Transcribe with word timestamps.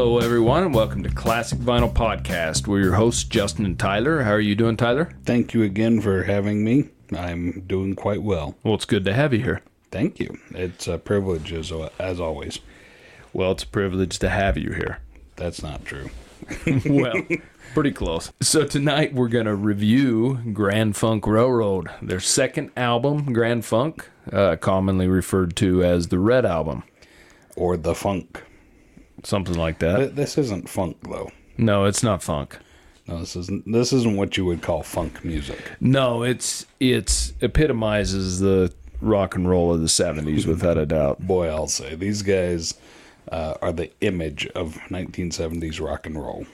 Hello, 0.00 0.18
everyone, 0.18 0.62
and 0.62 0.74
welcome 0.74 1.02
to 1.02 1.10
Classic 1.10 1.58
Vinyl 1.58 1.92
Podcast. 1.92 2.66
We're 2.66 2.80
your 2.80 2.94
hosts, 2.94 3.22
Justin 3.22 3.66
and 3.66 3.78
Tyler. 3.78 4.22
How 4.22 4.30
are 4.30 4.40
you 4.40 4.54
doing, 4.54 4.78
Tyler? 4.78 5.12
Thank 5.26 5.52
you 5.52 5.62
again 5.62 6.00
for 6.00 6.22
having 6.22 6.64
me. 6.64 6.88
I'm 7.14 7.60
doing 7.66 7.94
quite 7.94 8.22
well. 8.22 8.56
Well, 8.62 8.72
it's 8.72 8.86
good 8.86 9.04
to 9.04 9.12
have 9.12 9.34
you 9.34 9.40
here. 9.40 9.60
Thank 9.90 10.18
you. 10.18 10.38
It's 10.52 10.88
a 10.88 10.96
privilege 10.96 11.52
as, 11.52 11.70
as 11.98 12.18
always. 12.18 12.60
Well, 13.34 13.52
it's 13.52 13.64
a 13.64 13.66
privilege 13.66 14.18
to 14.20 14.30
have 14.30 14.56
you 14.56 14.72
here. 14.72 15.00
That's 15.36 15.62
not 15.62 15.84
true. 15.84 16.08
well, 16.86 17.12
pretty 17.74 17.92
close. 17.92 18.32
So 18.40 18.64
tonight 18.64 19.12
we're 19.12 19.28
going 19.28 19.44
to 19.44 19.54
review 19.54 20.38
Grand 20.54 20.96
Funk 20.96 21.26
Railroad, 21.26 21.90
their 22.00 22.20
second 22.20 22.70
album, 22.74 23.34
Grand 23.34 23.66
Funk, 23.66 24.08
uh, 24.32 24.56
commonly 24.56 25.08
referred 25.08 25.56
to 25.56 25.84
as 25.84 26.08
the 26.08 26.18
Red 26.18 26.46
Album, 26.46 26.84
Or 27.54 27.76
the 27.76 27.94
funk. 27.94 28.44
Something 29.24 29.56
like 29.56 29.78
that. 29.80 30.16
This 30.16 30.38
isn't 30.38 30.68
funk 30.68 30.96
though. 31.02 31.30
No, 31.58 31.84
it's 31.84 32.02
not 32.02 32.22
funk. 32.22 32.58
No, 33.06 33.18
this 33.18 33.36
isn't. 33.36 33.70
This 33.70 33.92
isn't 33.92 34.16
what 34.16 34.36
you 34.36 34.44
would 34.44 34.62
call 34.62 34.82
funk 34.82 35.24
music. 35.24 35.58
No, 35.80 36.22
it's 36.22 36.66
it's 36.78 37.32
epitomizes 37.40 38.38
the 38.38 38.72
rock 39.00 39.34
and 39.34 39.48
roll 39.48 39.74
of 39.74 39.80
the 39.80 39.88
'70s 39.88 40.46
without 40.46 40.78
a 40.78 40.86
doubt. 40.86 41.26
Boy, 41.26 41.48
I'll 41.48 41.66
say 41.66 41.94
these 41.96 42.22
guys 42.22 42.74
uh, 43.30 43.54
are 43.60 43.72
the 43.72 43.90
image 44.00 44.46
of 44.54 44.74
1970s 44.90 45.84
rock 45.84 46.06
and 46.06 46.16
roll. 46.16 46.46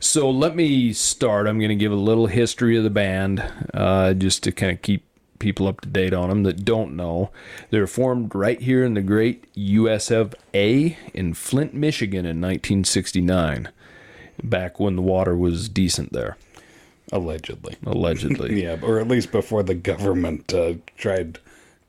So 0.00 0.28
let 0.30 0.54
me 0.54 0.92
start. 0.92 1.46
I'm 1.46 1.58
going 1.58 1.70
to 1.70 1.76
give 1.76 1.92
a 1.92 1.96
little 1.96 2.26
history 2.26 2.76
of 2.76 2.84
the 2.84 2.90
band, 2.90 3.42
uh, 3.72 4.12
just 4.14 4.42
to 4.42 4.52
kind 4.52 4.72
of 4.72 4.82
keep 4.82 5.04
people 5.44 5.68
up 5.68 5.82
to 5.82 5.88
date 5.90 6.14
on 6.14 6.30
them 6.30 6.42
that 6.44 6.64
don't 6.64 6.96
know. 6.96 7.30
They 7.68 7.78
were 7.78 7.86
formed 7.86 8.34
right 8.34 8.58
here 8.58 8.82
in 8.82 8.94
the 8.94 9.02
great 9.02 9.44
US 9.54 10.10
of 10.10 10.34
A 10.54 10.96
in 11.12 11.34
Flint, 11.34 11.74
Michigan 11.74 12.24
in 12.24 12.40
1969, 12.40 13.68
back 14.42 14.80
when 14.80 14.96
the 14.96 15.02
water 15.02 15.36
was 15.36 15.68
decent 15.68 16.14
there, 16.14 16.38
Allegedly. 17.12 17.76
allegedly. 17.84 18.62
Yeah, 18.62 18.78
or 18.82 18.98
at 18.98 19.06
least 19.06 19.30
before 19.32 19.62
the 19.62 19.74
government 19.74 20.52
uh, 20.54 20.74
tried 20.96 21.38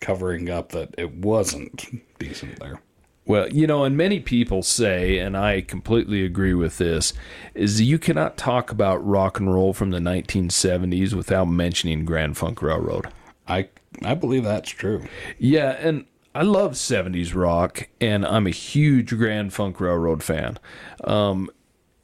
covering 0.01 0.49
up 0.49 0.73
that 0.73 0.93
it 0.97 1.13
wasn't 1.15 1.85
decent 2.19 2.59
there. 2.59 2.81
Well, 3.25 3.49
you 3.49 3.65
know, 3.67 3.85
and 3.85 3.95
many 3.97 4.19
people 4.19 4.61
say, 4.63 5.17
and 5.17 5.35
I 5.37 5.61
completely 5.61 6.23
agree 6.25 6.53
with 6.53 6.77
this, 6.77 7.13
is 7.55 7.81
you 7.81 7.97
cannot 7.97 8.35
talk 8.37 8.69
about 8.69 8.97
rock 9.03 9.39
and 9.39 9.51
roll 9.51 9.73
from 9.73 9.91
the 9.91 9.99
1970s 9.99 11.13
without 11.13 11.45
mentioning 11.45 12.03
Grand 12.05 12.37
Funk 12.37 12.61
Railroad. 12.61 13.07
I 13.47 13.69
I 14.03 14.13
believe 14.13 14.43
that's 14.43 14.69
true. 14.69 15.05
Yeah, 15.37 15.71
and 15.71 16.05
I 16.33 16.41
love 16.41 16.73
70s 16.73 17.33
rock, 17.33 17.87
and 18.01 18.25
I'm 18.25 18.45
a 18.45 18.51
huge 18.51 19.15
Grand 19.15 19.53
Funk 19.53 19.79
Railroad 19.79 20.21
fan. 20.21 20.59
Um, 21.05 21.49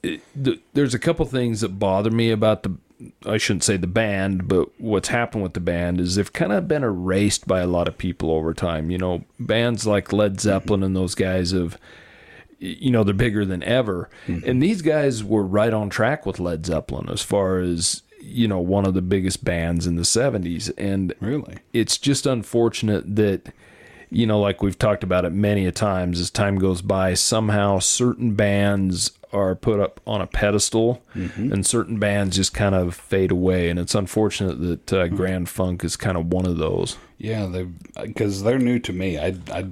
it, 0.04 0.22
th- 0.42 0.62
there's 0.74 0.94
a 0.94 1.00
couple 1.00 1.26
things 1.26 1.62
that 1.62 1.80
bother 1.80 2.10
me 2.12 2.32
about 2.32 2.64
the, 2.64 2.78
I 3.26 3.38
shouldn't 3.38 3.64
say 3.66 3.76
the 3.76 3.88
band, 3.88 4.48
but 4.48 4.70
what's 4.80 5.10
happened 5.10 5.44
with 5.44 5.54
the 5.54 5.60
band 5.60 6.00
is 6.00 6.16
they've 6.16 6.32
kind 6.32 6.54
of 6.54 6.68
been 6.68 6.84
erased 6.84 7.46
by 7.46 7.60
a 7.60 7.68
lot 7.68 7.90
of 7.90 7.98
people 7.98 8.32
over 8.32 8.54
time. 8.54 8.90
You 8.90 8.98
know, 9.00 9.26
bands 9.38 9.86
like 9.86 10.14
Led 10.14 10.40
Zeppelin 10.40 10.82
and 10.82 10.96
those 10.96 11.14
guys 11.14 11.52
have, 11.52 11.78
you 12.60 12.90
know, 12.92 13.04
they're 13.04 13.14
bigger 13.14 13.44
than 13.44 13.64
ever. 13.64 14.10
And 14.28 14.64
these 14.64 14.82
guys 14.82 15.24
were 15.24 15.44
right 15.44 15.74
on 15.74 15.90
track 15.90 16.26
with 16.26 16.40
Led 16.40 16.66
Zeppelin 16.66 17.10
as 17.10 17.22
far 17.22 17.60
as, 17.60 18.04
you 18.22 18.48
know, 18.48 18.60
one 18.60 18.86
of 18.86 18.94
the 18.94 19.02
biggest 19.02 19.44
bands 19.44 19.86
in 19.88 19.96
the 19.96 20.02
70s. 20.04 20.72
And 20.78 21.14
Really? 21.20 21.58
it's 21.74 21.98
just 21.98 22.26
unfortunate 22.26 23.16
that 23.16 23.54
you 24.14 24.26
know 24.28 24.40
like 24.42 24.62
we've 24.62 24.78
talked 24.78 25.04
about 25.06 25.24
it 25.24 25.32
many 25.32 25.66
a 25.66 25.72
times 25.72 26.20
as 26.20 26.30
time 26.30 26.58
goes 26.58 26.82
by 26.82 27.14
somehow 27.14 27.80
certain 27.80 28.34
bands 28.36 29.12
are 29.32 29.56
put 29.56 29.80
up 29.80 30.02
on 30.06 30.20
a 30.20 30.28
pedestal 30.28 31.02
and 31.14 31.66
certain 31.66 31.98
bands 31.98 32.36
just 32.36 32.54
kind 32.54 32.76
of 32.76 32.94
fade 32.94 33.32
away 33.32 33.70
and 33.70 33.80
it's 33.80 33.96
unfortunate 33.96 34.56
that 34.60 34.92
uh, 34.92 35.08
grand 35.08 35.48
funk 35.48 35.86
is 35.86 35.96
kind 35.96 36.18
of 36.18 36.26
one 36.34 36.46
of 36.46 36.58
those 36.58 36.98
Yeah, 37.18 37.46
they 37.46 37.64
because 38.04 38.44
they're 38.44 38.60
new 38.60 38.80
to 38.80 38.92
me. 38.92 39.18
I 39.18 39.36
I 39.50 39.68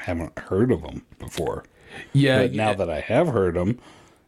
haven't 0.00 0.38
heard 0.38 0.70
of 0.72 0.82
them 0.82 1.06
before. 1.18 1.64
yeah 2.12 2.42
But 2.42 2.52
now 2.52 2.74
that 2.74 2.90
I 2.90 3.00
have 3.00 3.28
heard 3.28 3.54
them, 3.54 3.78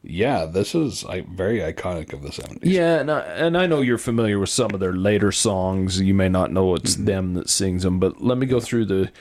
yeah, 0.04 0.46
this 0.46 0.74
is 0.74 1.04
very 1.28 1.60
iconic 1.60 2.12
of 2.12 2.22
the 2.22 2.32
seventies. 2.32 2.72
Yeah, 2.72 2.98
and 2.98 3.10
I, 3.10 3.20
and 3.20 3.56
I 3.56 3.66
know 3.66 3.80
you're 3.80 3.98
familiar 3.98 4.38
with 4.38 4.50
some 4.50 4.72
of 4.72 4.80
their 4.80 4.94
later 4.94 5.30
songs. 5.30 6.00
You 6.00 6.14
may 6.14 6.28
not 6.28 6.50
know 6.50 6.74
it's 6.74 6.96
them 6.96 7.34
that 7.34 7.48
sings 7.48 7.84
them, 7.84 8.00
but 8.00 8.20
let 8.20 8.38
me 8.38 8.46
go 8.46 8.60
through 8.60 8.86
the 8.86 9.12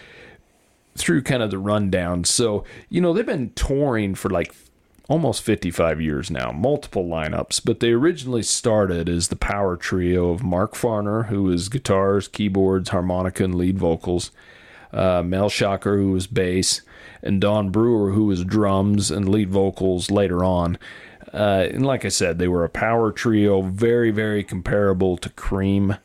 through 0.96 1.22
kind 1.22 1.44
of 1.44 1.52
the 1.52 1.60
rundown. 1.60 2.24
So, 2.24 2.64
you 2.90 3.00
know, 3.00 3.14
they've 3.14 3.26
been 3.26 3.52
touring 3.52 4.16
for 4.16 4.30
like 4.30 4.54
almost 5.08 5.44
55 5.44 6.02
years 6.02 6.32
now, 6.32 6.52
multiple 6.52 7.06
lineups, 7.06 7.62
but 7.64 7.80
they 7.80 7.92
originally 7.92 8.44
started 8.44 9.10
as 9.10 9.28
the 9.28 9.36
power 9.36 9.76
trio 9.76 10.30
of 10.32 10.44
Mark 10.44 10.74
Farner, 10.74 11.28
who 11.28 11.44
was 11.44 11.70
guitars, 11.70 12.28
keyboards, 12.28 12.90
harmonica, 12.90 13.44
and 13.44 13.56
lead 13.56 13.78
vocals, 13.78 14.32
uh, 14.94 15.22
Mel 15.22 15.50
Shocker, 15.50 15.98
who 15.98 16.12
was 16.12 16.28
bass, 16.28 16.82
and 17.24 17.40
Don 17.42 17.70
Brewer, 17.70 18.12
who 18.12 18.26
was 18.26 18.44
drums 18.44 19.12
and 19.12 19.28
lead 19.30 19.50
vocals 19.50 20.10
later 20.12 20.44
on. 20.44 20.78
Uh, 21.34 21.68
and 21.72 21.86
like 21.86 22.04
I 22.04 22.10
said, 22.10 22.40
they 22.40 22.48
were 22.48 22.64
a 22.64 22.70
power 22.70 23.12
trio, 23.12 23.62
very, 23.62 24.12
very 24.12 24.44
comparable 24.44 25.18
to 25.18 25.30
Cream, 25.30 25.96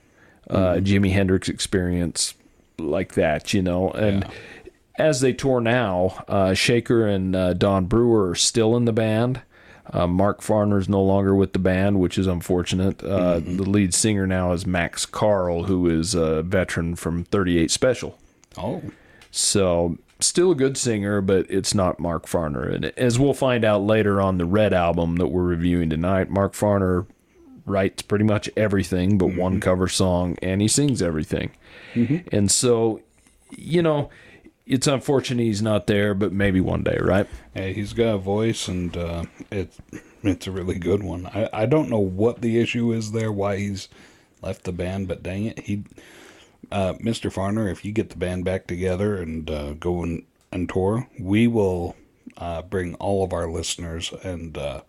uh, 0.48 0.74
Jimi 0.74 1.12
Hendrix 1.12 1.48
experience, 1.48 2.34
like 2.78 3.14
that, 3.14 3.52
you 3.52 3.62
know. 3.62 3.90
And 3.90 4.26
as 4.98 5.20
they 5.20 5.32
tour 5.32 5.60
now, 5.60 6.24
uh, 6.28 6.54
Shaker 6.54 7.06
and 7.06 7.34
uh, 7.34 7.54
Don 7.54 7.86
Brewer 7.86 8.30
are 8.30 8.34
still 8.34 8.76
in 8.76 8.84
the 8.84 8.92
band. 8.92 9.40
Uh, 9.92 10.06
Mark 10.06 10.40
is 10.48 10.88
no 10.88 11.02
longer 11.02 11.34
with 11.34 11.52
the 11.52 11.58
band, 11.58 12.00
which 12.00 12.18
is 12.18 12.26
unfortunate. 12.26 13.02
Uh, 13.04 13.38
The 13.38 13.62
lead 13.62 13.94
singer 13.94 14.26
now 14.26 14.52
is 14.52 14.66
Max 14.66 15.06
Carl, 15.06 15.64
who 15.64 15.88
is 15.88 16.14
a 16.14 16.42
veteran 16.42 16.96
from 16.96 17.24
38 17.24 17.70
Special. 17.70 18.18
Oh, 18.58 18.82
So 19.30 19.98
still 20.20 20.50
a 20.52 20.54
good 20.54 20.76
singer, 20.76 21.20
but 21.20 21.46
it's 21.50 21.74
not 21.74 22.00
Mark 22.00 22.26
Farner. 22.26 22.72
And 22.74 22.86
as 22.96 23.18
we'll 23.18 23.34
find 23.34 23.64
out 23.64 23.82
later 23.82 24.20
on 24.20 24.38
the 24.38 24.44
Red 24.46 24.72
album 24.72 25.16
that 25.16 25.28
we're 25.28 25.42
reviewing 25.42 25.90
tonight, 25.90 26.30
Mark 26.30 26.54
Farner 26.54 27.06
writes 27.64 28.02
pretty 28.02 28.24
much 28.24 28.48
everything 28.56 29.18
but 29.18 29.34
one 29.36 29.60
cover 29.60 29.88
song, 29.88 30.36
and 30.40 30.60
he 30.62 30.68
sings 30.68 31.02
everything. 31.02 31.50
And 32.32 32.50
so, 32.50 33.00
you 33.50 33.82
know, 33.82 34.10
it's 34.66 34.86
unfortunate 34.86 35.42
he's 35.42 35.62
not 35.62 35.86
there, 35.86 36.14
but 36.14 36.32
maybe 36.32 36.60
one 36.60 36.82
day, 36.82 36.98
right? 37.00 37.26
hey, 37.54 37.72
he's 37.72 37.92
got 37.92 38.14
a 38.14 38.18
voice, 38.18 38.68
and 38.68 38.96
uh, 38.96 39.24
it's 39.50 39.78
it's 40.22 40.46
a 40.46 40.50
really 40.50 40.78
good 40.78 41.02
one. 41.02 41.26
I 41.26 41.48
I 41.52 41.66
don't 41.66 41.88
know 41.88 41.98
what 42.00 42.40
the 42.40 42.58
issue 42.58 42.92
is 42.92 43.12
there, 43.12 43.32
why 43.32 43.56
he's 43.56 43.88
left 44.42 44.64
the 44.64 44.72
band, 44.72 45.08
but 45.08 45.22
dang 45.22 45.46
it, 45.46 45.60
he, 45.60 45.84
uh, 46.72 46.94
Mr. 46.94 47.32
Farner, 47.32 47.70
if 47.70 47.84
you 47.84 47.92
get 47.92 48.10
the 48.10 48.16
band 48.16 48.44
back 48.44 48.66
together 48.66 49.16
and 49.16 49.50
uh, 49.50 49.72
go 49.74 50.02
and, 50.02 50.24
and 50.52 50.68
tour, 50.68 51.08
we 51.18 51.46
will 51.46 51.96
uh, 52.36 52.62
bring 52.62 52.94
all 52.96 53.24
of 53.24 53.32
our 53.32 53.50
listeners 53.50 54.12
and 54.22 54.56
uh, 54.58 54.80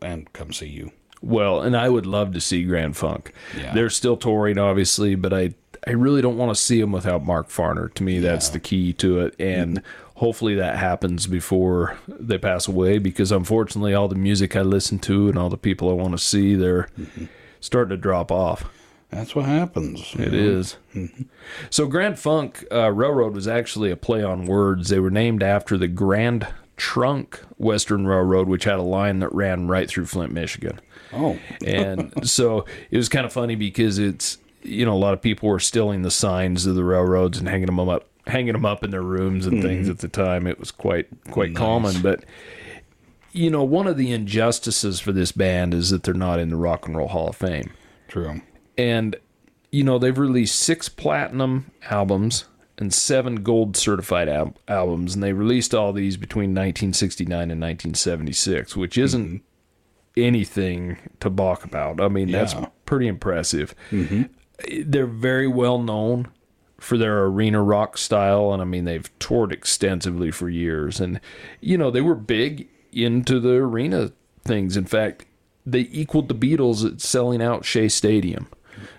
and 0.00 0.32
come 0.32 0.52
see 0.52 0.68
you. 0.68 0.92
Well, 1.22 1.60
and 1.60 1.76
I 1.76 1.88
would 1.88 2.06
love 2.06 2.32
to 2.32 2.40
see 2.40 2.64
Grand 2.64 2.96
Funk. 2.96 3.32
Yeah. 3.56 3.74
They're 3.74 3.90
still 3.90 4.16
touring, 4.16 4.58
obviously, 4.58 5.14
but 5.14 5.32
I 5.32 5.54
I 5.86 5.92
really 5.92 6.22
don't 6.22 6.36
want 6.36 6.54
to 6.54 6.60
see 6.60 6.80
them 6.80 6.92
without 6.92 7.24
Mark 7.24 7.48
Farner. 7.48 7.92
To 7.94 8.02
me, 8.02 8.18
that's 8.18 8.50
the 8.50 8.60
key 8.60 8.92
to 8.94 9.20
it, 9.20 9.34
and 9.38 9.82
hopefully 10.16 10.54
that 10.56 10.76
happens 10.76 11.26
before 11.26 11.98
they 12.06 12.38
pass 12.38 12.68
away. 12.68 12.98
Because 12.98 13.32
unfortunately, 13.32 13.94
all 13.94 14.08
the 14.08 14.14
music 14.14 14.56
I 14.56 14.62
listen 14.62 14.98
to 15.00 15.28
and 15.28 15.38
all 15.38 15.48
the 15.48 15.56
people 15.56 15.90
I 15.90 15.94
want 15.94 16.12
to 16.12 16.18
see, 16.18 16.54
they're 16.54 16.88
starting 17.60 17.90
to 17.90 17.96
drop 17.96 18.30
off. 18.30 18.70
That's 19.10 19.34
what 19.34 19.44
happens. 19.44 20.14
It 20.14 20.34
is. 20.34 20.76
So 21.68 21.86
Grand 21.86 22.18
Funk 22.18 22.64
uh, 22.70 22.90
Railroad 22.92 23.34
was 23.34 23.48
actually 23.48 23.90
a 23.90 23.96
play 23.96 24.22
on 24.22 24.46
words. 24.46 24.88
They 24.88 25.00
were 25.00 25.10
named 25.10 25.42
after 25.42 25.76
the 25.76 25.88
Grand 25.88 26.46
Trunk 26.76 27.40
Western 27.58 28.06
Railroad, 28.06 28.48
which 28.48 28.64
had 28.64 28.78
a 28.78 28.82
line 28.82 29.18
that 29.18 29.32
ran 29.32 29.68
right 29.68 29.88
through 29.88 30.06
Flint, 30.06 30.32
Michigan. 30.32 30.80
Oh, 31.12 31.38
And 31.66 32.12
so 32.28 32.64
it 32.90 32.96
was 32.96 33.08
kind 33.08 33.26
of 33.26 33.32
funny 33.32 33.54
because 33.54 33.98
it's 33.98 34.38
you 34.62 34.84
know 34.84 34.94
a 34.94 34.98
lot 34.98 35.12
of 35.14 35.20
people 35.20 35.48
were 35.48 35.60
stealing 35.60 36.02
the 36.02 36.10
signs 36.10 36.66
of 36.66 36.74
the 36.74 36.84
railroads 36.84 37.38
and 37.38 37.48
hanging 37.48 37.66
them 37.66 37.80
up 37.80 38.06
hanging 38.26 38.52
them 38.52 38.64
up 38.64 38.84
in 38.84 38.90
their 38.90 39.02
rooms 39.02 39.46
and 39.46 39.62
things 39.62 39.88
at 39.88 39.98
the 39.98 40.08
time. 40.08 40.46
It 40.46 40.58
was 40.58 40.70
quite 40.70 41.06
quite 41.30 41.54
common, 41.54 42.00
but 42.02 42.24
you 43.32 43.50
know 43.50 43.64
one 43.64 43.86
of 43.86 43.96
the 43.96 44.12
injustices 44.12 45.00
for 45.00 45.12
this 45.12 45.32
band 45.32 45.74
is 45.74 45.90
that 45.90 46.02
they're 46.04 46.14
not 46.14 46.38
in 46.38 46.48
the 46.48 46.56
Rock 46.56 46.86
and 46.86 46.96
Roll 46.96 47.08
Hall 47.08 47.28
of 47.28 47.36
Fame 47.36 47.72
true. 48.08 48.40
And 48.76 49.16
you 49.70 49.84
know 49.84 49.98
they've 49.98 50.18
released 50.18 50.58
six 50.58 50.88
platinum 50.88 51.70
albums 51.90 52.46
and 52.78 52.92
seven 52.94 53.42
gold 53.42 53.76
certified 53.76 54.28
al- 54.28 54.56
albums. 54.66 55.14
And 55.14 55.22
they 55.22 55.32
released 55.32 55.74
all 55.74 55.92
these 55.92 56.16
between 56.16 56.50
1969 56.50 57.32
and 57.50 57.60
1976 57.60 58.74
which 58.74 58.96
isn't 58.98 59.26
mm-hmm. 59.26 60.20
anything 60.20 60.98
to 61.20 61.30
balk 61.30 61.64
about. 61.64 62.00
I 62.00 62.08
mean 62.08 62.30
that's 62.30 62.54
pretty 62.86 63.06
impressive. 63.06 63.74
Mm-hmm. 63.90 64.22
They're 64.90 65.06
very 65.06 65.48
well 65.48 65.78
known 65.78 66.28
for 66.78 66.96
their 66.96 67.24
arena 67.24 67.62
rock 67.62 67.98
style 67.98 68.54
and 68.54 68.62
i 68.62 68.64
mean 68.64 68.86
they've 68.86 69.10
toured 69.18 69.52
extensively 69.52 70.30
for 70.30 70.48
years. 70.48 71.00
And 71.00 71.20
you 71.60 71.76
know 71.76 71.90
they 71.90 72.00
were 72.00 72.14
big 72.14 72.68
into 72.92 73.38
the 73.38 73.54
arena 73.54 74.12
things. 74.42 74.76
In 74.76 74.86
fact, 74.86 75.26
they 75.66 75.88
equaled 75.92 76.28
the 76.28 76.34
Beatles 76.34 76.84
at 76.90 77.00
selling 77.00 77.42
out 77.42 77.64
Shea 77.64 77.88
Stadium 77.88 78.48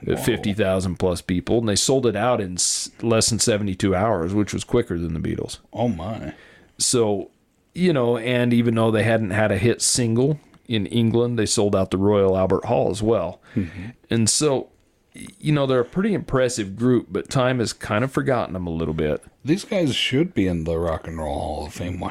at 0.08 0.24
50,000 0.24 0.96
plus 0.96 1.22
people, 1.22 1.60
and 1.60 1.70
they 1.70 1.76
sold 1.76 2.06
it 2.06 2.16
out 2.16 2.42
in 2.42 2.58
less 3.02 3.30
than 3.30 3.40
72 3.40 3.96
hours, 3.96 4.34
which 4.34 4.54
was 4.54 4.64
quicker 4.64 4.98
than 4.98 5.14
the 5.14 5.20
Beatles. 5.20 5.60
Oh 5.74 5.88
my. 5.88 6.34
So, 6.78 7.32
you 7.74 7.94
know, 7.94 8.18
and 8.18 8.54
even 8.54 8.76
though 8.76 8.92
they 8.92 9.04
hadn't 9.04 9.32
had 9.32 9.52
a 9.52 9.58
hit 9.58 9.82
single 9.82 10.40
in 10.68 10.86
England, 10.88 11.38
they 11.38 11.46
sold 11.46 11.76
out 11.76 11.92
the 11.92 11.98
Royal 11.98 12.38
Albert 12.38 12.66
Hall 12.66 12.90
as 12.90 13.02
well. 13.04 13.42
Mm-hmm. 13.56 13.90
And 14.10 14.30
so, 14.30 14.70
you 15.14 15.52
know, 15.52 15.66
they're 15.66 15.82
a 15.82 15.86
pretty 15.86 16.14
impressive 16.14 16.76
group, 16.76 17.08
but 17.12 17.30
time 17.30 17.60
has 17.60 17.74
kind 17.74 18.04
of 18.04 18.12
forgotten 18.12 18.54
them 18.54 18.66
a 18.66 18.72
little 18.72 18.94
bit. 18.94 19.24
These 19.44 19.66
guys 19.66 19.94
should 19.94 20.34
be 20.34 20.48
in 20.48 20.64
the 20.64 20.78
Rock 20.78 21.08
and 21.08 21.18
Roll 21.18 21.40
Hall 21.40 21.66
of 21.68 21.74
Fame. 21.74 22.02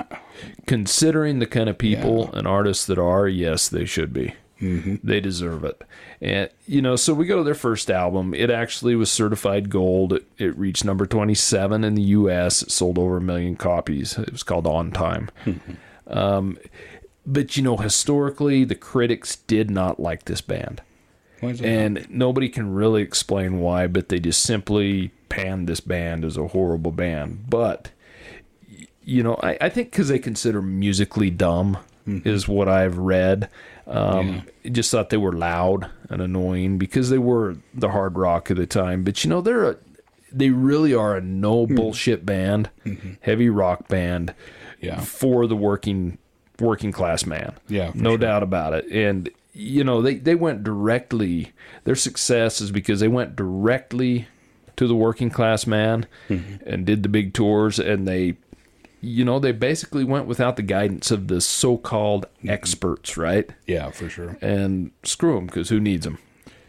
Considering 0.66 1.38
the 1.38 1.46
kind 1.46 1.68
of 1.68 1.78
people 1.78 2.30
and 2.34 2.46
artists 2.46 2.84
that 2.86 2.98
are, 2.98 3.26
yes, 3.26 3.68
they 3.68 3.86
should 3.86 4.12
be. 4.12 4.34
Mm-hmm. 4.60 4.96
They 5.02 5.20
deserve 5.20 5.64
it. 5.64 5.82
And, 6.20 6.50
you 6.66 6.82
know, 6.82 6.96
so 6.96 7.14
we 7.14 7.26
go 7.26 7.38
to 7.38 7.42
their 7.42 7.54
first 7.54 7.90
album. 7.90 8.34
It 8.34 8.50
actually 8.50 8.94
was 8.94 9.10
certified 9.10 9.70
gold. 9.70 10.12
It, 10.12 10.26
it 10.38 10.58
reached 10.58 10.84
number 10.84 11.06
27 11.06 11.82
in 11.82 11.94
the 11.94 12.02
U.S., 12.02 12.62
it 12.62 12.70
sold 12.70 12.98
over 12.98 13.16
a 13.16 13.22
million 13.22 13.56
copies. 13.56 14.18
It 14.18 14.32
was 14.32 14.42
called 14.42 14.66
On 14.66 14.90
Time. 14.90 15.30
Mm-hmm. 15.44 16.18
um, 16.18 16.58
but, 17.26 17.56
you 17.56 17.62
know, 17.62 17.76
historically, 17.76 18.64
the 18.64 18.74
critics 18.74 19.36
did 19.36 19.70
not 19.70 20.00
like 20.00 20.24
this 20.24 20.40
band. 20.40 20.82
Why 21.40 21.50
is 21.50 21.60
it 21.60 21.66
And 21.66 22.06
nobody 22.10 22.48
can 22.48 22.74
really 22.74 23.02
explain 23.02 23.60
why, 23.60 23.86
but 23.86 24.08
they 24.08 24.20
just 24.20 24.42
simply 24.42 25.10
panned 25.28 25.68
this 25.68 25.80
band 25.80 26.24
as 26.24 26.36
a 26.36 26.48
horrible 26.48 26.92
band. 26.92 27.46
But, 27.48 27.90
you 29.02 29.22
know, 29.22 29.38
I, 29.42 29.56
I 29.60 29.68
think 29.68 29.90
because 29.90 30.08
they 30.08 30.18
consider 30.18 30.60
musically 30.60 31.30
dumb 31.30 31.78
mm-hmm. 32.06 32.28
is 32.28 32.46
what 32.46 32.68
I've 32.68 32.98
read. 32.98 33.48
Um, 33.90 34.42
Just 34.70 34.90
thought 34.90 35.10
they 35.10 35.16
were 35.16 35.32
loud 35.32 35.90
and 36.08 36.22
annoying 36.22 36.78
because 36.78 37.10
they 37.10 37.18
were 37.18 37.56
the 37.74 37.90
hard 37.90 38.16
rock 38.16 38.50
of 38.50 38.56
the 38.56 38.66
time. 38.66 39.02
But, 39.04 39.24
you 39.24 39.30
know, 39.30 39.40
they're 39.40 39.70
a, 39.70 39.76
they 40.32 40.50
really 40.50 40.94
are 40.94 41.16
a 41.16 41.20
no 41.20 41.66
bullshit 41.66 42.24
band, 42.24 42.70
heavy 43.22 43.48
rock 43.50 43.88
band 43.88 44.32
Yeah. 44.80 45.00
for 45.00 45.46
the 45.46 45.56
working 45.56 46.18
working 46.60 46.92
class 46.92 47.24
man. 47.26 47.54
Yeah, 47.68 47.90
no 47.94 48.10
sure. 48.10 48.18
doubt 48.18 48.42
about 48.42 48.74
it. 48.74 48.84
And 48.92 49.28
you 49.54 49.82
know, 49.82 50.00
they 50.02 50.14
they 50.16 50.34
went 50.36 50.62
directly. 50.62 51.52
Their 51.84 51.96
success 51.96 52.60
is 52.60 52.70
because 52.70 53.00
they 53.00 53.08
went 53.08 53.34
directly 53.34 54.28
to 54.76 54.86
the 54.86 54.94
working 54.94 55.30
class 55.30 55.66
man 55.66 56.06
Mm-hmm. 56.28 56.68
and 56.68 56.86
did 56.86 57.02
the 57.02 57.08
big 57.08 57.34
tours, 57.34 57.78
and 57.80 58.06
they. 58.06 58.36
You 59.02 59.24
know, 59.24 59.38
they 59.38 59.52
basically 59.52 60.04
went 60.04 60.26
without 60.26 60.56
the 60.56 60.62
guidance 60.62 61.10
of 61.10 61.28
the 61.28 61.40
so-called 61.40 62.26
Mm-hmm. 62.38 62.50
experts, 62.50 63.16
right? 63.16 63.50
Yeah, 63.66 63.90
for 63.90 64.08
sure. 64.08 64.36
And 64.42 64.90
screw 65.02 65.34
them, 65.36 65.46
because 65.46 65.68
who 65.70 65.80
needs 65.80 66.04
them? 66.04 66.18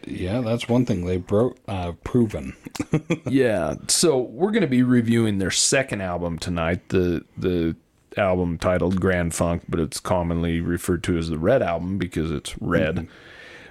Yeah, 0.06 0.40
that's 0.40 0.68
one 0.68 0.84
thing 0.84 1.04
they've 1.06 1.24
bro- 1.26 1.54
uh, 1.68 1.92
proven. 2.04 2.56
yeah. 3.26 3.74
So 3.88 4.18
we're 4.18 4.50
going 4.50 4.62
to 4.62 4.66
be 4.66 4.82
reviewing 4.82 5.38
their 5.38 5.50
second 5.52 6.00
album 6.00 6.38
tonight. 6.38 6.88
The 6.88 7.24
the 7.36 7.76
album 8.16 8.58
titled 8.58 9.00
Grand 9.00 9.34
Funk, 9.34 9.62
but 9.68 9.78
it's 9.80 10.00
commonly 10.00 10.60
referred 10.60 11.02
to 11.04 11.16
as 11.16 11.28
the 11.28 11.38
Red 11.38 11.62
Album 11.62 11.98
because 11.98 12.30
it's 12.30 12.60
red. 12.60 13.06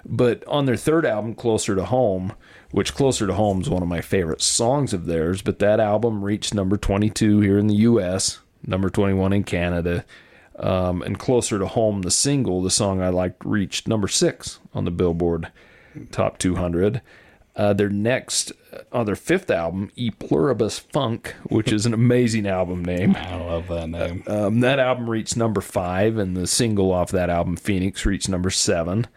But 0.06 0.44
on 0.48 0.66
their 0.66 0.78
third 0.78 1.06
album, 1.06 1.36
Closer 1.36 1.75
to 1.75 1.86
Home, 1.86 2.34
which 2.72 2.96
Closer 2.96 3.28
to 3.28 3.34
Home 3.34 3.62
is 3.62 3.69
one 3.69 3.84
of 3.84 3.90
my 3.90 4.02
favorite 4.02 4.42
songs 4.42 4.94
of 4.94 5.06
theirs, 5.06 5.42
but 5.44 5.60
that 5.60 5.80
album 5.80 6.24
reached 6.24 6.54
number 6.56 6.78
22 6.78 7.42
here 7.42 7.60
in 7.60 7.68
the 7.68 7.75
U.S., 7.75 8.40
number 8.66 8.90
21 8.90 9.34
in 9.34 9.44
Canada. 9.44 10.06
Um, 10.58 11.02
and 11.02 11.18
Closer 11.18 11.58
to 11.58 11.68
Home, 11.68 12.04
the 12.04 12.12
single, 12.12 12.62
the 12.62 12.69
song 12.69 13.02
I 13.02 13.10
liked, 13.10 13.44
reached 13.44 13.88
number 13.88 14.08
six 14.08 14.60
on 14.74 14.86
the 14.86 14.92
Billboard 14.92 15.52
Top 16.12 16.38
200. 16.38 17.02
Uh, 17.54 17.74
their 17.74 17.90
next, 17.90 18.54
on 18.94 19.06
their 19.06 19.16
fifth 19.16 19.52
album, 19.52 19.92
E 19.96 20.10
Pluribus 20.10 20.80
Funk, 20.80 21.36
which 21.50 21.72
is 21.74 21.86
an 21.86 21.94
amazing 21.94 22.48
album 22.48 22.84
name. 22.86 23.16
I 23.16 23.36
love 23.36 23.68
that 23.68 23.90
name. 23.90 24.24
Um, 24.25 24.62
that 24.62 24.80
album 24.80 25.10
reached 25.10 25.36
number 25.36 25.60
five, 25.60 26.18
and 26.18 26.36
the 26.36 26.48
single 26.48 26.94
off 26.94 27.12
that 27.12 27.30
album, 27.30 27.58
Phoenix, 27.58 28.06
reached 28.06 28.30
number 28.30 28.50
seven. 28.50 29.08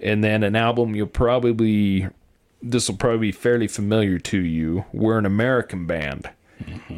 And 0.00 0.22
then 0.22 0.44
an 0.44 0.54
album 0.54 0.94
you'll 0.94 1.08
probably, 1.08 2.08
this 2.62 2.88
will 2.88 2.96
probably 2.96 3.28
be 3.28 3.32
fairly 3.32 3.66
familiar 3.66 4.18
to 4.20 4.38
you. 4.38 4.84
We're 4.92 5.18
an 5.18 5.26
American 5.26 5.86
band, 5.86 6.30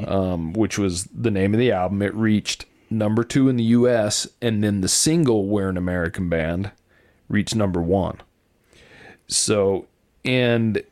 um, 0.06 0.52
which 0.52 0.78
was 0.78 1.04
the 1.04 1.30
name 1.30 1.54
of 1.54 1.60
the 1.60 1.72
album. 1.72 2.02
It 2.02 2.14
reached 2.14 2.66
number 2.90 3.24
two 3.24 3.48
in 3.48 3.56
the 3.56 3.64
U.S., 3.64 4.28
and 4.40 4.62
then 4.62 4.80
the 4.80 4.88
single 4.88 5.46
"We're 5.46 5.68
an 5.68 5.76
American 5.76 6.28
Band" 6.28 6.70
reached 7.28 7.54
number 7.54 7.82
one. 7.82 8.20
So, 9.28 9.86
and 10.24 10.82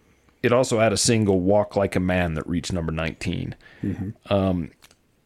it 0.43 0.52
also 0.52 0.81
had 0.81 0.93
a 0.93 0.96
single 0.96 1.40
"Walk 1.40 1.76
Like 1.76 1.96
a 1.96 2.00
Man" 2.00 2.34
that 2.34 2.46
reached 2.46 2.72
number 2.72 2.93
19 2.93 3.55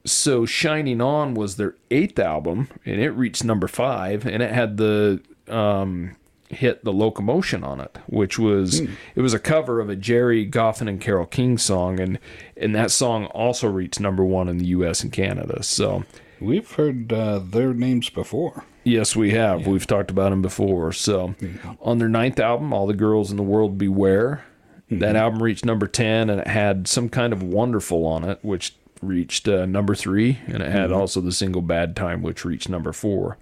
so 0.09 0.47
shining 0.47 1.01
on 1.01 1.35
was 1.35 1.57
their 1.57 1.75
eighth 1.91 2.19
album 2.19 2.69
and 2.85 3.01
it 3.01 3.11
reached 3.11 3.45
number 3.45 3.69
five 3.69 4.27
and 4.27 4.43
it 4.43 4.53
had 4.53 4.77
the 4.77 5.21
um 5.49 6.17
hit 6.51 6.83
the 6.85 6.93
locomotion 6.93 7.63
on 7.63 7.81
it 7.81 7.99
which 8.07 8.39
was 8.39 8.81
it 9.15 9.21
was 9.21 9.35
a 9.35 9.39
cover 9.39 9.81
of 9.81 9.91
a 9.91 9.97
Gerry 9.97 10.49
Goffin 10.49 10.89
and 10.89 11.01
Carole 11.01 11.27
King 11.27 11.59
song 11.59 12.01
and 12.01 12.19
and 12.57 12.75
that 12.75 12.91
song 12.91 13.27
also 13.27 13.69
reached 13.69 14.01
number 14.01 14.25
one 14.25 14.49
in 14.49 14.59
the 14.59 14.67
us 14.67 15.03
and 15.03 15.13
canada 15.13 15.63
so 15.63 16.05
We've 16.41 16.71
heard 16.71 17.13
uh, 17.13 17.41
their 17.41 17.75
names 17.75 18.11
before. 18.11 18.65
Yes, 18.85 19.17
we 19.17 19.33
have. 19.33 19.67
We've 19.67 19.87
talked 19.87 20.11
about 20.11 20.31
them 20.31 20.41
before. 20.41 20.93
So, 20.93 21.35
on 21.81 21.99
their 21.99 22.09
ninth 22.09 22.39
album, 22.39 22.73
All 22.73 22.87
the 22.87 22.95
Girls 22.95 23.31
in 23.31 23.37
the 23.37 23.43
World 23.43 23.77
Beware, 23.77 24.45
that 24.91 25.17
album 25.17 25.43
reached 25.43 25.65
number 25.65 25.87
10 25.87 26.31
and 26.31 26.41
it 26.41 26.47
had 26.47 26.89
some 26.89 27.09
kind 27.09 27.33
of 27.33 27.43
wonderful 27.43 28.07
on 28.07 28.25
it, 28.25 28.39
which 28.43 28.75
reached 29.03 29.47
uh, 29.47 29.67
number 29.67 29.95
three. 29.95 30.39
And 30.47 30.63
it 30.63 30.71
had 30.71 30.93
also 30.93 31.21
the 31.21 31.33
single 31.33 31.61
Bad 31.61 31.95
Time, 31.95 32.23
which 32.23 32.45
reached 32.45 32.69
number 32.69 32.93
four. 32.93 33.37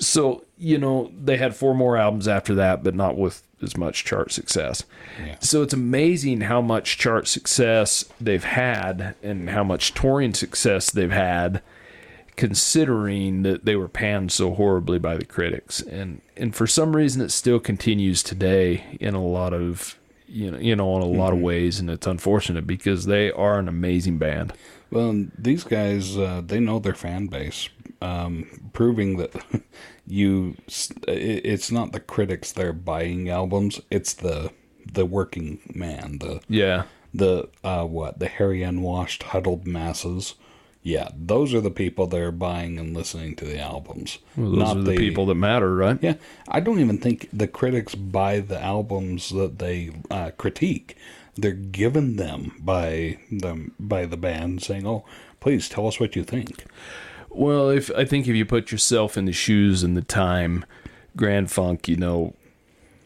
So, 0.00 0.44
you 0.56 0.78
know, 0.78 1.12
they 1.22 1.36
had 1.36 1.54
four 1.54 1.74
more 1.74 1.96
albums 1.96 2.26
after 2.26 2.54
that, 2.56 2.82
but 2.82 2.94
not 2.94 3.16
with 3.16 3.42
as 3.62 3.76
much 3.76 4.04
chart 4.04 4.32
success. 4.32 4.84
Yeah. 5.22 5.36
So 5.40 5.62
it's 5.62 5.74
amazing 5.74 6.40
how 6.42 6.62
much 6.62 6.96
chart 6.96 7.28
success 7.28 8.06
they've 8.18 8.42
had 8.42 9.14
and 9.22 9.50
how 9.50 9.62
much 9.62 9.92
touring 9.92 10.32
success 10.32 10.90
they've 10.90 11.10
had 11.12 11.62
considering 12.36 13.42
that 13.42 13.66
they 13.66 13.76
were 13.76 13.88
panned 13.88 14.32
so 14.32 14.54
horribly 14.54 14.98
by 14.98 15.14
the 15.14 15.26
critics 15.26 15.82
and 15.82 16.22
and 16.38 16.56
for 16.56 16.66
some 16.66 16.96
reason 16.96 17.20
it 17.20 17.30
still 17.30 17.60
continues 17.60 18.22
today 18.22 18.82
in 18.98 19.14
a 19.14 19.22
lot 19.22 19.52
of 19.52 19.98
you 20.26 20.50
know 20.50 20.56
you 20.58 20.74
know 20.74 20.96
in 20.96 21.02
a 21.02 21.06
lot 21.06 21.34
of 21.34 21.38
ways 21.38 21.78
and 21.78 21.90
it's 21.90 22.06
unfortunate 22.06 22.66
because 22.66 23.04
they 23.04 23.30
are 23.32 23.58
an 23.58 23.68
amazing 23.68 24.16
band 24.16 24.54
Well, 24.90 25.26
these 25.38 25.64
guys, 25.64 26.16
uh, 26.16 26.42
they 26.44 26.58
know 26.58 26.78
their 26.80 26.94
fan 26.94 27.26
base, 27.28 27.68
um, 28.00 28.70
proving 28.72 29.16
that 29.18 29.62
you 30.06 30.56
it's 31.06 31.70
not 31.70 31.92
the 31.92 32.00
critics 32.00 32.52
that 32.52 32.64
are 32.64 32.72
buying 32.72 33.28
albums; 33.28 33.80
it's 33.90 34.14
the 34.14 34.52
the 34.92 35.06
working 35.06 35.60
man, 35.74 36.18
the 36.18 36.40
yeah 36.48 36.84
the 37.12 37.48
uh, 37.64 37.84
what 37.84 38.18
the 38.18 38.28
hairy, 38.28 38.62
unwashed, 38.62 39.24
huddled 39.24 39.66
masses. 39.66 40.34
Yeah, 40.82 41.08
those 41.14 41.52
are 41.52 41.60
the 41.60 41.70
people 41.70 42.06
that 42.06 42.20
are 42.20 42.32
buying 42.32 42.78
and 42.78 42.96
listening 42.96 43.36
to 43.36 43.44
the 43.44 43.58
albums. 43.58 44.18
well, 44.34 44.52
those 44.52 44.76
are 44.76 44.82
the, 44.82 44.96
people 44.96 45.26
that 45.26 45.34
matter 45.34 45.74
right 45.74 45.98
Yeah, 46.00 46.14
I 46.48 46.60
don't 46.60 46.80
even 46.80 46.96
think 46.96 47.28
the 47.32 47.48
critics 47.48 47.94
buy 47.94 48.40
the 48.40 48.58
albums 48.58 49.28
that 49.30 49.58
they 49.58 49.90
uh, 50.10 50.30
critique. 50.38 50.96
They're 51.36 51.52
given 51.52 52.16
them 52.16 52.56
by 52.60 53.18
them 53.30 53.72
by 53.78 54.06
the 54.06 54.16
band, 54.16 54.62
saying, 54.62 54.86
"Oh, 54.86 55.04
please 55.38 55.68
tell 55.68 55.86
us 55.86 56.00
what 56.00 56.16
you 56.16 56.24
think." 56.24 56.64
Well, 57.30 57.70
if 57.70 57.90
I 57.96 58.04
think 58.04 58.26
if 58.26 58.34
you 58.34 58.44
put 58.44 58.72
yourself 58.72 59.16
in 59.16 59.24
the 59.24 59.32
shoes 59.32 59.82
and 59.82 59.96
the 59.96 60.02
time, 60.02 60.64
Grand 61.16 61.50
Funk, 61.50 61.88
you 61.88 61.96
know, 61.96 62.34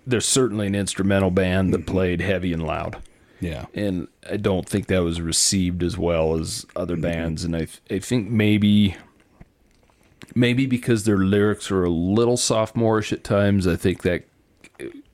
there's 0.07 0.27
certainly 0.27 0.67
an 0.67 0.75
instrumental 0.75 1.31
band 1.31 1.73
that 1.73 1.87
played 1.87 2.21
heavy 2.21 2.53
and 2.53 2.63
loud, 2.63 2.97
Yeah, 3.41 3.67
and 3.75 4.09
I 4.29 4.37
don't 4.37 4.69
think 4.69 4.87
that 4.87 5.03
was 5.03 5.21
received 5.21 5.83
as 5.83 5.99
well 5.99 6.39
as 6.39 6.67
other 6.75 6.95
mm-hmm. 6.95 7.03
bands. 7.03 7.45
And 7.45 7.55
I, 7.55 7.67
I 7.91 7.99
think 7.99 8.31
maybe, 8.31 8.97
maybe 10.35 10.67
because 10.67 11.05
their 11.05 11.19
lyrics 11.19 11.71
are 11.71 11.85
a 11.85 11.91
little 11.91 12.37
sophomorish 12.37 13.13
at 13.13 13.25
times, 13.25 13.67
I 13.67 13.77
think 13.77 14.03
that 14.03 14.25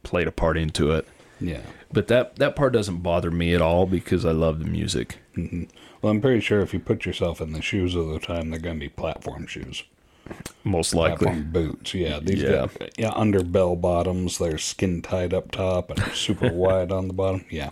played 0.02 0.28
a 0.28 0.32
part 0.32 0.56
into 0.56 0.92
it. 0.92 1.06
Yeah. 1.40 1.62
But 1.92 2.08
that 2.08 2.36
that 2.36 2.56
part 2.56 2.72
doesn't 2.72 2.98
bother 2.98 3.30
me 3.30 3.54
at 3.54 3.62
all 3.62 3.86
because 3.86 4.24
I 4.24 4.32
love 4.32 4.58
the 4.58 4.64
music. 4.66 5.18
Mm-hmm. 5.36 5.64
Well, 6.02 6.12
I'm 6.12 6.20
pretty 6.20 6.40
sure 6.40 6.60
if 6.60 6.72
you 6.72 6.80
put 6.80 7.04
yourself 7.04 7.40
in 7.40 7.52
the 7.52 7.62
shoes 7.62 7.94
of 7.94 8.08
the 8.08 8.18
time, 8.18 8.50
they're 8.50 8.60
going 8.60 8.76
to 8.76 8.80
be 8.80 8.88
platform 8.88 9.46
shoes, 9.46 9.82
Most 10.64 10.94
likely. 10.94 11.26
platform 11.26 11.50
boots. 11.52 11.92
Yeah, 11.94 12.20
these 12.20 12.42
Yeah. 12.42 12.68
got 12.78 12.98
yeah 12.98 13.12
under 13.14 13.42
bell 13.42 13.76
bottoms. 13.76 14.38
They're 14.38 14.58
skin 14.58 15.02
tight 15.02 15.32
up 15.32 15.50
top 15.50 15.90
and 15.90 16.00
super 16.12 16.52
wide 16.52 16.90
on 16.92 17.08
the 17.08 17.14
bottom. 17.14 17.44
Yeah, 17.50 17.70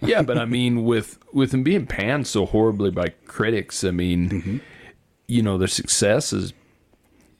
yeah, 0.00 0.22
but 0.22 0.38
I 0.38 0.44
mean, 0.44 0.84
with 0.84 1.18
with 1.32 1.50
them 1.50 1.62
being 1.62 1.86
panned 1.86 2.26
so 2.26 2.46
horribly 2.46 2.90
by 2.90 3.08
critics, 3.26 3.82
I 3.84 3.90
mean, 3.90 4.28
mm-hmm. 4.30 4.56
you 5.26 5.42
know, 5.42 5.58
their 5.58 5.68
success 5.68 6.32
is 6.32 6.52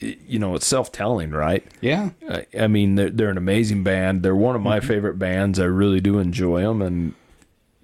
you 0.01 0.39
know, 0.39 0.55
it's 0.55 0.67
self 0.67 0.91
telling, 0.93 1.31
right? 1.31 1.65
Yeah. 1.81 2.11
I, 2.29 2.47
I 2.59 2.67
mean, 2.67 2.95
they're, 2.95 3.11
they're 3.11 3.29
an 3.31 3.37
amazing 3.37 3.85
band. 3.85 4.23
They're 4.23 4.35
one 4.37 4.57
of 4.57 4.63
my 4.63 4.81
favorite 4.81 5.19
bands. 5.19 5.59
I 5.61 5.65
really 5.65 6.01
do 6.01 6.19
enjoy 6.19 6.63
them, 6.63 6.81
and 6.83 7.15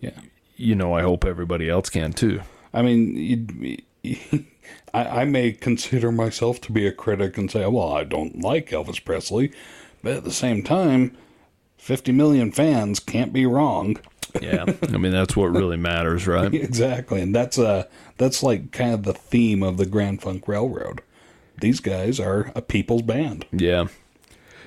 Yeah. 0.01 0.19
you 0.57 0.75
know, 0.75 0.95
I 0.95 1.03
hope 1.03 1.25
everybody 1.25 1.69
else 1.69 1.91
can 1.91 2.13
too. 2.13 2.41
I 2.73 2.83
mean, 2.83 3.83
I, 4.95 5.23
I 5.23 5.25
may 5.25 5.53
consider 5.53 6.11
myself 6.13 6.61
to 6.63 6.73
be 6.73 6.87
a 6.87 6.93
critic 6.93 7.37
and 7.39 7.51
say, 7.51 7.67
well, 7.67 7.93
I 7.93 8.05
don't 8.05 8.41
like 8.41 8.71
Elvis 8.71 9.03
Presley, 9.05 9.53
but 10.03 10.13
at 10.13 10.25
the 10.25 10.33
same 10.33 10.63
time, 10.63 11.17
50 11.79 12.13
million 12.13 12.51
fans 12.53 12.99
can't 13.01 13.33
be 13.33 13.47
wrong. 13.47 13.97
Yeah, 14.43 14.67
I 14.83 14.99
mean 14.99 15.13
that's 15.13 15.35
what 15.37 15.47
really 15.47 15.77
matters, 15.79 16.27
right? 16.27 16.53
exactly, 16.55 17.23
and 17.23 17.35
that's 17.35 17.59
uh 17.59 17.85
that's 18.19 18.43
like 18.43 18.71
kind 18.71 18.93
of 18.93 19.05
the 19.05 19.15
theme 19.15 19.63
of 19.63 19.79
the 19.79 19.87
Grand 19.87 20.21
Funk 20.21 20.47
Railroad. 20.47 21.01
These 21.61 21.81
guys 21.81 22.21
are 22.21 22.53
a 22.55 22.63
people's 22.63 23.03
band. 23.03 23.47
Yeah. 23.53 23.87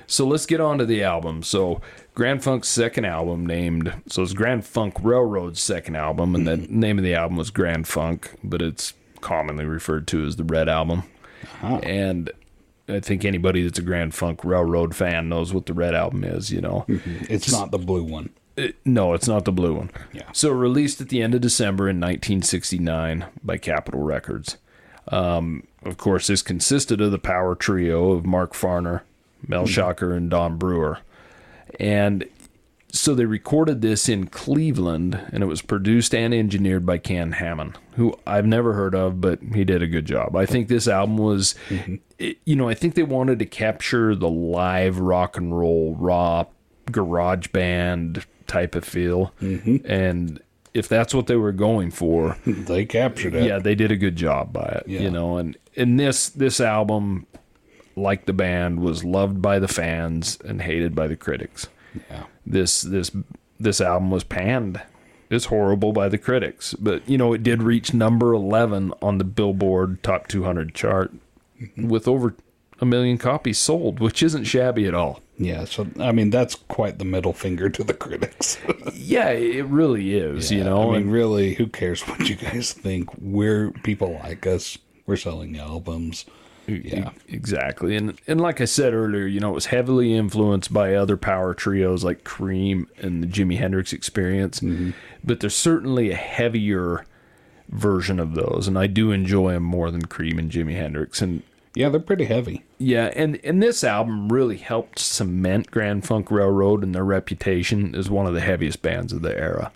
So 0.06 0.26
let's 0.26 0.46
get 0.46 0.60
on 0.60 0.78
to 0.78 0.86
the 0.86 1.04
album. 1.04 1.42
So 1.44 1.80
Grand 2.14 2.42
Funk's 2.42 2.68
second 2.68 3.04
album 3.04 3.46
named 3.46 4.02
so 4.08 4.22
it's 4.22 4.32
Grand 4.32 4.66
Funk 4.66 4.96
Railroad's 5.00 5.60
second 5.60 5.96
album, 5.96 6.34
and 6.34 6.46
the 6.46 6.56
mm-hmm. 6.56 6.80
name 6.80 6.98
of 6.98 7.04
the 7.04 7.14
album 7.14 7.36
was 7.36 7.50
Grand 7.50 7.86
Funk, 7.86 8.32
but 8.42 8.60
it's 8.60 8.92
commonly 9.20 9.64
referred 9.64 10.06
to 10.08 10.24
as 10.24 10.36
the 10.36 10.44
Red 10.44 10.68
Album. 10.68 11.04
Uh-huh. 11.62 11.76
And 11.82 12.30
I 12.88 13.00
think 13.00 13.24
anybody 13.24 13.62
that's 13.62 13.78
a 13.78 13.82
Grand 13.82 14.14
Funk 14.14 14.44
Railroad 14.44 14.94
fan 14.94 15.28
knows 15.28 15.54
what 15.54 15.66
the 15.66 15.74
Red 15.74 15.94
Album 15.94 16.24
is, 16.24 16.50
you 16.50 16.60
know. 16.60 16.84
Mm-hmm. 16.88 17.32
It's 17.32 17.50
not 17.52 17.70
the 17.70 17.78
blue 17.78 18.02
one. 18.02 18.30
It- 18.56 18.76
no, 18.84 19.14
it's 19.14 19.28
not 19.28 19.44
the 19.44 19.52
blue 19.52 19.74
one. 19.74 19.90
Yeah. 20.12 20.30
So 20.32 20.50
released 20.50 21.00
at 21.00 21.08
the 21.08 21.22
end 21.22 21.34
of 21.34 21.40
December 21.40 21.84
in 21.84 21.96
1969 21.96 23.26
by 23.42 23.56
Capitol 23.58 24.02
Records. 24.02 24.56
Um, 25.08 25.66
of 25.82 25.96
course, 25.96 26.26
this 26.26 26.42
consisted 26.42 27.00
of 27.00 27.10
the 27.10 27.18
power 27.18 27.54
trio 27.54 28.12
of 28.12 28.26
Mark 28.26 28.52
Farner, 28.52 29.02
Mel 29.46 29.64
mm-hmm. 29.64 29.70
Shocker, 29.70 30.12
and 30.12 30.30
Don 30.30 30.56
Brewer. 30.56 30.98
And 31.78 32.28
so 32.92 33.14
they 33.14 33.24
recorded 33.24 33.80
this 33.80 34.08
in 34.08 34.26
Cleveland, 34.26 35.20
and 35.32 35.42
it 35.42 35.46
was 35.46 35.62
produced 35.62 36.14
and 36.14 36.34
engineered 36.34 36.84
by 36.84 36.98
Ken 36.98 37.32
Hamann, 37.32 37.76
who 37.94 38.14
I've 38.26 38.46
never 38.46 38.72
heard 38.72 38.94
of, 38.94 39.20
but 39.20 39.40
he 39.54 39.64
did 39.64 39.82
a 39.82 39.86
good 39.86 40.06
job. 40.06 40.34
I 40.34 40.46
think 40.46 40.68
this 40.68 40.88
album 40.88 41.16
was, 41.16 41.54
mm-hmm. 41.68 41.96
it- 42.18 42.38
you 42.44 42.56
know, 42.56 42.68
I 42.68 42.74
think 42.74 42.94
they 42.94 43.02
wanted 43.02 43.38
to 43.38 43.46
capture 43.46 44.14
the 44.14 44.28
live 44.28 44.98
rock 44.98 45.36
and 45.36 45.56
roll, 45.56 45.94
raw 45.94 46.44
garage 46.90 47.48
band 47.48 48.24
type 48.46 48.74
of 48.74 48.84
feel. 48.84 49.32
Mm-hmm. 49.40 49.76
And 49.90 50.42
if 50.74 50.88
that's 50.88 51.14
what 51.14 51.26
they 51.26 51.36
were 51.36 51.52
going 51.52 51.90
for, 51.90 52.36
They 52.46 52.84
captured 52.84 53.34
it. 53.34 53.44
yeah, 53.44 53.58
they 53.58 53.74
did 53.74 53.90
a 53.90 53.96
good 53.96 54.16
job 54.16 54.52
by 54.52 54.66
it. 54.66 54.84
Yeah. 54.86 55.00
You 55.00 55.10
know, 55.10 55.36
and 55.36 55.56
in 55.74 55.96
this 55.96 56.28
this 56.28 56.60
album, 56.60 57.26
like 57.96 58.26
the 58.26 58.32
band, 58.32 58.80
was 58.80 59.04
loved 59.04 59.42
by 59.42 59.58
the 59.58 59.68
fans 59.68 60.38
and 60.44 60.62
hated 60.62 60.94
by 60.94 61.06
the 61.06 61.16
critics. 61.16 61.68
Yeah. 62.10 62.24
This 62.46 62.82
this 62.82 63.10
this 63.58 63.80
album 63.80 64.10
was 64.10 64.24
panned. 64.24 64.80
It's 65.28 65.44
horrible 65.44 65.92
by 65.92 66.08
the 66.08 66.18
critics, 66.18 66.74
but 66.74 67.08
you 67.08 67.16
know 67.18 67.32
it 67.32 67.42
did 67.42 67.62
reach 67.62 67.94
number 67.94 68.32
eleven 68.32 68.92
on 69.00 69.18
the 69.18 69.24
Billboard 69.24 70.02
Top 70.02 70.26
200 70.28 70.74
chart 70.74 71.12
mm-hmm. 71.60 71.88
with 71.88 72.08
over 72.08 72.34
a 72.80 72.86
million 72.86 73.18
copies 73.18 73.58
sold, 73.58 74.00
which 74.00 74.22
isn't 74.22 74.44
shabby 74.44 74.86
at 74.86 74.94
all. 74.94 75.20
Yeah, 75.38 75.64
so 75.64 75.86
I 75.98 76.12
mean 76.12 76.30
that's 76.30 76.54
quite 76.54 76.98
the 76.98 77.04
middle 77.04 77.32
finger 77.32 77.68
to 77.70 77.84
the 77.84 77.94
critics. 77.94 78.58
Yeah, 78.92 79.30
it 79.30 79.64
really 79.66 80.14
is. 80.14 80.52
you 80.52 80.62
know, 80.62 80.90
I 80.90 80.92
mean, 80.92 81.02
and- 81.02 81.12
really, 81.12 81.54
who 81.54 81.66
cares 81.66 82.02
what 82.08 82.28
you 82.28 82.36
guys 82.36 82.72
think? 82.72 83.08
We're 83.18 83.72
people 83.82 84.20
like 84.22 84.46
us. 84.46 84.78
We're 85.06 85.16
selling 85.16 85.58
albums. 85.58 86.26
Yeah, 86.68 87.10
Exactly. 87.26 87.96
And 87.96 88.20
and 88.28 88.40
like 88.40 88.60
I 88.60 88.66
said 88.66 88.94
earlier, 88.94 89.26
you 89.26 89.40
know, 89.40 89.50
it 89.50 89.54
was 89.54 89.66
heavily 89.66 90.14
influenced 90.14 90.72
by 90.72 90.94
other 90.94 91.16
power 91.16 91.54
trios 91.54 92.04
like 92.04 92.22
Cream 92.22 92.86
and 92.98 93.22
the 93.24 93.26
Jimi 93.26 93.58
Hendrix 93.58 93.92
experience. 93.92 94.60
Mm-hmm. 94.60 94.90
But 95.24 95.40
there's 95.40 95.56
certainly 95.56 96.10
a 96.12 96.16
heavier 96.16 97.04
version 97.68 98.20
of 98.20 98.34
those 98.34 98.66
and 98.68 98.78
I 98.78 98.86
do 98.88 99.10
enjoy 99.12 99.52
them 99.52 99.62
more 99.64 99.90
than 99.90 100.02
Cream 100.06 100.38
and 100.38 100.50
Jimi 100.50 100.74
Hendrix 100.76 101.20
and 101.22 101.42
yeah, 101.74 101.88
they're 101.88 102.00
pretty 102.00 102.24
heavy. 102.24 102.64
yeah, 102.78 103.12
and 103.14 103.38
and 103.44 103.62
this 103.62 103.84
album 103.84 104.28
really 104.32 104.56
helped 104.56 104.98
cement 104.98 105.70
Grand 105.70 106.04
Funk 106.06 106.30
Railroad 106.30 106.82
and 106.82 106.94
their 106.94 107.04
reputation 107.04 107.94
as 107.94 108.10
one 108.10 108.26
of 108.26 108.34
the 108.34 108.40
heaviest 108.40 108.82
bands 108.82 109.12
of 109.12 109.22
the 109.22 109.36
era. 109.38 109.72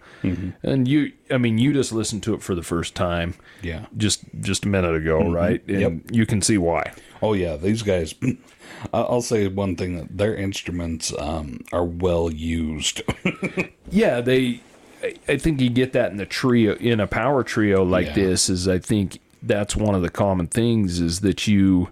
And 0.63 0.89
you, 0.89 1.13
I 1.31 1.37
mean, 1.37 1.59
you 1.59 1.75
just 1.75 1.93
listened 1.93 2.23
to 2.23 2.33
it 2.33 2.43
for 2.43 2.55
the 2.55 2.63
first 2.63 2.95
time, 2.95 3.35
Yeah. 3.61 3.85
just 3.99 4.25
just 4.41 4.65
a 4.65 4.69
minute 4.69 4.95
ago, 4.95 5.31
right? 5.31 5.63
And 5.69 5.81
Yep. 5.81 5.93
you 6.13 6.25
can 6.25 6.41
see 6.41 6.57
why. 6.57 6.93
Oh 7.23 7.35
yeah, 7.35 7.57
these 7.57 7.83
guys. 7.83 8.15
I'll 8.95 9.21
say 9.21 9.47
one 9.49 9.77
thing: 9.77 9.99
that 9.99 10.17
their 10.17 10.35
instruments 10.35 11.13
um, 11.19 11.61
are 11.73 11.85
well 11.85 12.31
used. 12.33 13.03
Yeah, 13.91 14.21
they. 14.23 14.61
I- 15.03 15.15
I 15.29 15.37
think 15.37 15.61
you 15.61 15.69
get 15.69 15.93
that 15.93 16.11
in 16.11 16.17
the 16.17 16.25
trio 16.25 16.75
in 16.77 16.99
a 16.99 17.07
power 17.07 17.43
trio 17.45 17.85
like 17.85 18.07
Yeah. 18.09 18.15
this. 18.15 18.49
Is 18.49 18.67
I 18.67 18.79
think 18.79 19.19
that's 19.47 19.77
one 19.77 19.95
of 19.95 20.03
the 20.03 20.11
common 20.11 20.47
things 20.47 21.01
is 21.01 21.21
that 21.21 21.47
you 21.47 21.91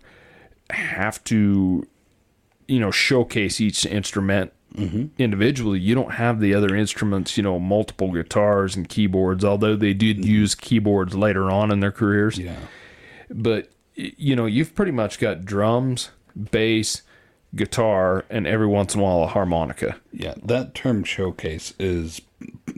have 0.70 1.22
to, 1.24 1.86
you 2.66 2.80
know, 2.80 2.90
showcase 2.90 3.60
each 3.60 3.84
instrument 3.86 4.52
mm-hmm. 4.74 5.06
individually. 5.18 5.78
You 5.78 5.94
don't 5.94 6.12
have 6.12 6.40
the 6.40 6.54
other 6.54 6.74
instruments, 6.74 7.36
you 7.36 7.42
know, 7.42 7.58
multiple 7.58 8.12
guitars 8.12 8.76
and 8.76 8.88
keyboards. 8.88 9.44
Although 9.44 9.76
they 9.76 9.94
did 9.94 10.18
mm-hmm. 10.18 10.30
use 10.30 10.54
keyboards 10.54 11.14
later 11.14 11.50
on 11.50 11.70
in 11.70 11.80
their 11.80 11.92
careers, 11.92 12.38
yeah, 12.38 12.56
but 13.30 13.68
you 13.94 14.34
know, 14.34 14.46
you've 14.46 14.74
pretty 14.74 14.92
much 14.92 15.18
got 15.18 15.44
drums, 15.44 16.10
bass, 16.50 17.02
guitar, 17.54 18.24
and 18.30 18.46
every 18.46 18.66
once 18.66 18.94
in 18.94 19.00
a 19.00 19.04
while 19.04 19.22
a 19.22 19.26
harmonica. 19.26 19.96
yeah. 20.12 20.34
That 20.42 20.74
term 20.74 21.04
"showcase" 21.04 21.74
is 21.78 22.20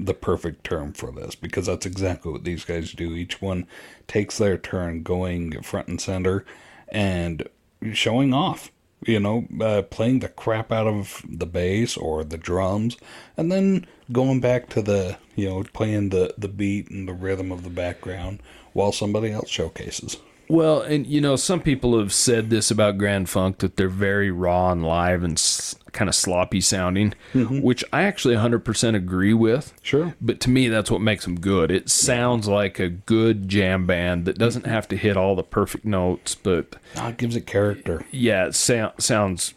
the 0.07 0.15
perfect 0.15 0.65
term 0.65 0.93
for 0.93 1.11
this 1.11 1.35
because 1.35 1.67
that's 1.67 1.87
exactly 1.87 2.33
what 2.33 2.45
these 2.45 2.65
guys 2.65 2.93
do. 2.93 3.15
Each 3.15 3.41
one 3.41 3.67
takes 4.07 4.39
their 4.39 4.59
turn 4.59 5.03
going 5.03 5.63
front 5.63 5.89
and 5.89 6.01
center 6.01 6.45
and 6.89 7.49
showing 7.93 8.33
off. 8.33 8.71
You 9.07 9.21
know, 9.21 9.47
uh, 9.61 9.83
playing 9.83 10.21
the 10.21 10.31
crap 10.31 10.73
out 10.73 10.87
of 10.87 11.23
the 11.29 11.45
bass 11.45 11.95
or 11.95 12.25
the 12.25 12.39
drums, 12.39 12.97
and 13.37 13.53
then 13.53 13.87
going 14.11 14.41
back 14.41 14.71
to 14.71 14.81
the 14.81 15.19
you 15.37 15.47
know 15.47 15.63
playing 15.75 16.09
the 16.09 16.35
the 16.39 16.49
beat 16.49 16.89
and 16.89 17.07
the 17.07 17.13
rhythm 17.13 17.53
of 17.53 17.65
the 17.65 17.71
background 17.71 18.41
while 18.73 18.93
somebody 18.93 19.31
else 19.31 19.51
showcases. 19.51 20.17
Well, 20.49 20.83
and 20.83 21.07
you 21.07 21.21
know, 21.21 21.37
some 21.37 21.61
people 21.61 21.99
have 21.99 22.13
said 22.13 22.51
this 22.51 22.71
about 22.71 22.99
Grand 22.99 23.29
Funk 23.29 23.59
that 23.59 23.77
they're 23.77 23.89
very 23.89 24.31
raw 24.31 24.71
and 24.73 24.85
live 24.85 25.23
and 25.23 25.35
s- 25.35 25.75
kind 25.93 26.09
of 26.09 26.15
sloppy 26.15 26.61
sounding, 26.61 27.15
mm-hmm. 27.33 27.61
which 27.61 27.85
I 27.93 28.03
actually 28.03 28.35
100% 28.35 28.95
agree 28.95 29.33
with. 29.35 29.73
Sure. 29.83 30.15
But 30.21 30.41
to 30.41 30.51
me, 30.51 30.69
that's 30.69 30.91
what 30.91 31.01
makes 31.01 31.25
them 31.25 31.41
good. 31.41 31.71
It 31.71 31.89
sounds 31.89 32.47
like 32.49 32.79
a 32.79 32.89
good 32.89 33.49
jam 33.49 33.87
band 33.87 34.25
that 34.27 34.37
doesn't 34.39 34.63
mm-hmm. 34.63 34.73
have 34.73 34.89
to 34.89 34.97
hit 34.97 35.17
all 35.17 35.35
the 35.35 35.43
perfect 35.43 35.85
notes, 35.85 36.35
but 36.35 36.77
Ah, 36.97 37.09
it 37.09 37.17
gives 37.17 37.37
it 37.37 37.47
character. 37.47 38.05
yeah, 38.11 38.47
it 38.47 38.55
sound, 38.55 38.93
sounds 38.99 39.55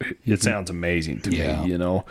it 0.00 0.16
mm-hmm. 0.24 0.34
sounds 0.34 0.68
amazing 0.70 1.20
to 1.22 1.34
Yeah. 1.34 1.62
me, 1.62 1.70
you 1.70 1.78
know. 1.78 2.04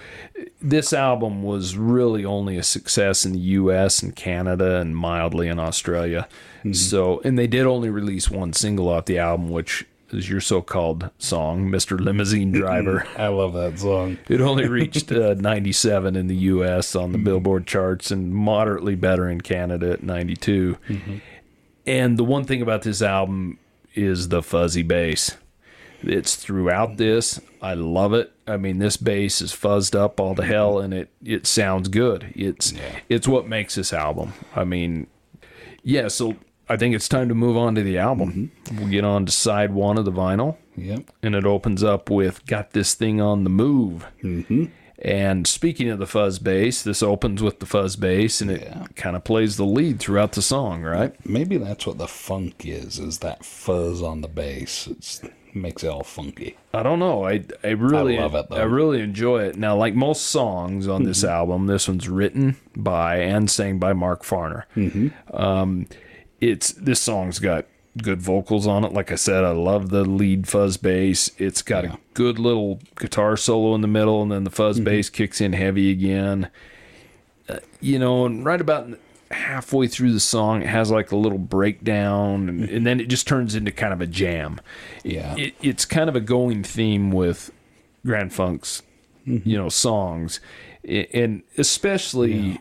This 0.62 0.94
album 0.94 1.44
was 1.44 1.75
really 1.77 2.24
only 2.24 2.58
a 2.58 2.63
success 2.63 3.25
in 3.25 3.34
the 3.34 3.39
US 3.39 4.01
and 4.01 4.15
Canada 4.15 4.77
and 4.80 4.96
mildly 4.96 5.48
in 5.48 5.60
Australia. 5.60 6.27
Mm-hmm. 6.62 6.74
So, 6.74 7.22
and 7.24 7.38
they 7.38 7.48
did 7.48 7.65
only 7.65 7.89
release 7.89 8.30
one 8.30 8.53
single 8.53 8.89
off 8.89 9.06
the 9.06 9.20
album 9.20 9.50
which 9.50 9.86
is 10.13 10.30
your 10.30 10.41
so-called 10.41 11.10
song, 11.18 11.70
Mr. 11.70 12.00
Limousine 12.00 12.51
Driver. 12.51 13.08
I 13.18 13.27
love 13.27 13.53
that 13.53 13.80
song. 13.80 14.18
It 14.27 14.41
only 14.41 14.68
reached 14.68 15.12
uh, 15.12 15.36
97 15.36 16.15
in 16.15 16.27
the 16.27 16.36
US 16.36 16.96
on 16.96 17.12
the 17.12 17.18
mm-hmm. 17.18 17.25
Billboard 17.25 17.68
charts 17.68 18.12
and 18.12 18.34
moderately 18.34 18.96
better 18.96 19.30
in 19.30 19.41
Canada 19.41 19.91
at 19.91 20.03
92. 20.03 20.77
Mm-hmm. 20.88 21.18
And 21.86 22.18
the 22.18 22.24
one 22.24 22.44
thing 22.44 22.62
about 22.62 22.84
this 22.84 23.01
album 23.01 23.58
is 23.96 24.30
the 24.30 24.44
fuzzy 24.44 24.84
bass. 24.84 25.38
It's 26.03 26.36
throughout 26.36 26.98
this. 26.98 27.39
I 27.62 27.75
love 27.75 28.13
it. 28.13 28.32
I 28.48 28.58
mean, 28.58 28.80
this 28.80 28.98
bass 28.98 29.41
is 29.41 29.53
fuzzed 29.53 29.96
up 29.96 30.20
all 30.20 30.36
to 30.36 30.44
hell, 30.44 30.80
and 30.80 30.94
it 30.94 31.10
it 31.24 31.46
sounds 31.46 31.89
good. 31.89 32.34
It's 32.36 32.74
it's 33.08 33.27
what 33.27 33.48
makes 33.48 33.75
this 33.75 33.94
album. 33.94 34.34
I 34.56 34.63
mean, 34.63 35.08
yeah. 35.84 36.08
So 36.08 36.38
I 36.72 36.78
think 36.78 36.96
it's 36.96 37.10
time 37.10 37.28
to 37.30 37.36
move 37.36 37.58
on 37.58 37.75
to 37.75 37.84
the 37.84 37.98
album. 37.98 38.51
We'll 38.78 38.88
get 38.88 39.04
on 39.04 39.25
to 39.25 39.32
side 39.32 39.74
one 39.74 39.98
of 39.98 40.06
the 40.06 40.12
vinyl 40.12 40.58
Yep. 40.78 41.12
and 41.22 41.36
it 41.36 41.46
opens 41.46 41.84
up 41.84 42.10
with 42.10 42.46
"Got 42.46 42.72
This 42.72 42.94
Thing 42.94 43.20
on 43.22 43.44
the 43.44 43.50
Move." 43.50 44.08
Mm-hmm. 44.24 44.66
And 45.04 45.48
speaking 45.48 45.90
of 45.90 45.98
the 45.98 46.06
fuzz 46.06 46.38
bass, 46.38 46.84
this 46.84 47.01
opens 47.01 47.42
with 47.42 47.60
the 47.60 47.66
fuzz 47.66 47.96
bass, 47.96 48.40
and 48.40 48.51
it 48.51 48.62
Yeah. 48.62 48.86
kind 48.96 49.16
of 49.16 49.24
plays 49.24 49.58
the 49.58 49.66
lead 49.66 50.00
throughout 50.00 50.34
the 50.34 50.44
song, 50.44 50.84
right? 50.84 51.13
Maybe 51.25 51.58
that's 51.58 51.88
what 51.88 51.98
the 51.98 52.08
funk 52.08 52.66
is, 52.66 53.00
is 53.00 53.18
that 53.20 53.44
fuzz 53.44 54.01
on 54.04 54.22
the 54.22 54.28
bass. 54.28 54.88
It's 54.88 55.22
makes 55.54 55.84
it 55.84 55.88
all 55.90 56.04
funky. 56.04 56.56
I 56.74 56.82
don't 56.84 57.00
know. 57.00 57.25
I 57.25 57.44
I 57.63 57.70
really 57.72 58.18
love 58.18 58.36
it, 58.36 58.46
though. 58.50 58.56
I 58.58 58.62
really 58.63 59.01
enjoy 59.01 59.44
it. 59.44 59.58
Now, 59.58 59.75
like 59.75 59.96
most 59.96 60.28
songs 60.28 60.88
on 60.88 61.04
this 61.04 61.24
album, 61.25 61.66
this 61.68 61.88
one's 61.90 62.08
written 62.08 62.56
by 62.78 63.18
and 63.18 63.50
sang 63.51 63.78
by 63.80 63.92
Mark 63.94 64.24
Farner. 64.24 64.63
Mm-hmm. 64.78 65.10
Um, 65.36 65.88
it's 66.41 66.74
this 66.74 67.00
song's 67.00 67.39
got 67.39 67.65
good 68.01 68.21
vocals 68.21 68.67
on 68.67 68.83
it. 68.83 68.93
Like 68.93 69.12
I 69.12 69.15
said, 69.15 69.43
I 69.43 69.51
love 69.51 69.89
the 69.89 70.03
lead 70.03 70.48
fuzz 70.48 70.77
bass. 70.77 71.29
It's 71.38 71.62
got 71.62 71.83
Yeah. 71.83 71.93
a 71.93 71.98
good 72.13 72.39
little 72.39 72.79
guitar 72.98 73.38
solo 73.38 73.75
in 73.75 73.81
the 73.81 73.88
middle, 73.88 74.21
and 74.21 74.31
then 74.31 74.43
the 74.43 74.50
fuzz 74.50 74.77
mm-hmm. 74.77 74.86
bass 74.86 75.10
kicks 75.10 75.41
in 75.41 75.53
heavy 75.53 75.91
again. 75.91 76.50
Uh, 77.48 77.57
you 77.79 78.00
know, 78.00 78.25
and 78.25 78.45
right 78.45 78.62
about 78.62 78.89
halfway 79.31 79.88
through 79.88 80.13
the 80.13 80.19
song, 80.19 80.62
it 80.62 80.67
has 80.67 80.89
like 80.89 81.12
a 81.12 81.17
little 81.17 81.38
breakdown, 81.38 82.50
and, 82.50 82.62
mm-hmm. 82.62 82.75
and 82.75 82.88
then 82.88 83.00
it 83.00 83.07
just 83.07 83.27
turns 83.27 83.55
into 83.55 83.71
kind 83.71 83.93
of 83.93 84.01
a 84.01 84.07
jam. 84.07 84.60
Yeah. 85.03 85.36
It, 85.38 85.55
it's 85.62 85.86
kind 85.86 86.10
of 86.10 86.15
a 86.15 86.21
going 86.21 86.63
theme 86.63 87.12
with 87.12 87.51
Grand 88.05 88.33
Funk's, 88.33 88.83
mm-hmm. 89.27 89.48
you 89.48 89.57
know, 89.57 89.69
songs, 89.69 90.39
and 90.83 91.43
especially. 91.57 92.51
y 92.51 92.60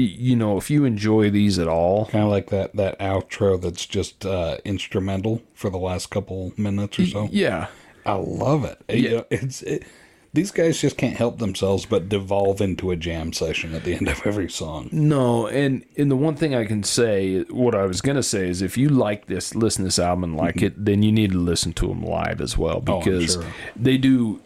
You 0.00 0.36
know, 0.36 0.56
if 0.56 0.70
you 0.70 0.84
enjoy 0.84 1.30
these 1.30 1.58
at 1.58 1.68
all, 1.68 2.06
Kind 2.06 2.24
of 2.24 2.30
like 2.30 2.50
that 2.50 2.76
that 2.76 2.98
outro 2.98 3.60
that's 3.60 3.86
just 3.86 4.24
uh, 4.24 4.58
instrumental 4.64 5.42
for 5.54 5.70
the 5.70 5.78
last 5.78 6.10
couple 6.10 6.52
minutes 6.56 6.98
or 6.98 7.06
so. 7.06 7.28
yeah, 7.32 7.66
I 8.06 8.14
love 8.14 8.64
it. 8.64 8.80
Yeah. 8.88 8.94
you 8.94 9.10
know, 9.10 9.24
it's 9.30 9.62
it, 9.62 9.84
these 10.34 10.50
guys 10.50 10.80
just 10.80 10.96
can't 10.98 11.16
help 11.16 11.38
themselves 11.38 11.86
but 11.86 12.08
devolve 12.08 12.60
into 12.60 12.90
a 12.90 12.96
jam 12.96 13.32
session 13.32 13.74
at 13.74 13.84
the 13.84 13.94
end 13.94 14.08
of 14.08 14.20
every 14.26 14.48
song. 14.50 14.88
No, 14.92 15.46
and 15.48 15.84
and 15.96 16.10
the 16.10 16.16
one 16.16 16.36
thing 16.36 16.54
I 16.54 16.64
can 16.64 16.82
say, 16.82 17.42
what 17.44 17.74
I 17.74 17.86
was 17.86 18.00
gonna 18.00 18.22
say 18.22 18.48
is, 18.48 18.62
if 18.62 18.76
you 18.76 18.88
like 18.88 19.26
this, 19.26 19.54
listen 19.54 19.82
to 19.82 19.86
this 19.86 19.98
album 19.98 20.24
and 20.24 20.36
like 20.36 20.56
mm-hmm. 20.56 20.66
it, 20.66 20.84
then 20.84 21.02
you 21.02 21.10
need 21.12 21.32
to 21.32 21.38
listen 21.38 21.72
to 21.74 21.88
them 21.88 22.02
live 22.02 22.40
as 22.40 22.56
well 22.56 22.82
Oh, 22.86 23.00
because 23.00 23.32
sure. 23.32 23.44
they 23.74 23.96
do. 23.98 24.40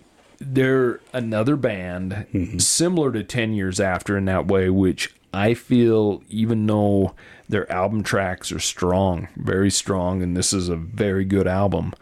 They're 0.45 1.01
another 1.13 1.55
band 1.57 2.27
mm-hmm. 2.33 2.59
similar 2.59 3.13
to 3.13 3.23
Ten 3.23 3.53
Years 3.53 3.79
After 3.79 4.17
in 4.17 4.25
that 4.25 4.49
way, 4.49 4.71
which 4.71 5.15
I 5.33 5.55
feel, 5.55 6.23
even 6.29 6.67
though 6.67 7.15
their 7.49 7.71
album 7.73 8.03
tracks 8.03 8.53
are 8.53 8.59
strong, 8.59 9.29
very 9.37 9.71
strong, 9.71 10.23
and 10.23 10.37
this 10.37 10.53
is 10.53 10.69
a 10.69 10.77
very 10.77 11.25
good 11.25 11.47
album, 11.47 11.95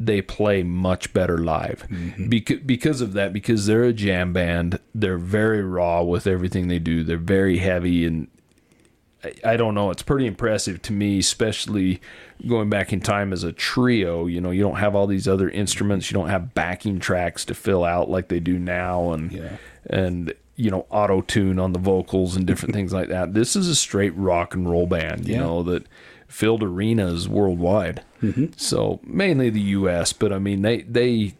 they 0.00 0.22
play 0.22 0.62
much 0.62 1.12
better 1.12 1.38
live 1.38 1.86
mm-hmm. 1.90 2.28
because 2.28 2.60
because 2.60 3.00
of 3.00 3.14
that 3.14 3.32
because 3.32 3.66
they're 3.66 3.82
a 3.82 3.92
jam 3.92 4.32
band 4.32 4.78
they're 4.94 5.18
very 5.18 5.60
raw 5.60 6.02
with 6.02 6.24
everything 6.26 6.68
they 6.68 6.78
do 6.78 7.02
they're 7.02 7.16
very 7.16 7.58
heavy 7.58 8.06
and 8.06 8.28
I, 9.24 9.32
I 9.44 9.56
don't 9.56 9.74
know 9.74 9.90
it's 9.90 10.04
pretty 10.04 10.26
impressive 10.26 10.80
to 10.82 10.92
me 10.92 11.18
especially 11.18 12.00
going 12.46 12.70
back 12.70 12.92
in 12.92 13.00
time 13.00 13.32
as 13.32 13.42
a 13.42 13.52
trio 13.52 14.26
you 14.26 14.40
know 14.40 14.52
you 14.52 14.62
don't 14.62 14.76
have 14.76 14.94
all 14.94 15.08
these 15.08 15.26
other 15.26 15.50
instruments 15.50 16.10
you 16.10 16.14
don't 16.14 16.28
have 16.28 16.54
backing 16.54 17.00
tracks 17.00 17.44
to 17.46 17.54
fill 17.54 17.82
out 17.84 18.08
like 18.08 18.28
they 18.28 18.38
do 18.40 18.56
now 18.56 19.10
and 19.10 19.32
Yeah. 19.32 19.56
and 19.90 20.32
you 20.58 20.70
know 20.70 20.84
auto 20.90 21.20
tune 21.22 21.58
on 21.58 21.72
the 21.72 21.78
vocals 21.78 22.36
and 22.36 22.46
different 22.46 22.74
things 22.78 22.92
like 22.92 23.08
that 23.08 23.32
this 23.32 23.56
is 23.56 23.68
a 23.68 23.74
straight 23.74 24.14
rock 24.16 24.54
and 24.54 24.70
roll 24.70 24.86
band 24.86 25.26
you 25.26 25.34
Yeah. 25.34 25.40
know 25.40 25.62
that 25.62 25.84
filled 26.26 26.62
arenas 26.62 27.26
worldwide 27.28 28.02
so 28.56 29.00
mainly 29.04 29.48
the 29.50 29.60
us 29.62 30.12
but 30.12 30.30
i 30.32 30.38
mean 30.38 30.60
they 30.62 30.82
they 30.82 31.32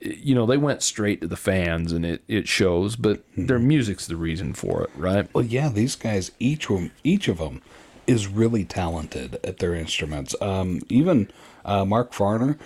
you 0.00 0.34
know 0.34 0.46
they 0.46 0.56
went 0.56 0.82
straight 0.82 1.20
to 1.20 1.26
the 1.26 1.36
fans 1.36 1.92
and 1.92 2.06
it 2.06 2.22
it 2.28 2.46
shows 2.48 2.94
but 2.96 3.22
their 3.36 3.58
music's 3.58 4.06
the 4.06 4.16
reason 4.16 4.54
for 4.54 4.82
it 4.84 4.90
right 4.96 5.28
Well, 5.34 5.44
yeah, 5.44 5.68
these 5.68 5.96
guys, 5.96 6.30
each 6.38 6.70
of 6.70 6.76
'em- 6.78 6.90
each 7.02 7.26
of 7.28 7.38
them, 7.38 7.60
is 8.06 8.28
really 8.28 8.64
talented 8.64 9.38
at 9.42 9.58
their 9.58 9.74
instruments. 9.74 10.34
Um, 10.42 10.82
even 10.90 11.28
uh, 11.64 11.84
Mark 11.86 12.12
Farner, 12.12 12.58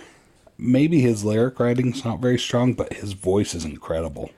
maybe 0.57 0.99
his 0.99 1.23
lyric 1.23 1.59
writing's 1.61 2.03
not 2.03 2.19
very 2.19 2.37
strong, 2.37 2.73
but 2.73 2.91
his 2.93 3.13
voice 3.13 3.55
is 3.55 3.63
incredible. 3.63 4.31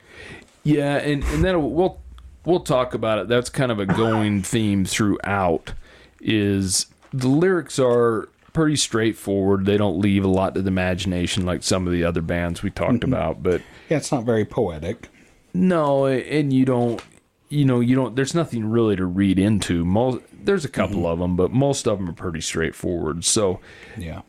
Yeah, 0.64 0.98
and 0.98 1.24
and 1.24 1.44
then 1.44 1.74
we'll 1.74 2.00
we'll 2.46 2.62
talk 2.62 2.94
about 2.94 3.20
it. 3.20 3.28
That's 3.28 3.50
kind 3.50 3.72
of 3.72 3.80
a 3.80 3.86
going 3.86 4.42
theme 4.44 4.86
throughout. 4.86 5.74
Is 6.20 6.88
the 7.12 7.28
lyrics 7.28 7.80
are 7.80 8.30
pretty 8.54 8.76
straightforward. 8.76 9.66
They 9.66 9.78
don't 9.78 10.00
leave 10.00 10.24
a 10.24 10.30
lot 10.30 10.56
to 10.56 10.62
the 10.62 10.68
imagination 10.68 11.46
like 11.46 11.64
some 11.64 11.88
of 11.88 11.94
the 11.94 12.04
other 12.04 12.22
bands 12.22 12.62
we 12.62 12.70
talked 12.70 12.96
mm-hmm. 12.96 13.14
about. 13.14 13.42
But 13.42 13.62
Yeah, 13.90 13.98
it's 13.98 14.12
not 14.12 14.24
very 14.24 14.46
poetic. 14.46 15.10
no, 15.54 16.06
and 16.06 16.54
you 16.54 16.66
don't. 16.66 17.02
You 17.50 17.66
know, 17.66 17.82
you 17.82 17.96
don't. 17.96 18.16
There's 18.16 18.34
nothing 18.34 18.66
really 18.66 18.96
to 18.96 19.06
read 19.06 19.38
into. 19.38 19.84
Most 19.84 20.24
there's 20.44 20.66
a 20.66 20.70
couple 20.70 20.98
mm-hmm. 20.98 21.06
of 21.06 21.20
them, 21.20 21.36
but 21.36 21.52
most 21.52 21.88
of 21.88 21.98
them 21.98 22.10
are 22.10 22.14
pretty 22.14 22.42
straightforward. 22.42 23.26
So 23.26 23.60
Yeah. 23.98 24.22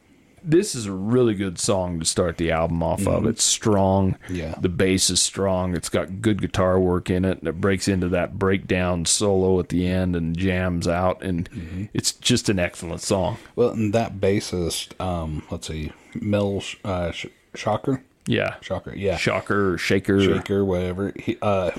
This 0.45 0.75
is 0.75 0.87
a 0.87 0.93
really 0.93 1.35
good 1.35 1.59
song 1.59 2.01
to 2.01 2.07
start 2.07 2.37
the 2.37 2.51
album 2.51 2.83
off 2.83 3.07
of. 3.07 3.27
It's 3.27 3.45
strong. 3.45 4.17
Yeah. 4.29 4.55
The 4.61 4.69
bass 4.69 5.11
is 5.11 5.23
strong. 5.23 5.75
It's 5.77 5.89
got 5.89 6.21
good 6.21 6.41
guitar 6.41 6.79
work 6.81 7.11
in 7.11 7.25
it. 7.25 7.39
And 7.39 7.49
it 7.49 7.61
breaks 7.61 7.89
into 7.89 8.09
that 8.11 8.39
breakdown 8.39 9.05
solo 9.05 9.59
at 9.61 9.69
the 9.69 9.87
end 9.87 10.15
and 10.17 10.37
jams 10.37 10.87
out. 10.89 11.23
And 11.23 11.89
it's 11.93 12.13
just 12.13 12.49
an 12.49 12.59
excellent 12.59 13.01
song. 13.03 13.39
Well, 13.57 13.71
and 13.71 13.93
that 13.93 14.17
bassist, 14.21 15.01
um, 15.01 15.43
let's 15.51 15.67
see, 15.69 15.93
Mel 16.15 16.63
uh, 16.85 17.13
Shocker, 17.55 18.03
Yeah. 18.27 18.57
Shocker, 18.61 18.95
yeah, 18.95 19.17
Shocker, 19.17 19.79
shaker. 19.79 20.21
Shaker, 20.21 20.65
whatever. 20.65 21.13
He 21.17 21.37
uh, 21.43 21.71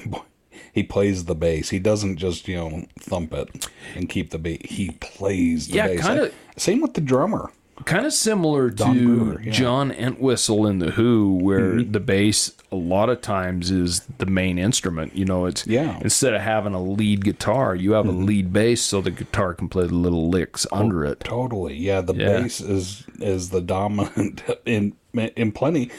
he 0.72 0.84
plays 0.84 1.26
the 1.26 1.36
bass. 1.36 1.70
He 1.70 1.80
doesn't 1.80 2.18
just 2.18 2.48
you 2.48 2.56
know 2.58 2.86
thump 3.00 3.34
it 3.34 3.68
and 3.96 4.08
keep 4.10 4.30
the 4.32 4.38
beat. 4.40 4.66
He 4.68 4.92
plays 5.00 5.68
the 5.68 5.76
Yeah, 5.76 5.88
bass. 5.88 6.02
kinda- 6.06 6.32
Same 6.58 6.82
with 6.82 6.94
the 6.94 7.02
drummer. 7.02 7.52
Kind 7.86 8.06
of 8.06 8.14
similar 8.14 8.70
Don 8.70 8.96
to 8.96 9.02
Brewer, 9.18 9.42
yeah. 9.42 9.52
John 9.52 9.92
Entwistle 9.92 10.68
in 10.68 10.78
The 10.80 10.92
Who, 10.92 11.40
where 11.42 11.82
the 11.84 12.00
bass 12.00 12.54
a 12.72 12.76
lot 12.76 13.10
of 13.10 13.22
times 13.22 13.72
is 13.72 14.02
the 14.20 14.28
main 14.28 14.60
instrument. 14.60 15.16
You 15.16 15.26
know, 15.26 15.48
it's 15.48 15.66
Yeah. 15.66 16.00
instead 16.02 16.34
of 16.36 16.42
having 16.42 16.74
a 16.76 16.82
lead 16.82 17.26
guitar, 17.26 17.76
you 17.76 17.94
have 17.94 18.08
a 18.08 18.12
lead 18.12 18.54
bass 18.54 18.82
so 18.82 19.02
the 19.02 19.10
guitar 19.12 19.54
can 19.56 19.70
play 19.70 19.88
the 19.88 19.96
little 19.96 20.30
licks 20.30 20.68
under 20.72 21.04
it. 21.04 21.22
Totally, 21.22 21.76
yeah. 21.76 22.02
The 22.02 22.14
Yeah. 22.14 22.42
bass 22.42 22.62
is 22.62 23.06
is 23.20 23.50
the 23.50 23.62
dominant 23.62 24.44
in 24.66 24.94
in 25.36 25.52
plenty, 25.52 25.90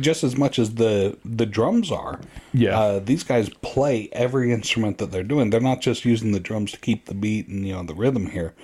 just 0.00 0.22
as 0.24 0.36
much 0.36 0.58
as 0.58 0.74
the 0.76 1.16
the 1.24 1.46
drums 1.46 1.90
are. 1.90 2.20
Yeah. 2.52 2.78
uh, 2.78 2.98
these 3.00 3.24
guys 3.24 3.48
play 3.60 4.08
every 4.12 4.52
instrument 4.52 4.98
that 4.98 5.10
they're 5.10 5.22
doing. 5.24 5.50
They're 5.50 5.60
not 5.60 5.80
just 5.80 6.04
using 6.04 6.30
the 6.32 6.40
drums 6.40 6.70
to 6.72 6.78
keep 6.78 7.06
the 7.06 7.14
beat 7.14 7.48
and 7.48 7.66
you 7.66 7.72
know 7.74 7.82
the 7.82 7.94
rhythm 7.94 8.26
here. 8.30 8.54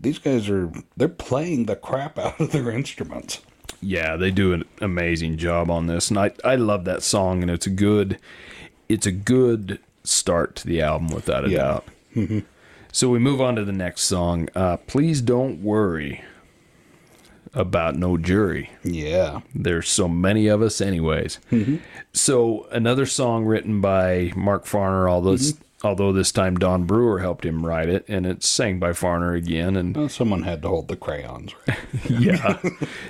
These 0.00 0.18
guys 0.18 0.48
are 0.48 0.70
they're 0.96 1.08
playing 1.08 1.66
the 1.66 1.76
crap 1.76 2.18
out 2.18 2.40
of 2.40 2.52
their 2.52 2.70
instruments. 2.70 3.40
Yeah, 3.80 4.16
they 4.16 4.30
do 4.30 4.52
an 4.52 4.64
amazing 4.80 5.36
job 5.36 5.70
on 5.70 5.86
this, 5.86 6.08
and 6.10 6.18
I 6.18 6.32
I 6.44 6.56
love 6.56 6.84
that 6.84 7.02
song, 7.02 7.42
and 7.42 7.50
it's 7.50 7.66
a 7.66 7.70
good, 7.70 8.18
it's 8.88 9.06
a 9.06 9.12
good 9.12 9.78
start 10.04 10.56
to 10.56 10.66
the 10.66 10.80
album 10.82 11.08
without 11.08 11.44
a 11.44 11.50
Yeah. 11.50 11.80
doubt. 12.14 12.42
So 12.90 13.10
we 13.10 13.18
move 13.18 13.40
on 13.40 13.54
to 13.56 13.64
the 13.64 13.72
next 13.72 14.02
song. 14.02 14.48
Uh, 14.54 14.78
Please 14.78 15.20
don't 15.20 15.62
worry 15.62 16.22
about 17.54 17.96
no 17.96 18.16
jury. 18.16 18.70
Yeah, 18.82 19.40
There's 19.54 19.88
so 19.88 20.08
many 20.08 20.48
of 20.48 20.60
us, 20.62 20.80
anyways. 20.80 21.38
So 22.12 22.66
another 22.70 23.06
song 23.06 23.44
written 23.44 23.80
by 23.80 24.32
Mark 24.36 24.64
Farner, 24.64 25.08
although 25.10 25.36
although 25.82 26.12
this 26.12 26.32
time 26.32 26.56
Don 26.56 26.84
Brewer 26.84 27.20
helped 27.20 27.44
him 27.44 27.64
write 27.64 27.88
it, 27.88 28.04
and 28.08 28.26
it's 28.26 28.48
sang 28.48 28.78
by 28.78 28.90
Farner 28.90 29.36
again, 29.36 29.76
and 29.76 29.96
well, 29.96 30.08
someone 30.08 30.42
had 30.42 30.62
to 30.62 30.68
hold 30.68 30.88
the 30.88 30.96
crayons. 30.96 31.54
Right? 31.66 31.78
yeah. 32.10 32.58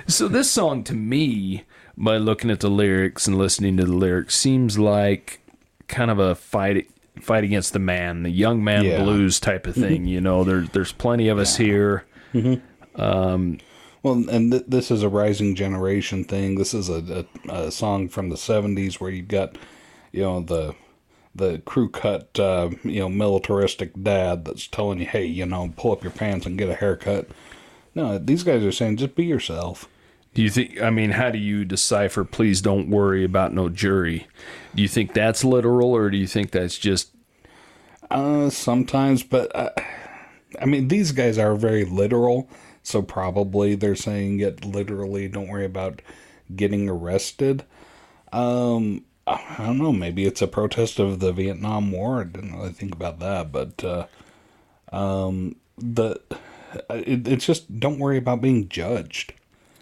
so 0.07 0.27
this 0.27 0.49
song 0.51 0.83
to 0.85 0.93
me, 0.93 1.63
by 1.97 2.17
looking 2.17 2.49
at 2.51 2.59
the 2.59 2.69
lyrics 2.69 3.27
and 3.27 3.37
listening 3.37 3.77
to 3.77 3.85
the 3.85 3.93
lyrics, 3.93 4.35
seems 4.35 4.77
like 4.79 5.41
kind 5.87 6.11
of 6.11 6.19
a 6.19 6.35
fight 6.35 6.89
fight 7.19 7.43
against 7.43 7.73
the 7.73 7.79
man, 7.79 8.23
the 8.23 8.29
young 8.29 8.63
man 8.63 8.85
Yeah. 8.85 9.03
blues 9.03 9.39
type 9.39 9.67
of 9.67 9.75
thing. 9.75 10.01
Mm-hmm. 10.03 10.07
You 10.07 10.21
know, 10.21 10.43
there, 10.45 10.61
there's 10.61 10.93
plenty 10.93 11.27
of 11.27 11.37
us 11.37 11.57
here. 11.57 12.05
Mm-hmm. 12.33 13.01
Um, 13.01 13.57
well, 14.03 14.23
and 14.29 14.51
th- 14.51 14.63
this 14.67 14.89
is 14.91 15.03
a 15.03 15.09
rising 15.09 15.55
generation 15.55 16.23
thing. 16.23 16.55
This 16.55 16.73
is 16.73 16.87
a, 16.87 17.25
a, 17.49 17.53
a 17.65 17.71
song 17.71 18.07
from 18.07 18.29
the 18.29 18.37
'70s 18.37 19.01
where 19.01 19.09
you've 19.11 19.27
got, 19.27 19.57
you 20.13 20.21
know, 20.21 20.39
the 20.39 20.75
the 21.35 21.59
crew 21.59 21.89
cut, 21.89 22.39
uh, 22.39 22.69
you 22.83 22.99
know, 22.99 23.09
militaristic 23.09 23.91
dad 24.01 24.45
that's 24.45 24.67
telling 24.67 24.99
you, 24.99 25.05
hey, 25.05 25.25
you 25.25 25.45
know, 25.45 25.73
pull 25.77 25.91
up 25.91 26.03
your 26.03 26.11
pants 26.11 26.45
and 26.45 26.57
get 26.57 26.69
a 26.69 26.75
haircut. 26.75 27.29
No, 27.95 28.17
these 28.17 28.43
guys 28.43 28.63
are 28.63 28.71
saying 28.71 28.97
just 28.97 29.15
be 29.15 29.25
yourself. 29.25 29.87
Do 30.33 30.41
you 30.43 30.49
think? 30.49 30.79
I 30.81 30.89
mean, 30.89 31.11
how 31.11 31.31
do 31.31 31.39
you 31.39 31.65
decipher? 31.65 32.23
Please 32.23 32.61
don't 32.61 32.89
worry 32.89 33.23
about 33.23 33.53
no 33.53 33.67
jury. 33.69 34.27
Do 34.75 34.81
you 34.81 34.87
think 34.87 35.13
that's 35.13 35.43
literal, 35.43 35.91
or 35.91 36.09
do 36.09 36.17
you 36.17 36.27
think 36.27 36.51
that's 36.51 36.77
just 36.77 37.11
Uh, 38.11 38.49
sometimes, 38.49 39.23
but 39.23 39.55
uh, 39.55 39.69
I 40.59 40.65
mean, 40.65 40.87
these 40.87 41.11
guys 41.11 41.37
are 41.37 41.55
very 41.55 41.85
literal, 41.85 42.49
so 42.81 43.01
probably 43.01 43.75
they're 43.75 43.95
saying 43.95 44.39
it 44.39 44.65
literally. 44.65 45.27
Don't 45.27 45.47
worry 45.47 45.65
about 45.65 46.01
getting 46.55 46.89
arrested. 46.89 47.63
Um, 48.31 49.05
I 49.29 49.65
don't 49.65 49.77
know. 49.77 49.93
Maybe 49.93 50.25
it's 50.25 50.41
a 50.41 50.47
protest 50.47 50.99
of 50.99 51.19
the 51.19 51.31
Vietnam 51.31 51.91
War. 51.91 52.21
I 52.21 52.23
didn't 52.23 52.55
really 52.55 52.71
think 52.71 52.93
about 52.93 53.19
that, 53.19 53.51
but 53.51 53.83
uh, 53.83 54.07
um, 54.91 55.55
the 55.77 56.19
it, 56.89 57.27
it's 57.27 57.45
just 57.45 57.79
don't 57.79 57.99
worry 57.99 58.17
about 58.17 58.41
being 58.41 58.69
judged. 58.69 59.33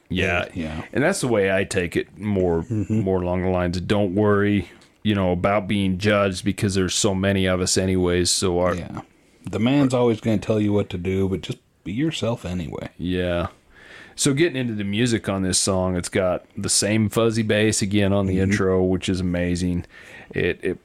Yeah, 0.09 0.45
Yeah. 0.53 0.83
And 0.93 1.03
that's 1.03 1.21
the 1.21 1.27
way 1.27 1.51
I 1.51 1.63
take 1.63 1.95
it 1.95 2.17
more 2.17 2.65
more 2.69 3.21
along 3.21 3.43
the 3.43 3.49
lines 3.49 3.77
of 3.77 3.87
don't 3.87 4.15
worry, 4.15 4.69
you 5.03 5.15
know, 5.15 5.31
about 5.31 5.67
being 5.67 5.97
judged 5.97 6.45
because 6.45 6.75
there's 6.75 6.95
so 6.95 7.13
many 7.13 7.45
of 7.45 7.61
us 7.61 7.77
anyways. 7.77 8.29
So 8.29 8.59
our 8.59 8.75
yeah. 8.75 8.87
Yeah, 8.91 9.01
the 9.49 9.59
man's 9.59 9.93
always 9.93 10.21
going 10.21 10.39
to 10.39 10.45
tell 10.45 10.59
you 10.59 10.73
what 10.73 10.89
to 10.89 10.97
do, 10.97 11.27
but 11.29 11.41
just 11.41 11.59
be 11.83 11.93
yourself 11.93 12.45
anyway. 12.45 12.89
So 14.17 14.33
getting 14.33 14.57
into 14.57 14.73
the 14.73 14.83
music 14.83 15.29
on 15.29 15.43
this 15.43 15.59
song, 15.59 15.95
it's 15.95 16.09
got 16.09 16.43
the 16.57 16.69
same 16.69 17.07
fuzzy 17.07 17.43
bass 17.43 17.83
again 17.83 18.11
on 18.11 18.25
the 18.25 18.39
intro, 18.39 18.83
which 18.83 19.09
is 19.09 19.19
amazing. 19.19 19.85
It 20.31 20.59
it 20.63 20.79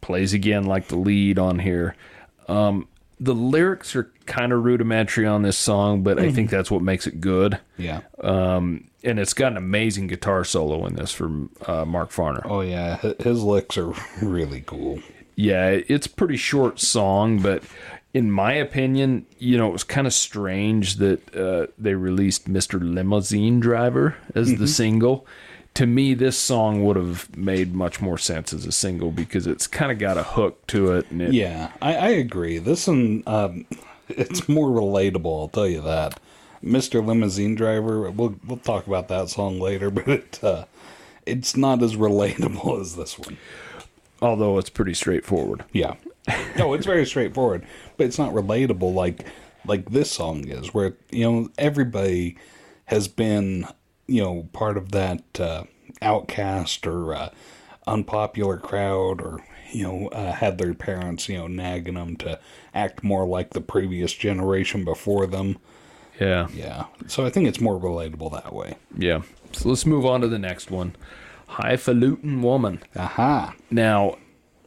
plays 0.00 0.32
again 0.32 0.64
like 0.64 0.86
the 0.86 0.96
lead 0.96 1.40
on 1.40 1.58
here. 1.58 1.96
Um, 2.46 2.86
the 3.20 3.34
lyrics 3.34 3.96
are 3.96 4.12
kind 4.26 4.52
of 4.52 4.64
rudimentary 4.64 5.26
on 5.26 5.42
this 5.42 5.58
song, 5.58 6.02
but 6.04 6.20
I 6.20 6.30
think 6.30 6.50
that's 6.50 6.70
what 6.70 6.82
makes 6.82 7.08
it 7.08 7.20
good. 7.20 7.58
Yeah. 7.76 8.02
Um, 8.22 8.84
and 9.02 9.18
it's 9.18 9.34
got 9.34 9.52
an 9.52 9.58
amazing 9.58 10.06
guitar 10.06 10.44
solo 10.44 10.86
in 10.86 10.94
this 10.94 11.10
from 11.10 11.50
uh, 11.66 11.84
Mark 11.84 12.10
Farner. 12.10 12.42
Oh 12.44 12.60
yeah, 12.60 12.96
his 13.18 13.42
licks 13.42 13.76
are 13.76 13.92
really 14.22 14.62
cool. 14.64 15.00
Yeah, 15.34 15.68
it's 15.70 16.06
a 16.06 16.10
pretty 16.10 16.36
short 16.36 16.80
song, 16.80 17.40
but 17.40 17.62
in 18.14 18.30
my 18.30 18.52
opinion, 18.52 19.26
you 19.38 19.56
know, 19.58 19.68
it 19.68 19.72
was 19.72 19.84
kind 19.84 20.06
of 20.06 20.12
strange 20.12 20.96
that 20.96 21.34
uh, 21.36 21.66
they 21.78 21.94
released 21.94 22.50
Mr. 22.50 22.80
Limousine 22.80 23.60
Driver 23.60 24.16
as 24.34 24.56
the 24.56 24.66
single. 24.68 25.26
To 25.74 25.86
me, 25.86 26.14
this 26.14 26.36
song 26.36 26.84
would 26.84 26.96
have 26.96 27.36
made 27.36 27.74
much 27.74 28.00
more 28.00 28.18
sense 28.18 28.52
as 28.52 28.66
a 28.66 28.72
single 28.72 29.10
because 29.12 29.46
it's 29.46 29.66
kind 29.66 29.92
of 29.92 29.98
got 29.98 30.16
a 30.18 30.22
hook 30.24 30.66
to 30.68 30.92
it. 30.92 31.10
And 31.10 31.22
it, 31.22 31.32
Yeah, 31.32 31.70
I, 31.80 31.94
I 31.96 32.08
agree. 32.08 32.58
This 32.58 32.88
one, 32.88 33.22
um, 33.26 33.66
it's 34.08 34.48
more 34.48 34.68
relatable. 34.68 35.40
I'll 35.40 35.48
tell 35.48 35.68
you 35.68 35.82
that. 35.82 36.18
Mr. 36.64 37.04
Limousine 37.04 37.54
Driver. 37.54 38.10
We'll 38.10 38.34
we'll 38.46 38.56
talk 38.58 38.86
about 38.88 39.06
that 39.08 39.28
song 39.28 39.60
later, 39.60 39.90
but 39.92 40.08
it, 40.08 40.42
uh, 40.42 40.64
it's 41.26 41.56
not 41.56 41.82
as 41.82 41.94
relatable 41.94 42.80
as 42.80 42.96
this 42.96 43.18
one. 43.18 43.36
although 44.20 44.58
it's 44.58 44.70
pretty 44.70 44.94
straightforward. 44.94 45.64
Yeah. 45.72 45.94
No, 46.58 46.74
it's 46.74 46.84
very 46.84 47.06
straightforward, 47.06 47.64
but 47.98 48.06
it's 48.06 48.18
not 48.18 48.32
relatable 48.32 48.94
like 48.94 49.26
like 49.66 49.90
this 49.90 50.10
song 50.10 50.48
is, 50.48 50.72
where 50.72 50.96
you 51.10 51.30
know 51.30 51.50
everybody 51.58 52.38
has 52.86 53.08
been 53.08 53.66
you 54.06 54.22
know 54.22 54.48
part 54.54 54.78
of 54.78 54.92
that 54.92 55.22
uh, 55.38 55.64
outcast 56.00 56.86
or 56.86 57.14
uh, 57.14 57.30
unpopular 57.86 58.56
crowd, 58.56 59.20
or 59.20 59.44
you 59.72 59.82
know 59.82 60.08
uh, 60.08 60.32
had 60.32 60.56
their 60.56 60.72
parents 60.72 61.28
you 61.28 61.36
know 61.36 61.46
nagging 61.46 61.94
them 61.94 62.16
to 62.16 62.40
act 62.72 63.04
more 63.04 63.26
like 63.26 63.50
the 63.50 63.60
previous 63.60 64.14
generation 64.14 64.84
before 64.84 65.26
them. 65.26 65.58
Yeah. 66.18 66.48
Yeah, 66.52 66.86
so 67.06 67.24
I 67.26 67.30
think 67.30 67.46
it's 67.46 67.60
more 67.60 67.78
relatable 67.78 68.32
that 68.32 68.52
way. 68.52 68.76
Yeah. 68.96 69.22
So 69.52 69.68
let's 69.68 69.86
move 69.86 70.04
on 70.04 70.20
to 70.22 70.28
the 70.28 70.38
next 70.38 70.70
one 70.70 70.96
Highfalutin 71.48 72.42
Woman. 72.42 72.82
Aha. 72.96 73.54
Now, 73.70 74.18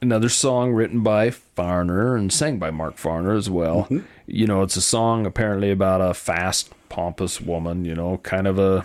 another 0.02 0.30
song 0.30 0.74
written 0.74 1.02
by 1.02 1.30
Farner 1.30 2.18
and 2.18 2.34
sang 2.34 2.58
by 2.58 2.72
Mark 2.72 2.98
Farner 2.98 3.38
as 3.38 3.50
well. 3.50 3.88
You 4.26 4.48
know, 4.48 4.62
it's 4.64 4.76
a 4.76 4.82
song 4.82 5.26
apparently 5.26 5.72
about 5.72 6.02
a 6.02 6.14
fast, 6.14 6.72
pompous 6.90 7.40
woman, 7.40 7.86
you 7.86 7.96
know, 7.96 8.18
kind 8.18 8.48
of 8.48 8.58
a, 8.58 8.84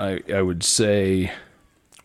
I, 0.00 0.20
I 0.32 0.42
would 0.42 0.62
say, 0.64 1.32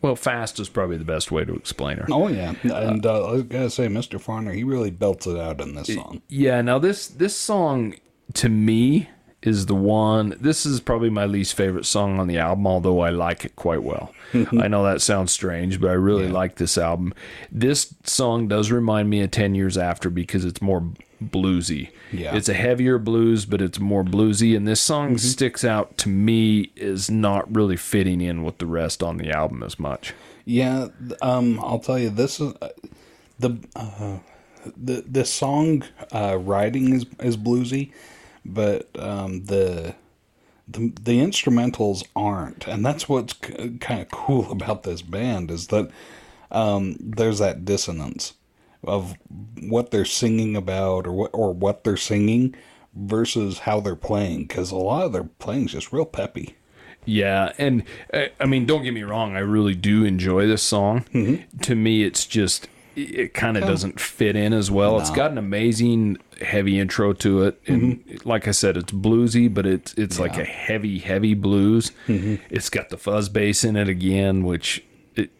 well, 0.00 0.16
fast 0.16 0.58
is 0.60 0.68
probably 0.68 0.96
the 0.96 1.04
best 1.04 1.30
way 1.30 1.44
to 1.44 1.54
explain 1.54 1.98
her. 1.98 2.06
Oh 2.10 2.28
yeah, 2.28 2.54
and 2.62 3.04
uh, 3.06 3.28
I 3.28 3.32
was 3.32 3.42
gotta 3.44 3.70
say, 3.70 3.86
Mr. 3.86 4.22
Farner, 4.22 4.54
he 4.54 4.64
really 4.64 4.90
belts 4.90 5.26
it 5.26 5.38
out 5.38 5.60
in 5.60 5.74
this 5.74 5.94
song. 5.94 6.22
Yeah, 6.28 6.60
now 6.60 6.78
this 6.78 7.06
this 7.06 7.36
song 7.36 7.94
to 8.34 8.48
me 8.48 9.08
is 9.42 9.66
the 9.66 9.74
one 9.74 10.36
this 10.40 10.64
is 10.64 10.80
probably 10.80 11.10
my 11.10 11.24
least 11.26 11.54
favorite 11.54 11.84
song 11.84 12.20
on 12.20 12.28
the 12.28 12.38
album 12.38 12.66
although 12.66 13.00
I 13.00 13.10
like 13.10 13.44
it 13.44 13.56
quite 13.56 13.82
well. 13.82 14.12
I 14.34 14.68
know 14.68 14.82
that 14.84 15.02
sounds 15.02 15.30
strange, 15.32 15.80
but 15.80 15.90
I 15.90 15.94
really 15.94 16.28
like 16.28 16.56
this 16.56 16.78
album. 16.78 17.12
This 17.50 17.94
song 18.04 18.48
does 18.48 18.70
remind 18.70 19.10
me 19.10 19.20
of 19.20 19.30
10 19.30 19.54
years 19.54 19.76
after 19.76 20.08
because 20.08 20.44
it's 20.46 20.62
more 20.62 20.82
bluesy. 21.22 21.90
Yeah. 22.12 22.34
It's 22.34 22.48
a 22.48 22.54
heavier 22.54 22.98
blues, 22.98 23.44
but 23.44 23.60
it's 23.60 23.78
more 23.78 24.02
bluesy 24.04 24.56
and 24.56 24.66
this 24.66 24.80
song 24.80 25.08
Mm-hmm. 25.10 25.16
sticks 25.18 25.64
out 25.64 25.98
to 25.98 26.08
me 26.08 26.70
as 26.80 27.10
not 27.10 27.54
really 27.54 27.76
fitting 27.76 28.20
in 28.22 28.42
with 28.42 28.58
the 28.58 28.66
rest 28.66 29.02
on 29.02 29.18
the 29.18 29.30
album 29.30 29.62
as 29.62 29.78
much. 29.78 30.14
Yeah, 30.46 30.88
um, 31.20 31.60
I'll 31.60 31.78
tell 31.78 31.98
you 31.98 32.10
this 32.10 32.40
is 32.40 32.54
uh, 32.62 32.68
the 33.38 33.58
uh, 33.76 34.18
the 34.76 35.04
the 35.08 35.24
song 35.24 35.84
uh, 36.12 36.36
writing 36.40 36.94
is 36.94 37.06
is 37.20 37.36
bluesy, 37.36 37.92
but 38.44 38.88
um, 38.98 39.44
the 39.44 39.94
the 40.68 40.92
the 41.00 41.20
instrumentals 41.20 42.04
aren't, 42.14 42.66
and 42.66 42.84
that's 42.84 43.08
what's 43.08 43.34
c- 43.44 43.76
kind 43.80 44.00
of 44.00 44.10
cool 44.10 44.50
about 44.52 44.82
this 44.82 45.02
band 45.02 45.50
is 45.50 45.68
that 45.68 45.90
um, 46.50 46.96
there's 47.00 47.38
that 47.38 47.64
dissonance 47.64 48.34
of 48.84 49.14
what 49.60 49.90
they're 49.90 50.04
singing 50.04 50.56
about 50.56 51.06
or 51.06 51.12
what 51.12 51.30
or 51.32 51.52
what 51.52 51.84
they're 51.84 51.96
singing 51.96 52.54
versus 52.94 53.60
how 53.60 53.80
they're 53.80 53.96
playing 53.96 54.42
because 54.42 54.70
a 54.70 54.76
lot 54.76 55.04
of 55.04 55.12
their 55.12 55.24
playing 55.24 55.66
is 55.66 55.72
just 55.72 55.92
real 55.92 56.04
peppy. 56.04 56.56
Yeah, 57.04 57.52
and 57.58 57.82
uh, 58.12 58.26
I 58.38 58.46
mean, 58.46 58.64
don't 58.66 58.84
get 58.84 58.94
me 58.94 59.02
wrong, 59.02 59.34
I 59.36 59.40
really 59.40 59.74
do 59.74 60.04
enjoy 60.04 60.46
this 60.46 60.62
song. 60.62 61.04
Mm-hmm. 61.12 61.58
To 61.58 61.74
me, 61.74 62.04
it's 62.04 62.26
just 62.26 62.68
it 62.94 63.34
kind 63.34 63.56
of 63.56 63.64
doesn't 63.64 63.98
fit 63.98 64.36
in 64.36 64.52
as 64.52 64.70
well. 64.70 65.00
It's 65.00 65.10
got 65.10 65.30
an 65.30 65.38
amazing 65.38 66.18
heavy 66.42 66.78
intro 66.78 67.12
to 67.14 67.42
it, 67.44 67.60
and 67.66 68.20
like 68.24 68.46
I 68.48 68.50
said, 68.52 68.76
it's 68.76 68.92
bluesy, 68.92 69.52
but 69.52 69.66
it's 69.66 69.94
it's 69.94 70.18
like 70.18 70.36
a 70.38 70.44
heavy, 70.44 70.98
heavy 70.98 71.34
blues. 71.34 71.92
It's 72.08 72.68
got 72.70 72.88
the 72.90 72.96
fuzz 72.98 73.28
bass 73.28 73.64
in 73.64 73.76
it 73.76 73.88
again, 73.88 74.44
which 74.44 74.84
it 75.14 75.30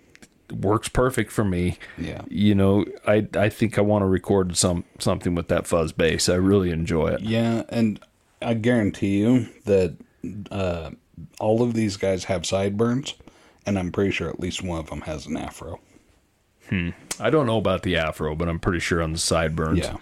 works 0.51 0.89
perfect 0.89 1.31
for 1.33 1.45
me. 1.45 1.79
Yeah. 1.99 2.23
you 2.29 2.55
know, 2.55 2.85
I 3.07 3.27
I 3.35 3.49
think 3.49 3.79
I 3.79 3.81
want 3.83 4.03
to 4.03 4.07
record 4.07 4.57
some 4.57 4.85
something 4.99 5.35
with 5.35 5.49
that 5.49 5.67
fuzz 5.67 5.93
bass. 5.93 6.29
I 6.29 6.35
really 6.35 6.71
enjoy 6.71 7.09
it. 7.09 7.21
Yeah, 7.21 7.63
and 7.69 8.01
I 8.41 8.55
guarantee 8.55 9.19
you 9.19 9.49
that 9.65 9.97
uh, 10.51 10.91
all 11.41 11.63
of 11.63 11.75
these 11.75 11.97
guys 11.97 12.25
have 12.25 12.47
sideburns, 12.47 13.15
and 13.67 13.79
I'm 13.79 13.93
pretty 13.93 14.11
sure 14.13 14.29
at 14.29 14.41
least 14.41 14.63
one 14.63 14.79
of 14.81 14.91
them 14.91 15.03
has 15.03 15.27
an 15.27 15.37
afro. 15.37 15.81
I 17.21 17.31
don't 17.31 17.47
know 17.47 17.59
about 17.59 17.83
the 17.83 17.97
afro, 17.97 18.35
but 18.35 18.49
I'm 18.49 18.59
pretty 18.59 18.81
sure 18.81 19.03
on 19.03 19.13
the 19.13 19.19
sideburns. 19.19 19.81
Yeah. 19.81 19.97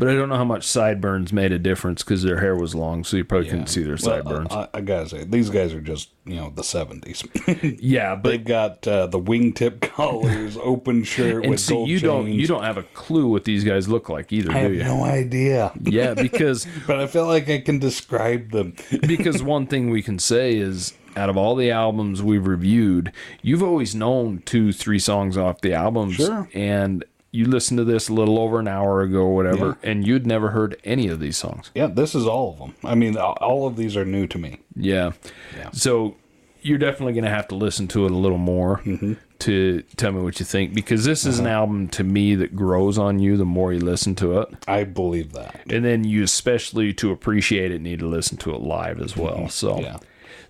But 0.00 0.06
I 0.08 0.14
don't 0.14 0.28
know 0.28 0.36
how 0.36 0.44
much 0.44 0.64
sideburns 0.64 1.32
made 1.32 1.50
a 1.50 1.58
difference 1.58 2.04
because 2.04 2.22
their 2.22 2.38
hair 2.38 2.54
was 2.54 2.72
long, 2.72 3.02
so 3.02 3.16
you 3.16 3.24
probably 3.24 3.48
couldn't 3.48 3.66
see 3.66 3.82
their 3.82 3.94
Well, 3.94 4.22
sideburns. 4.22 4.52
I, 4.52 4.68
I 4.72 4.80
gotta 4.80 5.08
say, 5.08 5.24
these 5.24 5.50
guys 5.50 5.72
are 5.74 5.80
just 5.80 6.10
you 6.24 6.36
know 6.36 6.50
the 6.54 6.62
'70s. 6.62 7.76
yeah, 7.80 8.14
but 8.14 8.28
They've 8.30 8.44
got 8.44 8.86
uh, 8.86 9.08
the 9.08 9.18
wingtip 9.18 9.80
collars, 9.94 10.56
open 10.62 11.02
shirt 11.02 11.42
and 11.42 11.50
with 11.50 11.58
see, 11.58 11.74
gold 11.74 11.88
you 11.88 11.98
don't 11.98 12.28
you 12.32 12.46
don't 12.46 12.62
have 12.62 12.76
a 12.76 12.84
clue 12.84 13.26
what 13.26 13.42
these 13.44 13.64
guys 13.64 13.88
look 13.88 14.08
like 14.08 14.32
either, 14.32 14.52
I 14.52 14.54
do 14.54 14.60
have 14.62 14.74
you? 14.74 14.84
no 14.84 15.02
idea, 15.04 15.72
Yeah, 15.82 16.14
because 16.14 16.64
but 16.86 17.00
I 17.00 17.08
feel 17.08 17.26
like 17.26 17.48
I 17.48 17.58
can 17.58 17.80
describe 17.80 18.52
them. 18.52 18.74
because 19.00 19.42
one 19.42 19.66
thing 19.66 19.90
we 19.90 20.02
can 20.02 20.20
say 20.20 20.54
is 20.56 20.94
out 21.18 21.28
of 21.28 21.36
all 21.36 21.54
the 21.56 21.70
albums 21.70 22.22
we've 22.22 22.46
reviewed, 22.46 23.12
you've 23.42 23.62
always 23.62 23.94
known 23.94 24.42
two, 24.46 24.72
three 24.72 24.98
songs 24.98 25.36
off 25.36 25.60
the 25.60 25.72
albums, 25.74 26.14
Sure. 26.14 26.48
and 26.54 27.04
you 27.30 27.44
listened 27.44 27.76
to 27.78 27.84
this 27.84 28.08
a 28.08 28.12
little 28.14 28.38
over 28.38 28.58
an 28.58 28.68
hour 28.68 29.02
ago, 29.02 29.18
or 29.18 29.34
whatever, 29.34 29.76
and 29.82 30.06
you'd 30.06 30.26
never 30.26 30.50
heard 30.50 30.76
any 30.84 31.08
of 31.08 31.20
these 31.20 31.36
songs. 31.36 31.70
yeah, 31.74 31.86
this 31.86 32.14
is 32.14 32.26
all 32.26 32.52
of 32.52 32.58
them. 32.58 32.74
I 32.84 32.94
mean, 32.94 33.16
all 33.18 33.66
of 33.66 33.76
these 33.76 33.96
are 33.96 34.04
new 34.04 34.26
to 34.28 34.38
me. 34.38 34.60
Yeah. 34.74 35.12
Yeah. 35.56 35.68
So 35.72 36.16
you're 36.62 36.78
definitely 36.78 37.12
going 37.12 37.24
to 37.24 37.30
have 37.30 37.46
to 37.48 37.54
listen 37.54 37.86
to 37.88 38.06
it 38.06 38.10
a 38.10 38.16
little 38.16 38.38
more 38.38 38.78
Mm-hmm. 38.84 39.12
to 39.40 39.82
tell 39.96 40.10
me 40.10 40.20
what 40.22 40.40
you 40.40 40.46
think 40.46 40.74
because 40.74 41.04
this 41.04 41.24
is 41.24 41.38
an 41.38 41.46
Uh-huh. 41.46 41.54
album 41.54 41.88
to 41.88 42.02
me 42.02 42.34
that 42.34 42.56
grows 42.56 42.98
on 42.98 43.20
you 43.20 43.36
the 43.36 43.44
more 43.44 43.72
you 43.72 43.78
listen 43.80 44.14
to 44.16 44.40
it. 44.40 44.48
I 44.66 44.82
believe 44.84 45.32
that. 45.34 45.60
And 45.70 45.84
then 45.84 46.02
you 46.04 46.22
especially 46.24 46.92
to 46.94 47.12
appreciate 47.12 47.70
it 47.70 47.80
need 47.80 48.00
to 48.00 48.08
listen 48.08 48.38
to 48.38 48.54
it 48.54 48.60
live 48.62 49.00
as 49.00 49.16
well. 49.16 49.48
So 49.48 49.74
Mm-hmm. 49.74 49.82
Yeah. 49.84 49.96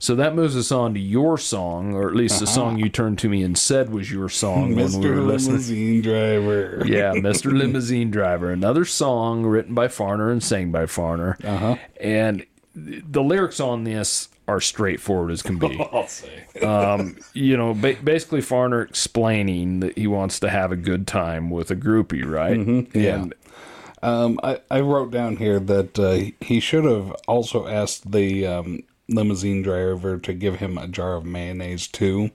So 0.00 0.14
that 0.14 0.34
moves 0.34 0.56
us 0.56 0.70
on 0.70 0.94
to 0.94 1.00
your 1.00 1.38
song, 1.38 1.94
or 1.94 2.08
at 2.08 2.14
least 2.14 2.38
the 2.40 2.46
song 2.46 2.78
you 2.78 2.88
turned 2.88 3.18
to 3.20 3.28
me 3.28 3.42
and 3.42 3.58
said 3.58 3.90
was 3.90 4.10
your 4.12 4.28
song 4.28 4.76
when 4.76 4.92
we 5.00 5.10
were 5.10 5.16
Mr. 5.16 5.26
Limousine 5.26 6.02
Driver. 6.02 6.82
Yeah, 6.86 7.12
Mr. 7.16 7.52
Limousine 7.52 8.10
Driver. 8.10 8.50
Another 8.50 8.84
song 8.84 9.44
written 9.44 9.74
by 9.74 9.88
Farner 9.88 10.30
and 10.30 10.42
sang 10.42 10.70
by 10.70 10.84
Farner. 10.84 11.42
Uh-huh. 11.44 11.76
And 12.00 12.46
the 12.74 13.22
lyrics 13.22 13.58
on 13.58 13.82
this 13.84 14.28
are 14.46 14.60
straightforward 14.60 15.32
as 15.32 15.42
can 15.42 15.58
be. 15.58 15.78
I'll 15.92 16.06
say. 16.06 16.44
um, 16.62 17.16
you 17.34 17.56
know, 17.56 17.74
ba- 17.74 17.96
basically 18.02 18.40
Farner 18.40 18.88
explaining 18.88 19.80
that 19.80 19.98
he 19.98 20.06
wants 20.06 20.38
to 20.40 20.48
have 20.48 20.70
a 20.70 20.76
good 20.76 21.06
time 21.08 21.50
with 21.50 21.70
a 21.72 21.76
groupie, 21.76 22.24
right? 22.24 22.56
Mm-hmm. 22.56 22.96
yeah. 22.98 23.14
And 23.22 23.34
Um, 24.00 24.38
I, 24.44 24.60
I 24.70 24.78
wrote 24.80 25.10
down 25.10 25.36
here 25.38 25.58
that 25.58 25.98
uh, 25.98 26.30
he 26.40 26.60
should 26.60 26.84
have 26.84 27.10
also 27.26 27.66
asked 27.66 28.12
the 28.12 28.46
um, 28.46 28.84
limousine 29.08 29.62
driver 29.62 30.18
to 30.18 30.32
give 30.32 30.56
him 30.56 30.78
a 30.78 30.88
jar 30.88 31.14
of 31.14 31.24
mayonnaise 31.24 31.86
too, 31.86 32.30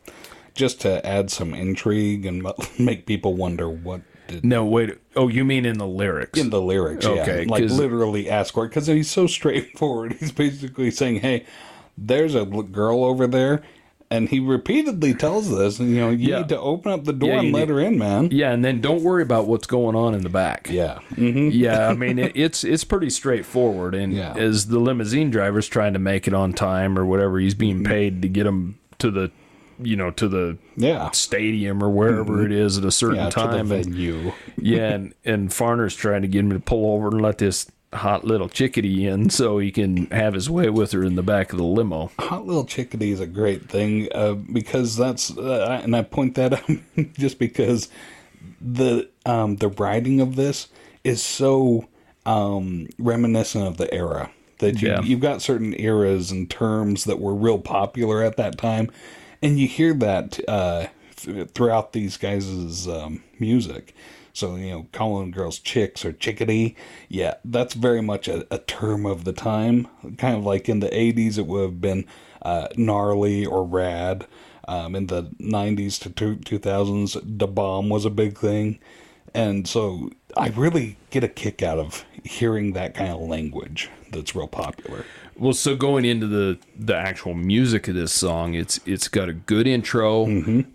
just 0.53 0.81
to 0.81 1.05
add 1.05 1.31
some 1.31 1.53
intrigue 1.53 2.25
and 2.25 2.45
make 2.79 3.05
people 3.05 3.35
wonder 3.35 3.69
what 3.69 4.01
did 4.27 4.45
no, 4.45 4.65
wait. 4.65 4.97
Oh, 5.15 5.27
you 5.27 5.43
mean 5.43 5.65
in 5.65 5.77
the 5.77 5.87
lyrics? 5.87 6.39
in 6.39 6.49
the 6.49 6.61
lyrics. 6.61 7.05
Okay, 7.05 7.43
yeah, 7.43 7.51
like 7.51 7.63
literally 7.65 8.29
ask 8.29 8.53
for 8.53 8.65
it 8.65 8.69
because 8.69 8.87
he's 8.87 9.11
so 9.11 9.27
straightforward. 9.27 10.13
He's 10.13 10.31
basically 10.31 10.91
saying, 10.91 11.17
"Hey, 11.17 11.45
there's 11.97 12.35
a 12.35 12.45
girl 12.45 13.03
over 13.03 13.27
there." 13.27 13.63
And 14.13 14.29
he 14.29 14.39
repeatedly 14.39 15.13
tells 15.15 15.49
this, 15.49 15.79
and 15.79 15.89
you 15.89 15.95
know, 15.97 16.09
you 16.11 16.29
Yeah. 16.29 16.37
need 16.39 16.49
to 16.49 16.59
open 16.59 16.91
up 16.91 17.03
the 17.05 17.13
door 17.13 17.29
Yeah, 17.29 17.39
and 17.39 17.51
let 17.51 17.59
need- 17.61 17.69
her 17.69 17.79
in, 17.79 17.97
man. 17.97 18.29
Yeah, 18.31 18.51
and 18.51 18.63
then 18.63 18.79
don't 18.79 19.01
worry 19.01 19.23
about 19.23 19.47
what's 19.47 19.65
going 19.65 19.95
on 19.95 20.13
in 20.13 20.21
the 20.21 20.29
back. 20.29 20.69
Yeah. 20.71 20.99
hmm 21.15 21.49
Yeah, 21.51 21.87
I 21.89 21.93
mean 21.95 22.19
it, 22.19 22.31
it's 22.35 22.63
it's 22.63 22.83
pretty 22.83 23.09
straightforward, 23.09 23.95
and 23.95 24.13
Yeah. 24.13 24.33
as 24.37 24.67
the 24.67 24.79
limousine 24.79 25.31
driver's 25.31 25.67
trying 25.67 25.93
to 25.93 25.99
make 25.99 26.27
it 26.27 26.33
on 26.33 26.53
time 26.53 26.97
or 26.99 27.05
whatever, 27.05 27.39
he's 27.39 27.55
being 27.55 27.83
paid 27.83 28.21
to 28.21 28.27
get 28.29 28.45
him 28.45 28.75
to 28.99 29.09
the, 29.09 29.31
you 29.81 29.95
know, 29.95 30.11
to 30.11 30.27
the 30.27 30.57
Yeah. 30.77 31.09
stadium 31.11 31.83
or 31.83 31.89
wherever 31.89 32.45
it 32.45 32.51
is 32.51 32.77
at 32.77 32.85
a 32.85 32.91
certain 32.91 33.15
Yeah, 33.15 33.29
to 33.31 33.39
the 33.39 33.45
time. 33.47 33.71
and, 33.71 33.85
venue. 33.85 34.31
yeah, 34.61 34.89
and 34.93 35.13
and 35.25 35.49
Farner's 35.49 35.95
trying 35.95 36.21
to 36.21 36.27
get 36.27 36.39
him 36.41 36.51
to 36.51 36.59
pull 36.59 36.93
over 36.95 37.07
and 37.07 37.19
let 37.21 37.39
this 37.39 37.65
hot 37.95 38.23
little 38.25 38.49
chickadee 38.49 39.07
in 39.07 39.29
so 39.29 39.57
he 39.59 39.71
can 39.71 40.07
have 40.07 40.33
his 40.33 40.49
way 40.49 40.69
with 40.69 40.91
her 40.91 41.03
in 41.03 41.15
the 41.15 41.23
back 41.23 41.51
of 41.51 41.57
the 41.57 41.63
limo. 41.63 42.11
Hot 42.19 42.45
Little 42.45 42.65
Chickadee 42.65 43.11
is 43.11 43.19
a 43.19 43.27
great 43.27 43.69
thing 43.69 44.07
uh, 44.13 44.33
because 44.33 44.95
that's, 44.97 45.35
uh, 45.37 45.79
and 45.83 45.95
I 45.95 46.01
point 46.03 46.35
that 46.35 46.53
out 46.69 47.13
just 47.13 47.39
because 47.39 47.89
the 48.61 49.09
um, 49.25 49.57
the 49.57 49.69
writing 49.69 50.19
of 50.21 50.35
this 50.35 50.67
is 51.03 51.21
so 51.21 51.87
um, 52.25 52.87
reminiscent 52.97 53.65
of 53.67 53.77
the 53.77 53.93
era 53.93 54.31
that 54.59 54.81
you, 54.81 54.89
Yeah. 54.89 55.01
you've 55.01 55.19
got 55.19 55.41
certain 55.41 55.73
eras 55.79 56.31
and 56.31 56.49
terms 56.49 57.03
that 57.05 57.19
were 57.19 57.33
real 57.35 57.59
popular 57.59 58.23
at 58.23 58.37
that 58.37 58.57
time, 58.57 58.89
and 59.41 59.59
you 59.59 59.67
hear 59.67 59.93
that 59.95 60.39
uh, 60.47 60.87
th- 61.17 61.49
throughout 61.51 61.93
these 61.93 62.17
guys' 62.17 62.87
um, 62.87 63.23
music. 63.39 63.93
So 64.33 64.55
you 64.55 64.71
know, 64.71 64.87
calling 64.91 65.31
girls 65.31 65.59
chicks 65.59 66.03
or 66.03 66.11
chickadee, 66.11 66.75
yeah, 67.07 67.35
that's 67.45 67.75
very 67.75 68.01
much 68.01 68.27
a, 68.27 68.45
a 68.53 68.57
term 68.57 69.05
of 69.05 69.23
the 69.23 69.33
time. 69.33 69.87
Kind 70.17 70.35
of 70.35 70.43
like 70.43 70.67
in 70.67 70.79
the 70.79 70.89
'80s, 70.89 71.37
it 71.37 71.45
would 71.45 71.61
have 71.61 71.81
been 71.81 72.05
uh, 72.41 72.67
gnarly 72.75 73.45
or 73.45 73.63
rad. 73.63 74.27
Um, 74.67 74.95
in 74.95 75.07
the 75.07 75.23
'90s 75.41 75.99
to 76.01 76.09
two, 76.09 76.37
2000s, 76.37 77.21
the 77.21 77.47
bomb 77.47 77.89
was 77.89 78.05
a 78.05 78.09
big 78.09 78.37
thing, 78.37 78.79
and 79.33 79.67
so 79.67 80.09
I 80.37 80.47
really 80.49 80.97
get 81.09 81.23
a 81.23 81.27
kick 81.27 81.61
out 81.61 81.77
of 81.77 82.05
hearing 82.23 82.73
that 82.73 82.95
kind 82.95 83.11
of 83.11 83.19
language 83.21 83.89
that's 84.11 84.35
real 84.35 84.47
popular. 84.47 85.05
Well, 85.35 85.53
so 85.53 85.75
going 85.75 86.05
into 86.05 86.27
the 86.27 86.59
the 86.77 86.95
actual 86.95 87.33
music 87.33 87.87
of 87.87 87.95
this 87.95 88.13
song, 88.13 88.53
it's 88.53 88.79
it's 88.85 89.07
got 89.07 89.29
a 89.29 89.33
good 89.33 89.67
intro 89.67 90.23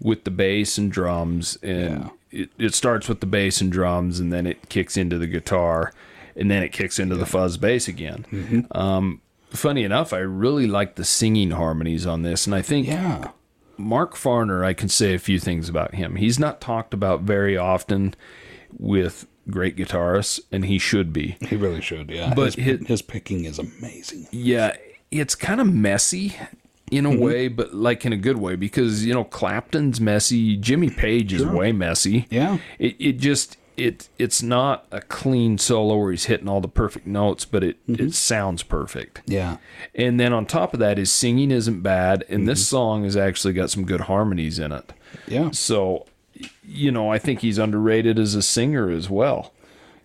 with 0.01 0.25
the 0.25 0.31
bass 0.31 0.79
and 0.79 0.93
drums, 0.93 1.57
and 1.63 2.11
it, 2.31 2.51
it 2.59 2.75
starts 2.75 3.09
with 3.09 3.21
the 3.21 3.27
bass 3.27 3.61
and 3.61 3.71
drums, 3.73 4.21
and 4.21 4.33
then 4.33 4.47
it 4.47 4.69
kicks 4.69 4.97
into 4.97 5.19
the 5.19 5.27
guitar, 5.27 5.93
and 6.37 6.51
then 6.51 6.63
it 6.63 6.73
kicks 6.73 6.99
into 6.99 7.17
the 7.17 7.27
fuzz 7.27 7.57
bass 7.57 7.89
again. 7.89 8.67
Um, 8.73 9.21
funny 9.51 9.83
enough, 9.85 10.13
I 10.13 10.19
really 10.19 10.67
like 10.67 10.95
the 10.97 11.05
singing 11.05 11.53
harmonies 11.53 12.07
on 12.07 12.23
this, 12.23 12.47
and 12.47 12.55
I 12.55 12.63
think 12.63 12.87
Yeah, 12.87 13.31
Mark 13.77 14.15
Farner, 14.15 14.65
I 14.65 14.73
can 14.75 14.89
say 14.89 15.15
a 15.15 15.19
few 15.19 15.39
things 15.39 15.69
about 15.69 15.95
him. 15.95 16.17
He's 16.17 16.39
not 16.39 16.61
talked 16.61 16.93
about 16.95 17.23
very 17.23 17.57
often 17.57 18.15
with 18.79 19.27
great 19.51 19.77
guitarists, 19.77 20.41
and 20.53 20.67
he 20.67 20.79
should 20.79 21.13
be. 21.13 21.37
he 21.49 21.57
really 21.57 21.81
should. 21.81 22.11
Yeah, 22.11 22.35
But 22.35 22.55
his, 22.55 22.81
his- 22.81 22.87
his 22.87 23.03
picking 23.03 23.45
is 23.47 23.59
amazing. 23.59 24.27
Yeah, 24.31 24.77
it's 25.11 25.35
kind 25.35 25.61
of 25.61 25.73
messy 25.73 26.37
in 26.91 27.05
Mm-hmm. 27.05 27.23
a 27.23 27.25
way, 27.25 27.49
but 27.49 27.75
like 27.75 28.05
in 28.07 28.13
a 28.13 28.17
good 28.17 28.39
way 28.39 28.57
because 28.57 29.05
you 29.05 29.15
know 29.15 29.25
Clapton's 29.25 30.01
messy, 30.01 30.57
Jimmy 30.57 30.91
Page 30.91 31.33
is 31.33 31.45
way 31.45 31.73
messy. 31.73 32.27
Yeah. 32.31 32.59
It 32.79 32.97
it 32.99 33.13
just 33.19 33.57
it 33.77 34.09
it's 34.19 34.43
not 34.43 34.87
a 34.91 35.01
clean 35.01 35.57
solo 35.57 35.97
where 35.99 36.11
he's 36.11 36.25
hitting 36.25 36.49
all 36.49 36.61
the 36.61 36.69
perfect 36.69 37.07
notes, 37.07 37.45
but 37.45 37.63
it 37.63 37.77
Mm-hmm. 37.87 38.07
it 38.07 38.15
sounds 38.15 38.63
perfect. 38.63 39.23
Yeah, 39.27 39.59
And 39.95 40.19
then 40.19 40.33
on 40.33 40.47
top 40.47 40.75
of 40.75 40.81
that, 40.81 40.99
his 40.99 41.13
singing 41.13 41.51
isn't 41.51 41.83
bad, 41.83 42.25
and 42.29 42.49
this 42.49 42.61
Mm-hmm. 42.61 42.77
song 42.77 43.05
has 43.05 43.17
actually 43.17 43.55
got 43.55 43.71
some 43.71 43.85
good 43.85 44.03
harmonies 44.03 44.59
in 44.59 44.73
it. 44.73 44.93
yeah, 45.29 45.51
So, 45.53 46.07
you 46.65 46.91
know, 46.91 47.11
I 47.13 47.19
think 47.19 47.41
he's 47.41 47.59
underrated 47.59 48.19
as 48.19 48.35
a 48.35 48.43
singer 48.43 48.91
as 48.91 49.09
well. 49.09 49.53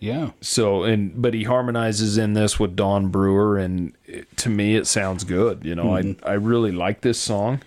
Yeah. 0.03 0.31
So 0.41 0.83
and 0.83 1.21
but 1.21 1.33
he 1.33 1.43
harmonizes 1.43 2.17
in 2.17 2.33
this 2.33 2.59
with 2.59 2.75
Don 2.75 3.07
Brewer, 3.07 3.57
and 3.57 3.93
it, 4.05 4.35
to 4.37 4.49
me 4.49 4.75
it 4.75 4.85
sounds 4.85 5.23
good. 5.23 5.63
You 5.63 5.75
know, 5.75 5.95
I 5.95 6.17
I 6.23 6.33
really 6.33 6.73
like 6.73 7.01
this 7.01 7.17
song. 7.17 7.61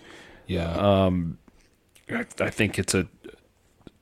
Yeah. 0.45 1.09
I, 2.09 2.25
I 2.39 2.49
think 2.51 2.77
it's 2.77 2.93
a 2.93 3.07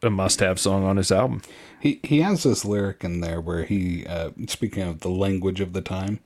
a 0.04 0.10
must 0.10 0.42
have 0.42 0.60
song 0.60 0.84
on 0.84 0.98
his 0.98 1.14
album. 1.14 1.44
He 1.80 2.02
he 2.04 2.20
has 2.20 2.44
this 2.44 2.66
lyric 2.66 3.06
in 3.06 3.22
there 3.22 3.40
where 3.40 3.64
he, 3.64 4.06
uh, 4.06 4.32
speaking 4.48 4.84
of 4.84 5.00
the 5.00 5.10
language 5.10 5.62
of 5.62 5.72
the 5.72 5.82
time, 5.82 6.20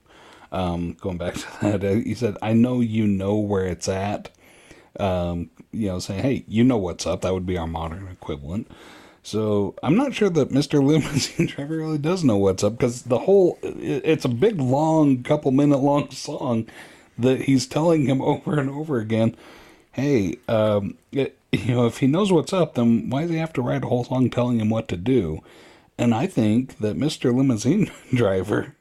um, 0.51 0.93
going 0.93 1.19
back 1.19 1.33
to 1.35 1.47
that, 1.61 1.83
uh, 1.83 1.93
he 1.93 2.15
said, 2.15 2.37
"I 2.41 2.53
know 2.53 2.81
you 2.81 3.05
know 3.05 3.35
where 3.35 3.65
it's 3.65 3.87
at." 3.87 4.31
Um, 4.99 5.51
you 5.71 5.89
know, 5.89 5.99
saying, 5.99 6.23
"Hey, 6.23 6.43
you 6.47 6.63
know 6.63 6.77
what's 6.77 7.05
up." 7.05 7.21
That 7.21 7.35
would 7.35 7.45
be 7.45 7.57
our 7.57 7.67
modern 7.67 8.07
equivalent. 8.07 8.67
So 9.23 9.75
I'm 9.83 9.95
not 9.95 10.13
sure 10.13 10.29
that 10.29 10.49
Mr. 10.49 10.83
Limousine 10.83 11.47
Driver 11.47 11.77
really 11.77 11.97
does 11.97 12.23
know 12.23 12.37
what's 12.37 12.63
up 12.63 12.77
because 12.77 13.03
the 13.03 13.19
whole 13.19 13.59
it's 13.63 14.25
a 14.25 14.29
big, 14.29 14.59
long, 14.59 15.23
couple 15.23 15.51
minute 15.51 15.79
long 15.79 16.09
song 16.11 16.67
that 17.17 17.41
he's 17.41 17.67
telling 17.67 18.05
him 18.05 18.21
over 18.23 18.59
and 18.59 18.69
over 18.69 18.99
again. 18.99 19.35
Hey, 19.91 20.37
um, 20.47 20.97
it, 21.11 21.37
you 21.51 21.73
know, 21.75 21.85
if 21.85 21.97
he 21.97 22.07
knows 22.07 22.31
what's 22.31 22.53
up, 22.53 22.75
then 22.75 23.09
why 23.09 23.23
does 23.23 23.31
he 23.31 23.37
have 23.37 23.53
to 23.53 23.61
write 23.61 23.83
a 23.83 23.87
whole 23.87 24.03
song 24.03 24.29
telling 24.29 24.59
him 24.59 24.69
what 24.69 24.87
to 24.89 24.97
do? 24.97 25.41
And 25.97 26.13
I 26.13 26.27
think 26.27 26.77
that 26.77 26.97
Mr. 26.97 27.35
Limousine 27.35 27.91
Driver, 28.13 28.75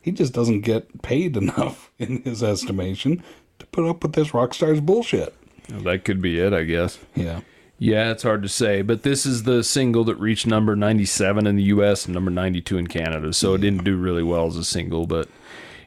he 0.00 0.12
just 0.12 0.32
doesn't 0.32 0.60
get 0.60 1.02
paid 1.02 1.36
enough 1.36 1.90
in 1.98 2.22
his 2.22 2.42
estimation 2.42 3.22
to 3.58 3.66
put 3.66 3.88
up 3.88 4.02
with 4.02 4.12
this 4.12 4.34
rock 4.34 4.54
star's 4.54 4.80
bullshit. 4.80 5.34
That 5.68 6.04
could 6.04 6.20
be 6.20 6.38
it, 6.38 6.52
I 6.52 6.64
guess. 6.64 6.98
Yeah. 7.14 7.40
Yeah, 7.78 8.10
it's 8.12 8.22
hard 8.22 8.42
to 8.42 8.48
say, 8.48 8.82
but 8.82 9.02
this 9.02 9.26
is 9.26 9.42
the 9.42 9.64
single 9.64 10.04
that 10.04 10.16
reached 10.16 10.46
number 10.46 10.76
97 10.76 11.46
in 11.46 11.56
the 11.56 11.64
US 11.64 12.06
and 12.06 12.14
number 12.14 12.30
92 12.30 12.78
in 12.78 12.86
Canada. 12.86 13.32
So 13.32 13.54
it 13.54 13.60
didn't 13.60 13.84
do 13.84 13.96
really 13.96 14.22
well 14.22 14.46
as 14.46 14.56
a 14.56 14.64
single, 14.64 15.06
but 15.06 15.28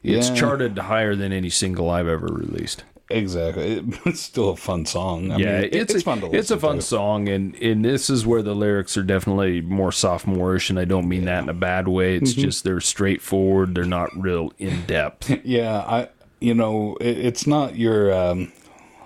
it's 0.04 0.30
Yeah. 0.30 0.36
charted 0.36 0.78
higher 0.78 1.16
than 1.16 1.32
any 1.32 1.50
single 1.50 1.90
I've 1.90 2.08
ever 2.08 2.28
released. 2.28 2.84
Exactly. 3.10 3.82
It's 4.06 4.20
still 4.20 4.50
a 4.50 4.56
fun 4.58 4.86
song. 4.86 5.32
I 5.32 5.38
yeah, 5.38 5.46
mean, 5.46 5.64
it- 5.64 5.76
it's, 5.76 5.94
it's 5.94 6.04
fun 6.04 6.20
to 6.20 6.26
listen 6.26 6.40
It's 6.40 6.52
a 6.52 6.58
fun 6.60 6.76
to. 6.76 6.82
song, 6.82 7.30
and 7.30 7.56
and 7.56 7.86
this 7.86 8.10
is 8.10 8.26
where 8.26 8.42
the 8.42 8.54
lyrics 8.54 8.98
are 8.98 9.04
definitely 9.04 9.62
more 9.62 9.94
sophomorish, 9.94 10.70
and 10.70 10.78
I 10.78 10.84
don't 10.84 11.08
mean 11.08 11.24
that 11.26 11.44
in 11.44 11.50
a 11.50 11.54
bad 11.54 11.88
way. 11.88 12.18
It's 12.18 12.34
Mm-hmm. 12.34 12.42
just 12.42 12.64
they're 12.66 12.82
straightforward. 12.82 13.76
They're 13.76 13.86
not 13.86 14.10
real 14.22 14.52
in 14.60 14.84
depth. 14.86 15.32
Yeah, 15.46 15.78
I 15.88 16.10
you 16.42 16.54
know 16.54 16.98
it, 17.00 17.18
it's 17.18 17.48
not 17.48 17.78
your 17.78 18.14
um, 18.14 18.52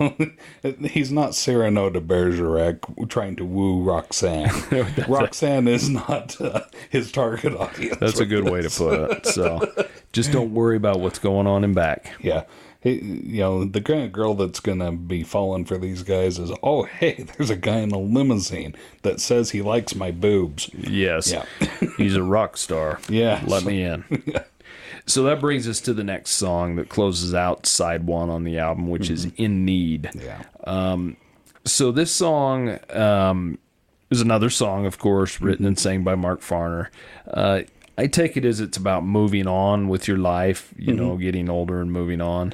he's 0.82 1.12
not 1.12 1.36
Cyrano 1.36 1.90
de 1.90 2.02
Bergerac 2.02 2.80
trying 3.10 3.36
to 3.38 3.46
woo 3.46 3.84
Roxanne. 3.84 4.50
Roxanne 5.08 5.68
is 5.68 5.90
not 5.90 6.40
uh, 6.42 6.62
his 6.90 7.12
target 7.12 7.54
audience. 7.56 7.98
That's 8.00 8.20
a 8.20 8.26
good 8.26 8.50
way 8.50 8.62
to 8.62 8.70
put 8.70 9.12
it. 9.12 9.26
So 9.32 9.72
just 10.14 10.32
don't 10.32 10.54
worry 10.54 10.76
about 10.78 11.00
what's 11.00 11.20
going 11.20 11.48
on 11.48 11.64
in 11.64 11.74
back. 11.74 12.12
Yeah. 12.22 12.44
He, 12.82 12.94
you 13.00 13.40
know, 13.42 13.64
the 13.64 13.80
kind 13.82 14.04
of 14.04 14.12
girl 14.12 14.34
that's 14.34 14.60
going 14.60 14.80
to 14.80 14.92
be 14.92 15.24
falling 15.24 15.66
for 15.66 15.78
these 15.78 16.02
guys 16.02 16.40
is, 16.40 16.52
oh, 16.64 16.84
hey, 16.84 17.24
there's 17.38 17.52
a 17.52 17.56
guy 17.56 17.78
in 17.78 17.92
a 17.92 18.00
limousine 18.00 18.76
that 19.04 19.20
says 19.22 19.52
he 19.52 19.62
likes 19.62 19.94
my 19.94 20.10
boobs. 20.10 20.70
Yes, 20.74 21.32
Yeah. 21.32 21.46
he's 21.98 22.16
a 22.16 22.24
rock 22.24 22.58
star. 22.58 23.00
Yeah, 23.08 23.44
let 23.46 23.62
so- 23.64 23.70
me 23.70 23.84
in. 23.84 24.04
So 25.06 25.24
that 25.24 25.40
brings 25.40 25.68
us 25.68 25.80
to 25.82 25.94
the 25.94 26.04
next 26.04 26.32
song 26.32 26.76
that 26.76 26.90
closes 26.90 27.34
out 27.34 27.66
side 27.66 28.06
one 28.06 28.30
on 28.30 28.44
the 28.44 28.60
album, 28.60 28.90
which 28.90 29.10
is 29.10 29.26
"In 29.38 29.66
Need." 29.66 30.12
Yeah. 30.14 30.44
Um, 30.66 31.18
so 31.66 31.92
this 31.92 32.12
song 32.12 32.80
um, 32.92 33.58
is 34.10 34.22
another 34.22 34.50
song, 34.50 34.86
of 34.86 34.98
course, 35.00 35.42
written 35.42 35.66
and 35.66 35.78
sang 35.78 36.04
by 36.04 36.16
Mark 36.16 36.42
Farner. 36.42 36.88
Uh, 37.28 37.62
I 37.98 38.08
take 38.08 38.38
it 38.38 38.46
as 38.46 38.60
it's 38.60 38.78
about 38.78 39.04
moving 39.04 39.48
on 39.48 39.88
with 39.88 40.08
your 40.08 40.18
life, 40.18 40.74
you 40.78 40.94
know, 40.94 41.18
getting 41.18 41.50
older 41.50 41.82
and 41.82 41.92
moving 41.92 42.22
on. 42.22 42.54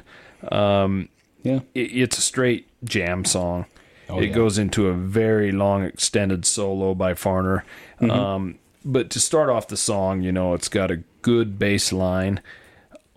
Yeah. 1.42 1.60
It, 1.74 1.80
it's 1.80 2.18
a 2.18 2.20
straight 2.20 2.68
jam 2.84 3.24
song. 3.24 3.66
Oh, 4.08 4.20
it 4.20 4.28
yeah. 4.28 4.34
goes 4.34 4.58
into 4.58 4.88
a 4.88 4.94
very 4.94 5.52
long, 5.52 5.84
extended 5.84 6.44
solo 6.44 6.94
by 6.94 7.14
Farner. 7.14 7.62
Mm-hmm. 8.00 8.10
Um, 8.10 8.58
but 8.84 9.10
to 9.10 9.20
start 9.20 9.50
off 9.50 9.68
the 9.68 9.76
song, 9.76 10.22
you 10.22 10.32
know, 10.32 10.54
it's 10.54 10.68
got 10.68 10.90
a 10.90 11.02
good 11.22 11.58
bass 11.58 11.92
line 11.92 12.40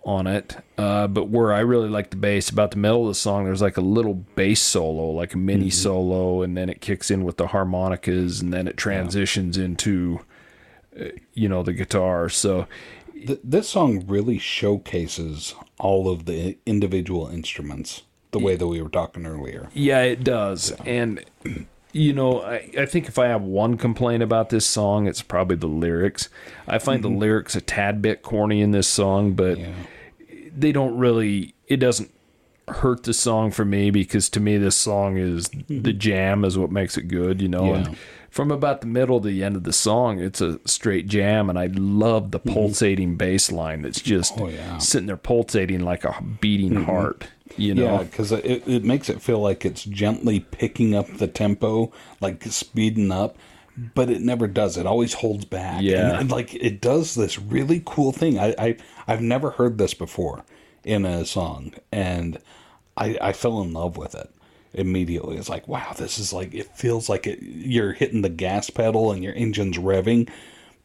on 0.04 0.26
it. 0.26 0.56
Uh, 0.76 1.06
but 1.06 1.28
where 1.28 1.52
I 1.52 1.60
really 1.60 1.88
like 1.88 2.10
the 2.10 2.16
bass, 2.16 2.48
about 2.50 2.72
the 2.72 2.76
middle 2.76 3.02
of 3.02 3.08
the 3.08 3.14
song, 3.14 3.44
there's 3.44 3.62
like 3.62 3.76
a 3.76 3.80
little 3.82 4.14
bass 4.14 4.60
solo, 4.60 5.10
like 5.10 5.34
a 5.34 5.38
mini 5.38 5.66
Mm-hmm. 5.66 5.70
solo, 5.70 6.42
and 6.42 6.56
then 6.56 6.68
it 6.68 6.80
kicks 6.80 7.10
in 7.10 7.22
with 7.24 7.36
the 7.36 7.48
harmonicas, 7.48 8.40
and 8.40 8.52
then 8.52 8.66
it 8.66 8.76
transitions 8.76 9.56
into, 9.56 10.20
uh, 11.00 11.04
you 11.34 11.48
know, 11.48 11.62
the 11.62 11.72
guitar. 11.72 12.28
So, 12.28 12.66
Th- 13.26 13.38
this 13.44 13.68
song 13.68 14.04
really 14.08 14.38
showcases 14.38 15.54
all 15.78 16.10
of 16.10 16.24
the 16.24 16.56
individual 16.66 17.28
instruments 17.28 18.02
the 18.32 18.40
way 18.40 18.56
that 18.56 18.66
we 18.66 18.82
were 18.82 18.88
talking 18.88 19.24
earlier. 19.26 19.68
yeah, 19.74 20.00
it 20.02 20.24
does. 20.24 20.72
And, 20.84 21.24
you 21.92 22.12
know, 22.12 22.42
I, 22.42 22.70
I 22.78 22.86
think 22.86 23.06
if 23.08 23.18
I 23.18 23.26
have 23.28 23.42
one 23.42 23.76
complaint 23.76 24.22
about 24.22 24.48
this 24.50 24.66
song, 24.66 25.06
it's 25.06 25.22
probably 25.22 25.56
the 25.56 25.66
lyrics. 25.66 26.28
I 26.66 26.78
find 26.78 27.02
the 27.04 27.08
lyrics 27.08 27.54
a 27.54 27.60
tad 27.60 28.00
bit 28.02 28.22
corny 28.22 28.60
in 28.60 28.70
this 28.72 28.88
song, 28.88 29.32
but 29.34 29.58
Yeah. 29.58 29.72
they 30.56 30.72
don't 30.72 30.96
really, 30.96 31.54
it 31.68 31.76
doesn't 31.76 32.10
hurt 32.68 33.02
the 33.02 33.12
song 33.12 33.50
for 33.50 33.64
me 33.64 33.90
because 33.90 34.28
to 34.30 34.40
me 34.40 34.56
this 34.56 34.76
song 34.76 35.16
is 35.18 35.50
the 35.68 35.92
jam 35.92 36.44
is 36.44 36.56
what 36.56 36.70
makes 36.70 36.96
it 36.96 37.08
good, 37.08 37.42
you 37.42 37.48
know. 37.48 37.66
Yeah. 37.66 37.74
And 37.86 37.96
from 38.30 38.50
about 38.50 38.80
the 38.80 38.86
middle 38.86 39.20
to 39.20 39.28
the 39.28 39.44
end 39.44 39.56
of 39.56 39.64
the 39.64 39.72
song, 39.74 40.18
it's 40.20 40.40
a 40.40 40.58
straight 40.66 41.06
jam, 41.06 41.50
and 41.50 41.58
I 41.58 41.66
love 41.66 42.30
the 42.30 42.38
pulsating 42.38 43.16
bass 43.16 43.52
line 43.52 43.82
that's 43.82 44.00
just 44.00 44.34
Mm-hmm. 44.36 44.42
Oh, 44.44 44.48
yeah. 44.48 44.68
Mm-hmm. 44.68 44.78
sitting 44.78 45.06
there 45.06 45.16
pulsating 45.18 45.80
like 45.80 46.04
a 46.04 46.14
beating 46.40 46.84
heart, 46.84 47.26
you 47.56 47.74
know. 47.74 47.84
Yeah, 47.84 48.02
because 48.04 48.32
it, 48.32 48.66
it 48.66 48.84
makes 48.84 49.08
it 49.08 49.22
feel 49.22 49.40
like 49.40 49.64
it's 49.64 49.84
gently 49.84 50.40
picking 50.40 50.94
up 50.94 51.06
the 51.08 51.26
tempo, 51.26 51.92
like 52.20 52.42
speeding 52.44 53.10
up, 53.10 53.36
but 53.94 54.10
it 54.10 54.20
never 54.20 54.46
does. 54.46 54.76
It 54.76 54.86
always 54.86 55.14
holds 55.14 55.44
back. 55.44 55.82
Yeah. 55.82 56.10
and, 56.10 56.20
and, 56.20 56.30
like 56.30 56.54
it 56.54 56.80
does 56.80 57.14
this 57.14 57.38
really 57.38 57.82
cool 57.84 58.12
thing. 58.12 58.38
I, 58.38 58.54
I 58.58 58.76
I've 59.06 59.22
never 59.22 59.50
heard 59.50 59.78
this 59.78 59.94
before 59.94 60.44
in 60.84 61.04
a 61.04 61.24
song, 61.24 61.74
and 61.90 62.38
I 62.96 63.18
I 63.20 63.32
fell 63.32 63.62
in 63.62 63.72
love 63.72 63.96
with 63.96 64.14
it 64.14 64.30
immediately. 64.74 65.36
It's 65.36 65.48
like 65.48 65.68
wow, 65.68 65.92
this 65.96 66.18
is 66.18 66.32
like 66.32 66.54
it 66.54 66.76
feels 66.76 67.08
like 67.08 67.26
it, 67.26 67.40
you're 67.42 67.92
hitting 67.92 68.22
the 68.22 68.28
gas 68.28 68.70
pedal 68.70 69.12
and 69.12 69.22
your 69.22 69.34
engine's 69.34 69.78
revving. 69.78 70.28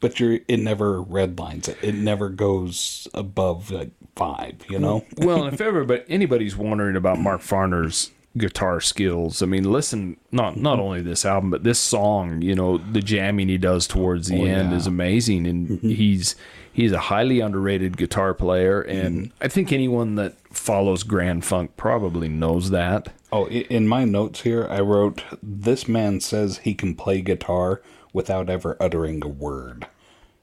But 0.00 0.20
you're 0.20 0.40
it 0.46 0.58
never 0.58 1.02
redlines 1.02 1.68
it. 1.68 1.78
It 1.82 1.94
never 1.94 2.28
goes 2.28 3.08
above 3.14 3.70
like 3.70 3.90
five, 4.14 4.56
you 4.68 4.78
know? 4.78 5.04
well, 5.18 5.46
if 5.46 5.60
ever, 5.60 5.84
but 5.84 6.04
anybody's 6.08 6.56
wondering 6.56 6.96
about 6.96 7.18
Mark 7.18 7.40
Farner's 7.40 8.12
guitar 8.36 8.80
skills, 8.80 9.42
I 9.42 9.46
mean, 9.46 9.72
listen 9.72 10.16
not 10.30 10.56
not 10.56 10.78
only 10.78 11.02
this 11.02 11.24
album 11.24 11.50
but 11.50 11.64
this 11.64 11.78
song. 11.80 12.42
You 12.42 12.54
know, 12.54 12.78
the 12.78 13.00
jamming 13.00 13.48
he 13.48 13.58
does 13.58 13.86
towards 13.86 14.28
the 14.28 14.42
Oh, 14.42 14.44
end 14.44 14.70
yeah. 14.70 14.76
is 14.76 14.86
amazing, 14.86 15.46
and 15.46 15.68
mm-hmm. 15.68 15.88
he's 15.88 16.36
he's 16.72 16.92
a 16.92 17.00
highly 17.00 17.40
underrated 17.40 17.96
guitar 17.96 18.34
player, 18.34 18.80
and 18.80 19.16
mm-hmm. 19.18 19.42
I 19.42 19.48
think 19.48 19.72
anyone 19.72 20.14
that 20.14 20.36
follows 20.54 21.02
Grand 21.02 21.44
Funk 21.44 21.76
probably 21.76 22.28
knows 22.28 22.70
that. 22.70 23.12
Oh, 23.32 23.46
in 23.48 23.88
my 23.88 24.04
notes 24.04 24.42
here, 24.42 24.66
I 24.70 24.80
wrote, 24.80 25.22
This 25.42 25.86
man 25.86 26.20
says 26.20 26.58
he 26.58 26.74
can 26.74 26.94
play 26.94 27.20
guitar 27.20 27.82
without 28.12 28.48
ever 28.50 28.76
uttering 28.80 29.22
a 29.24 29.28
word. 29.28 29.86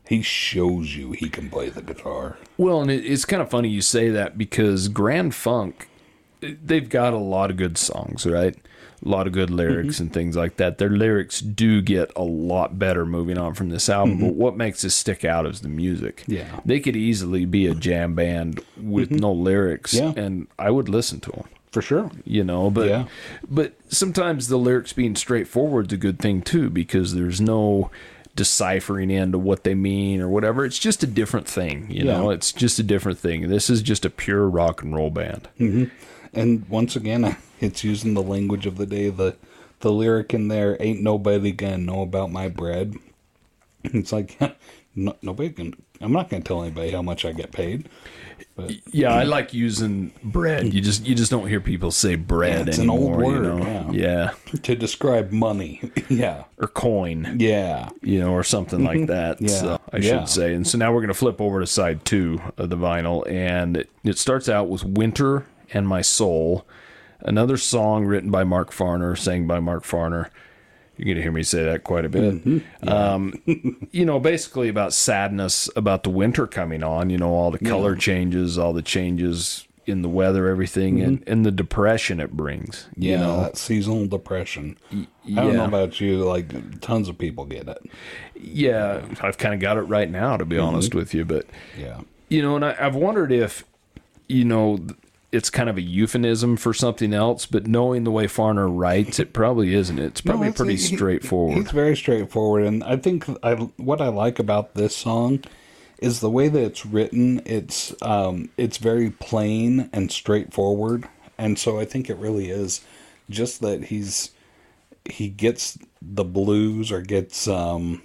He 0.08 0.22
shows 0.22 0.96
you 0.96 1.14
he 1.14 1.30
can 1.30 1.50
play 1.50 1.70
the 1.70 1.82
guitar. 1.82 2.38
Well, 2.58 2.82
and 2.82 2.92
it, 2.92 3.06
it's 3.06 3.26
kind 3.26 3.42
of 3.42 3.50
funny 3.50 3.70
you 3.70 3.82
say 3.82 4.10
that 4.10 4.38
because 4.38 4.88
Grand 4.88 5.34
Funk, 5.34 5.88
they've 6.42 6.88
got 6.88 7.14
a 7.14 7.18
lot 7.18 7.50
of 7.50 7.58
good 7.58 7.78
songs, 7.78 8.26
right? 8.26 8.56
A 9.04 9.10
lot 9.10 9.28
of 9.28 9.34
good 9.34 9.50
lyrics 9.50 9.96
mm-hmm. 9.96 10.04
and 10.04 10.14
things 10.14 10.36
like 10.36 10.58
that. 10.58 10.78
Their 10.78 10.90
lyrics 10.90 11.40
do 11.42 11.82
get 11.82 12.12
a 12.16 12.24
lot 12.24 12.78
better 12.80 13.06
moving 13.06 13.38
on 13.38 13.54
from 13.56 13.70
this 13.70 13.90
album, 13.90 14.20
but 14.20 14.28
mm-hmm. 14.28 14.38
what 14.38 14.56
makes 14.56 14.84
this 14.84 14.96
stick 14.96 15.26
out 15.26 15.46
is 15.46 15.62
the 15.62 15.70
music. 15.70 16.24
Yeah. 16.28 16.60
They 16.66 16.80
could 16.80 16.96
easily 16.96 17.46
be 17.46 17.66
a 17.68 17.76
jam 17.76 18.16
band 18.16 18.62
with 18.78 19.10
mm-hmm. 19.10 19.20
no 19.20 19.34
lyrics, 19.34 19.96
Yeah. 19.96 20.14
and 20.16 20.48
I 20.58 20.70
would 20.70 20.88
listen 20.88 21.20
to 21.22 21.32
them. 21.32 21.46
For 21.76 21.82
sure. 21.82 22.10
You 22.24 22.46
know, 22.46 22.70
but 22.70 22.88
Yeah. 22.88 23.06
but 23.50 23.74
sometimes 23.90 24.48
the 24.48 24.56
lyrics 24.56 24.94
being 24.94 25.14
straightforward 25.18 25.88
is 25.88 25.94
a 25.94 25.98
good 25.98 26.20
thing 26.20 26.42
too 26.42 26.70
because 26.70 27.14
there's 27.14 27.42
no 27.42 27.92
deciphering 28.34 29.12
into 29.12 29.38
what 29.38 29.66
they 29.66 29.76
mean 29.76 30.22
or 30.22 30.30
whatever. 30.30 30.64
It's 30.64 30.80
just 30.80 31.04
a 31.04 31.08
different 31.08 31.50
thing, 31.50 31.88
you 31.90 32.06
Yeah. 32.06 32.14
know. 32.14 32.30
It's 32.30 32.54
just 32.54 32.80
a 32.80 32.84
different 32.84 33.20
thing. 33.20 33.50
This 33.50 33.70
is 33.70 33.82
just 33.82 34.06
a 34.06 34.10
pure 34.10 34.48
rock 34.48 34.84
and 34.84 34.96
roll 34.96 35.10
band. 35.10 35.50
Mm-hmm. 35.60 35.84
And 36.34 36.64
once 36.70 36.96
again, 36.96 37.36
it's 37.60 37.84
using 37.84 38.14
the 38.14 38.24
language 38.24 38.66
of 38.66 38.78
the 38.78 38.86
day. 38.86 39.10
The 39.10 39.36
the 39.82 39.92
lyric 39.92 40.34
in 40.34 40.48
there, 40.48 40.78
ain't 40.80 41.02
nobody 41.02 41.52
gonna 41.52 41.78
know 41.80 42.02
about 42.04 42.32
my 42.32 42.48
bread. 42.48 42.96
It's 43.84 44.14
like, 44.14 44.40
no, 44.96 45.16
nobody 45.22 45.50
can, 45.50 45.74
I'm 46.02 46.12
not 46.14 46.30
gonna 46.30 46.44
tell 46.44 46.62
anybody 46.64 46.92
how 46.92 47.02
much 47.02 47.26
I 47.26 47.32
get 47.34 47.52
paid. 47.52 47.90
But 48.56 48.72
Yeah, 48.94 49.14
I 49.14 49.24
like 49.24 49.54
using 49.54 50.14
bread. 50.24 50.74
You 50.74 50.82
just 50.82 51.06
you 51.06 51.14
just 51.16 51.30
don't 51.30 51.48
hear 51.48 51.60
people 51.60 51.92
say 51.92 52.16
bread 52.16 52.68
Yeah, 52.68 52.70
it's 52.70 52.78
an 52.78 52.90
old 52.90 53.22
anymore. 53.22 53.34
you 53.34 53.42
word, 53.42 53.60
know? 53.60 53.92
yeah. 53.92 54.32
to 54.64 54.76
describe 54.76 55.32
money. 55.32 55.92
yeah. 56.10 56.46
or 56.58 56.68
coin. 56.68 57.36
Yeah. 57.40 57.90
you 58.02 58.20
know, 58.20 58.32
or 58.32 58.44
something 58.44 58.84
like 58.84 58.98
mm-hmm. 58.98 59.06
that. 59.08 59.42
Yeah. 59.42 59.48
so, 59.48 59.82
I 59.92 59.98
Yeah. 59.98 60.20
should 60.20 60.30
say. 60.30 60.54
And 60.54 60.66
so 60.66 60.78
now 60.78 60.94
we're 60.94 61.02
going 61.02 61.10
to 61.10 61.14
flip 61.14 61.42
over 61.42 61.60
to 61.60 61.68
side 61.68 62.06
two 62.06 62.42
of 62.58 62.70
the 62.70 62.78
vinyl, 62.78 63.30
and 63.30 63.78
it, 63.78 63.90
it 64.04 64.18
starts 64.18 64.48
out 64.48 64.70
with 64.70 64.84
"Winter 64.86 65.46
and 65.74 65.88
My 65.88 66.02
Soul," 66.02 66.66
another 67.20 67.58
song 67.58 68.06
written 68.06 68.32
by 68.32 68.44
Mark 68.46 68.72
Farner, 68.72 69.18
sang 69.18 69.48
by 69.48 69.60
Mark 69.60 69.84
Farner. 69.84 70.30
You're 70.98 71.06
going 71.06 71.18
to 71.18 71.22
hear 71.22 71.32
me 71.32 71.44
say 71.44 71.64
that 71.64 71.84
quite 71.84 72.06
a 72.06 72.10
bit. 72.10 72.46
Mm-hmm. 72.46 72.88
Um, 72.90 73.34
you 73.92 74.06
know, 74.06 74.20
basically 74.20 74.70
about 74.70 74.94
sadness 74.94 75.70
about 75.76 76.04
the 76.04 76.10
winter 76.10 76.48
coming 76.48 76.84
on. 76.84 77.10
You 77.10 77.18
know, 77.18 77.30
all 77.34 77.52
the 77.52 77.60
color 77.60 77.96
changes, 77.96 78.58
all 78.58 78.72
the 78.74 78.82
changes 78.82 79.68
in 79.88 80.02
the 80.02 80.10
weather, 80.10 80.48
everything, 80.48 81.00
and, 81.02 81.24
and 81.28 81.46
the 81.46 81.52
depression 81.52 82.20
it 82.20 82.32
brings. 82.32 82.88
Mm-hmm. 82.92 83.02
Yeah, 83.04 83.12
You 83.12 83.18
know, 83.18 83.42
that 83.42 83.58
seasonal 83.58 84.08
depression. 84.08 84.78
I 84.92 85.06
don't 85.28 85.54
know 85.58 85.66
about 85.66 86.02
you, 86.02 86.24
like 86.24 86.80
tons 86.82 87.08
of 87.08 87.18
people 87.20 87.46
get 87.46 87.68
it. 87.68 87.78
yeah, 88.36 89.06
I've 89.22 89.38
kind 89.38 89.54
of 89.54 89.60
got 89.60 89.78
it 89.78 89.82
right 89.82 90.10
now, 90.10 90.38
to 90.38 90.46
be 90.46 90.56
Mm-hmm. 90.56 90.66
honest 90.66 90.96
with 90.96 91.14
you, 91.14 91.24
but. 91.26 91.46
Yeah. 91.78 92.02
You 92.30 92.42
know, 92.42 92.56
and 92.56 92.66
I, 92.66 92.76
I've 92.80 92.96
wondered 92.96 93.32
if, 93.32 93.64
you 94.28 94.44
know, 94.46 94.80
it's 95.36 95.50
kind 95.50 95.70
of 95.70 95.78
a 95.78 95.82
euphemism 95.82 96.56
for 96.58 96.74
something 96.74 97.14
else, 97.14 97.46
but 97.46 97.68
knowing 97.68 98.04
the 98.06 98.12
way 98.12 98.26
Farner 98.26 98.70
writes, 98.72 99.20
it 99.20 99.34
probably 99.34 99.74
isn't. 99.74 100.00
It's 100.00 100.22
probably 100.22 100.48
it's- 100.48 100.58
pretty 100.58 100.76
he- 100.76 100.96
straightforward. 100.96 101.58
It's 101.58 101.72
very 101.72 101.96
straightforward, 101.96 102.64
and 102.64 102.84
I 102.84 102.96
think 102.98 103.26
I 103.44 103.54
what 103.78 104.02
I 104.02 104.08
like 104.08 104.40
about 104.40 104.76
this 104.76 104.96
song 104.96 105.44
is 106.00 106.20
the 106.20 106.30
way 106.30 106.48
that 106.48 106.62
it's 106.64 106.86
written. 106.86 107.42
It's 107.46 107.94
um, 108.02 108.50
it's 108.58 108.78
very 108.78 109.10
plain 109.12 109.90
and 109.94 110.12
straightforward, 110.12 111.08
and 111.38 111.60
so 111.60 111.80
I 111.80 111.86
think 111.86 112.10
it 112.10 112.18
really 112.18 112.50
is 112.50 112.82
just 113.30 113.62
that 113.62 113.86
he's 113.86 114.32
he 115.10 115.28
gets 115.30 115.78
the 116.02 116.24
blues 116.24 116.92
or 116.92 117.02
gets 117.02 117.48
um, 117.48 118.02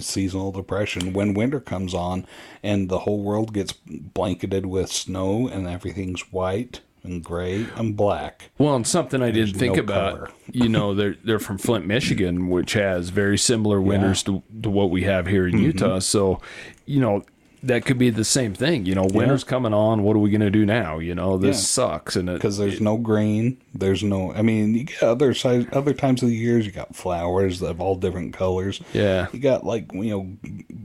seasonal 0.00 0.52
depression 0.52 1.12
when 1.12 1.34
winter 1.34 1.60
comes 1.60 1.94
on, 1.94 2.26
and 2.62 2.88
the 2.88 3.00
whole 3.00 3.22
world 3.22 3.52
gets 3.52 3.72
blanketed 3.72 4.66
with 4.66 4.90
snow 4.90 5.48
and 5.48 5.66
everything's 5.66 6.32
white 6.32 6.80
and 7.02 7.22
gray 7.22 7.66
and 7.76 7.96
black. 7.96 8.50
well, 8.56 8.74
and 8.74 8.86
something 8.86 9.22
I 9.22 9.30
didn't 9.30 9.58
think 9.58 9.76
no 9.76 9.82
about, 9.82 10.32
you 10.50 10.68
know, 10.70 10.94
they're 10.94 11.16
they're 11.22 11.38
from 11.38 11.58
Flint, 11.58 11.86
Michigan, 11.86 12.48
which 12.48 12.72
has 12.72 13.10
very 13.10 13.36
similar 13.36 13.80
winters 13.80 14.22
to, 14.22 14.42
to 14.62 14.70
what 14.70 14.90
we 14.90 15.02
have 15.02 15.26
here 15.26 15.46
in 15.46 15.54
Mm-hmm. 15.54 15.64
Utah. 15.64 15.98
So, 15.98 16.40
you 16.86 17.00
know, 17.00 17.22
that 17.66 17.84
could 17.84 17.98
be 17.98 18.10
the 18.10 18.24
same 18.24 18.54
thing. 18.54 18.86
You 18.86 18.94
know, 18.94 19.06
winter's 19.12 19.44
coming 19.44 19.74
on. 19.74 20.02
What 20.02 20.16
are 20.16 20.20
we 20.20 20.30
going 20.30 20.40
to 20.40 20.50
do 20.50 20.64
now? 20.66 20.98
You 20.98 21.14
know, 21.14 21.36
this 21.38 21.56
Yeah. 21.56 21.62
sucks, 21.88 22.16
and 22.16 22.26
because 22.32 22.58
there's 22.58 22.80
no 22.80 22.96
grain. 22.96 23.58
There's 23.74 24.02
no. 24.02 24.32
I 24.32 24.42
mean, 24.42 24.74
you 24.74 24.84
get 24.84 25.02
other 25.02 25.34
size, 25.34 25.66
other 25.72 25.92
times 25.92 26.22
of 26.22 26.28
the 26.28 26.34
years. 26.36 26.66
You 26.66 26.72
got 26.72 26.94
flowers 26.94 27.62
of 27.62 27.80
all 27.80 27.96
different 27.96 28.32
colors. 28.34 28.80
Yeah. 28.92 29.26
You 29.32 29.38
got 29.38 29.64
like 29.64 29.92
you 29.92 30.10
know, 30.10 30.36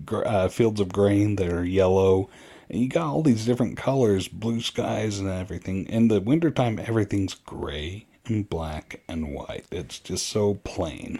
gr- 0.05 0.25
uh, 0.25 0.47
fields 0.49 0.79
of 0.79 0.91
grain 0.91 1.35
that 1.37 1.51
are 1.51 1.65
yellow, 1.65 2.29
and 2.69 2.81
you 2.81 2.87
got 2.89 3.07
all 3.07 3.23
these 3.23 3.45
different 3.45 3.77
colors, 3.77 4.27
blue 4.27 4.61
skies 4.61 5.19
and 5.19 5.29
everything. 5.29 5.85
In 5.87 6.07
the 6.07 6.21
wintertime, 6.21 6.79
everything's 6.79 7.33
gray 7.33 8.05
and 8.25 8.49
black 8.49 9.01
and 9.07 9.33
white. 9.33 9.65
It's 9.71 9.99
just 9.99 10.27
so 10.27 10.55
plain. 10.63 11.19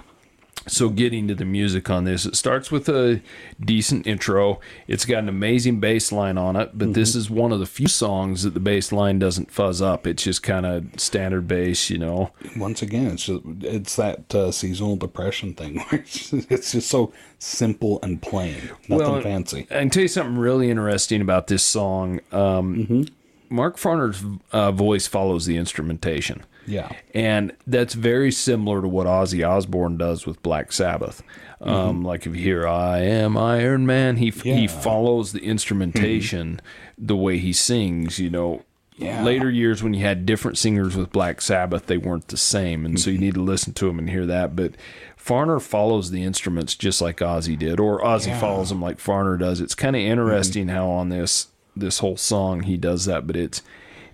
So 0.72 0.90
getting 0.90 1.28
to 1.28 1.36
the 1.36 1.46
music 1.46 1.90
on 1.90 2.04
this, 2.04 2.26
it 2.26 2.36
starts 2.36 2.72
with 2.72 2.88
a 2.90 3.22
decent 3.60 4.08
intro. 4.08 4.60
It's 4.88 5.06
got 5.06 5.20
an 5.20 5.30
amazing 5.30 5.80
bass 5.80 6.12
line 6.12 6.38
on 6.38 6.56
it, 6.56 6.78
but 6.78 6.94
this 6.94 7.16
is 7.16 7.30
one 7.30 7.52
of 7.52 7.60
the 7.60 7.66
few 7.66 7.88
songs 7.88 8.44
that 8.44 8.54
the 8.54 8.60
bass 8.60 8.92
line 8.92 9.20
doesn't 9.20 9.52
fuzz 9.52 9.82
up. 9.82 10.08
It's 10.08 10.24
just 10.24 10.44
kind 10.44 10.66
of 10.66 10.86
standard 10.98 11.48
bass, 11.48 11.90
you 11.90 11.98
know. 11.98 12.32
Once 12.58 12.82
again, 12.82 13.08
it's 13.08 13.26
just, 13.26 13.44
it's 13.62 13.96
that 13.96 14.34
uh, 14.34 14.52
seasonal 14.52 14.96
depression 14.96 15.54
thing 15.54 15.80
where 15.80 16.02
it's 16.02 16.72
just, 16.72 16.90
so 16.90 17.14
simple 17.40 18.00
and 18.04 18.22
plain, 18.22 18.72
nothing 18.88 19.22
fancy. 19.22 19.68
I 19.70 19.80
can 19.80 19.90
tell 19.90 20.02
you 20.04 20.08
something 20.08 20.38
really 20.38 20.70
interesting 20.70 21.22
about 21.22 21.48
this 21.48 21.64
song. 21.64 22.20
Um, 22.32 23.08
Mark 23.50 23.78
Farner's 23.78 24.24
uh, 24.52 24.72
voice 24.72 25.08
follows 25.08 25.46
the 25.46 25.58
instrumentation. 25.58 26.44
Yeah. 26.70 26.90
And 27.14 27.56
that's 27.66 27.94
very 27.96 28.32
similar 28.32 28.82
to 28.82 28.88
what 28.88 29.08
Ozzy 29.08 29.48
Osbourne 29.48 29.98
does 29.98 30.26
with 30.26 30.42
Black 30.44 30.72
Sabbath. 30.72 31.24
Um, 31.62 31.98
mm-hmm. 31.98 32.06
Like 32.06 32.26
if 32.26 32.36
you 32.36 32.42
hear 32.42 32.68
"I 32.68 33.00
am 33.00 33.36
Iron 33.36 33.86
Man," 33.86 34.18
he 34.18 34.30
he 34.30 34.68
follows 34.68 35.34
the 35.34 35.44
instrumentation 35.44 36.62
mm-hmm. 36.62 37.06
the 37.06 37.16
way 37.16 37.38
he 37.38 37.52
sings. 37.52 38.20
You 38.20 38.30
know, 38.30 38.64
Yeah. 38.96 39.24
later 39.24 39.50
years 39.50 39.84
when 39.84 39.94
you 39.94 40.02
had 40.02 40.26
different 40.26 40.58
singers 40.58 40.96
with 40.96 41.12
Black 41.12 41.42
Sabbath, 41.42 41.88
they 41.88 41.98
weren't 41.98 42.28
the 42.30 42.38
same, 42.38 42.86
and 42.86 43.00
so 43.00 43.10
you 43.10 43.18
mm-hmm. 43.18 43.26
need 43.26 43.34
to 43.34 43.42
listen 43.44 43.74
to 43.74 43.88
them 43.88 44.00
and 44.00 44.10
hear 44.10 44.26
that. 44.26 44.56
But 44.56 44.76
Farner 45.18 45.62
follows 45.62 46.12
the 46.12 46.24
instruments 46.24 46.76
just 46.76 47.02
like 47.02 47.18
Ozzy 47.18 47.58
did, 47.60 47.80
or 47.80 48.00
Ozzy 48.02 48.28
Yeah. 48.28 48.40
follows 48.40 48.70
them 48.70 48.82
like 48.82 48.98
Farner 49.00 49.38
does. 49.38 49.60
It's 49.60 49.76
kind 49.76 49.96
of 49.96 50.02
interesting 50.02 50.70
how 50.70 50.88
on 50.90 51.10
this 51.10 51.48
this 51.76 52.00
whole 52.00 52.18
song 52.18 52.64
he 52.64 52.78
does 52.78 53.06
that, 53.06 53.28
but 53.28 53.36
it's 53.36 53.62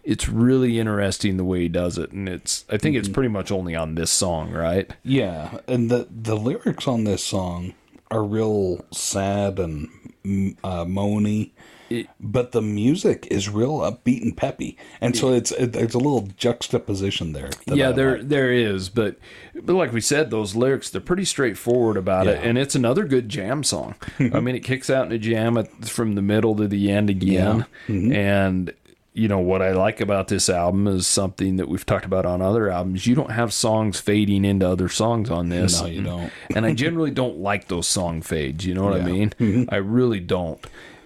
it's 0.05 0.29
really 0.29 0.79
interesting 0.79 1.37
the 1.37 1.43
way 1.43 1.61
he 1.61 1.67
does 1.67 1.97
it, 1.97 2.11
and 2.11 2.29
it's 2.29 2.63
I 2.69 2.77
think 2.77 2.95
it's 2.95 3.09
pretty 3.09 3.29
much 3.29 3.51
only 3.51 3.75
on 3.75 3.95
this 3.95 4.11
song, 4.11 4.51
right? 4.51 4.89
Yeah, 5.03 5.57
and 5.67 5.89
the 5.91 6.07
the 6.09 6.35
lyrics 6.37 6.87
on 6.87 7.03
this 7.03 7.23
song 7.23 7.73
are 8.11 8.23
real 8.23 8.85
sad 8.91 9.59
and 9.59 9.89
mm, 10.23 10.55
uh, 10.63 10.85
moany. 10.85 11.51
It- 11.89 12.07
but 12.19 12.51
the 12.51 12.63
music 12.63 13.27
is 13.29 13.47
real 13.47 13.77
upbeat 13.79 14.23
and 14.23 14.35
peppy, 14.35 14.75
and 15.01 15.15
so 15.15 15.31
it's 15.33 15.51
it, 15.51 15.73
there's 15.73 15.93
a 15.93 15.99
little 15.99 16.27
juxtaposition 16.35 17.33
there. 17.33 17.51
yeah, 17.67 17.89
I 17.89 17.91
there 17.91 18.17
like. 18.17 18.27
there 18.29 18.51
is, 18.51 18.89
but 18.89 19.17
but 19.53 19.73
like 19.75 19.93
we 19.93 20.01
said, 20.01 20.31
those 20.31 20.55
lyrics 20.55 20.89
they're 20.89 20.99
pretty 20.99 21.25
straightforward 21.25 21.95
about 21.95 22.25
it, 22.25 22.43
and 22.43 22.57
it's 22.57 22.73
another 22.73 23.05
good 23.05 23.29
jam 23.29 23.63
song. 23.63 23.93
I 24.19 24.39
mean, 24.39 24.55
it 24.55 24.61
kicks 24.63 24.89
out 24.89 25.05
in 25.05 25.11
a 25.11 25.19
jam 25.19 25.57
at, 25.57 25.85
from 25.87 26.15
the 26.15 26.23
middle 26.23 26.55
to 26.55 26.67
the 26.67 26.91
end 26.91 27.11
again, 27.11 27.65
Mm-hmm. 27.87 28.11
and 28.13 28.73
you 29.15 29.27
know 29.27 29.39
what 29.39 29.61
I 29.61 29.71
like 29.71 30.01
about 30.01 30.27
this 30.27 30.49
album 30.49 30.87
is 30.87 31.07
something 31.07 31.55
that 31.55 31.67
we've 31.69 31.85
talked 31.85 32.05
about 32.05 32.25
on 32.25 32.41
other 32.41 32.69
albums. 32.69 33.07
You 33.07 33.15
don't 33.15 33.31
have 33.31 33.51
songs 33.53 33.99
fading 33.99 34.43
into 34.45 34.67
other 34.67 34.89
songs 34.89 35.29
on 35.29 35.49
this. 35.49 35.81
No, 35.81 35.87
you 35.87 36.03
don't. 36.03 36.31
and 36.55 36.65
I 36.65 36.73
generally 36.73 37.11
don't 37.11 37.37
like 37.39 37.67
those 37.69 37.87
song 37.87 38.21
fades. 38.21 38.65
You 38.65 38.73
know 38.75 38.83
what 38.83 38.99
I 39.01 39.03
mean? 39.05 39.29
Mm-hmm. 39.39 39.73
I 39.73 39.77
really 39.77 40.19
don't. 40.19 40.63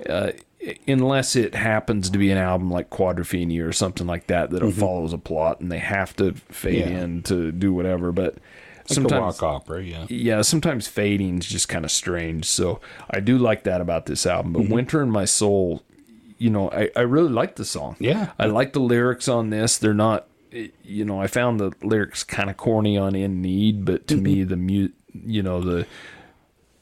Uh, 0.09 0.31
unless 0.87 1.35
it 1.35 1.55
happens 1.55 2.09
to 2.09 2.17
be 2.17 2.31
an 2.31 2.37
album 2.37 2.69
like 2.69 2.89
Quadrophenia 2.89 3.65
or 3.65 3.71
something 3.71 4.07
like 4.07 4.27
that 4.27 4.49
that 4.49 4.69
follows 4.73 5.13
a 5.13 5.17
plot 5.17 5.61
and 5.61 5.71
they 5.71 5.79
have 5.79 6.15
to 6.17 6.33
fade 6.49 6.83
Mm-hmm. 6.85 6.91
Yeah. 6.93 7.03
in 7.03 7.23
to 7.23 7.51
do 7.51 7.73
whatever. 7.73 8.11
But 8.11 8.33
Like 8.35 8.41
sometimes, 8.87 9.39
rock 9.39 9.43
opera, 9.43 9.83
yeah. 9.83 10.05
yeah, 10.09 10.41
sometimes 10.41 10.87
fading's 10.87 11.45
just 11.47 11.69
kind 11.69 11.85
of 11.85 11.91
strange. 11.91 12.45
So 12.45 12.81
I 13.09 13.19
do 13.19 13.37
like 13.37 13.63
that 13.63 13.81
about 13.81 14.07
this 14.07 14.25
album. 14.25 14.53
Mm-hmm. 14.53 14.63
But 14.63 14.73
Winter 14.73 15.01
and 15.01 15.11
My 15.11 15.25
Soul, 15.25 15.83
you 16.39 16.49
know, 16.49 16.71
I, 16.71 16.89
I 16.95 17.01
really 17.01 17.29
like 17.29 17.55
the 17.57 17.65
song. 17.65 17.95
Yeah. 17.99 18.31
I 18.39 18.47
like 18.47 18.73
the 18.73 18.79
lyrics 18.79 19.27
on 19.27 19.51
this. 19.51 19.77
They're 19.77 19.93
not, 19.93 20.27
you 20.83 21.05
know, 21.05 21.21
I 21.21 21.27
found 21.27 21.59
the 21.59 21.71
lyrics 21.83 22.23
kind 22.23 22.49
of 22.49 22.57
corny 22.57 22.97
on 22.97 23.13
In 23.15 23.41
Need, 23.41 23.85
but 23.85 24.07
to 24.07 24.15
me, 24.17 24.43
the 24.43 24.55
mu, 24.57 24.89
you 25.13 25.43
know, 25.43 25.61
the, 25.61 25.85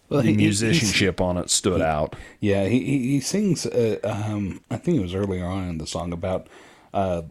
Well, 0.10 0.22
the 0.22 0.28
he- 0.28 0.32
he- 0.32 0.38
musicianship 0.38 1.20
on 1.20 1.38
it 1.38 1.49
stood 1.49 1.82
out. 1.82 2.16
Yeah, 2.39 2.66
he 2.66 2.80
he, 2.80 2.97
he 3.10 3.20
sings. 3.20 3.66
Uh, 3.66 3.97
um, 4.03 4.62
I 4.72 4.78
think 4.78 4.97
it 4.97 5.01
was 5.01 5.14
earlier 5.14 5.45
on 5.45 5.68
in 5.68 5.78
the 5.80 5.88
song 5.88 6.14
about 6.14 6.47
uh, 6.93 7.24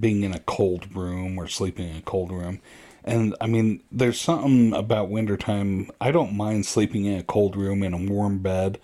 being 0.00 0.22
in 0.24 0.32
a 0.34 0.40
cold 0.40 0.96
room 0.96 1.38
or 1.38 1.46
sleeping 1.46 1.88
in 1.90 1.96
a 1.98 2.02
cold 2.02 2.32
room, 2.32 2.60
and 3.04 3.36
I 3.40 3.46
mean, 3.46 3.80
there's 3.92 4.20
something 4.20 4.72
about 4.72 5.10
wintertime. 5.10 5.90
I 6.00 6.10
don't 6.10 6.34
mind 6.34 6.66
sleeping 6.66 7.04
in 7.04 7.18
a 7.18 7.22
cold 7.22 7.54
room 7.54 7.82
in 7.84 7.94
a 7.94 7.98
warm 8.12 8.38
bed, 8.38 8.80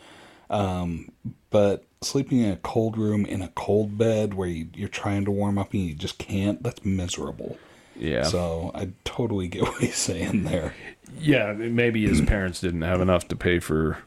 um, 0.49 1.11
but 1.51 1.85
sleeping 2.03 2.41
in 2.41 2.51
a 2.53 2.57
cold 2.57 2.97
room 2.97 3.27
in 3.27 3.43
a 3.43 3.49
cold 3.49 3.99
bed 3.99 4.35
where 4.35 4.49
you, 4.49 4.69
you're 4.75 4.89
trying 4.89 5.25
to 5.27 5.31
warm 5.31 5.59
up 5.59 5.73
and 5.73 5.83
you 5.83 5.95
just 5.95 6.19
can't. 6.19 6.63
That's 6.63 6.85
miserable. 6.85 7.59
Yeah. 7.97 8.23
So 8.23 8.71
I 8.75 8.91
totally 9.05 9.49
get 9.49 9.63
what 9.69 9.81
he's 9.81 9.97
saying 9.97 10.45
there. 10.45 10.75
yeah, 11.19 11.53
maybe 11.53 12.07
his 12.07 12.21
parents 12.27 12.61
didn't 12.61 12.83
have 12.83 13.01
enough 13.01 13.29
to 13.29 13.37
pay 13.37 13.59
for 13.59 13.99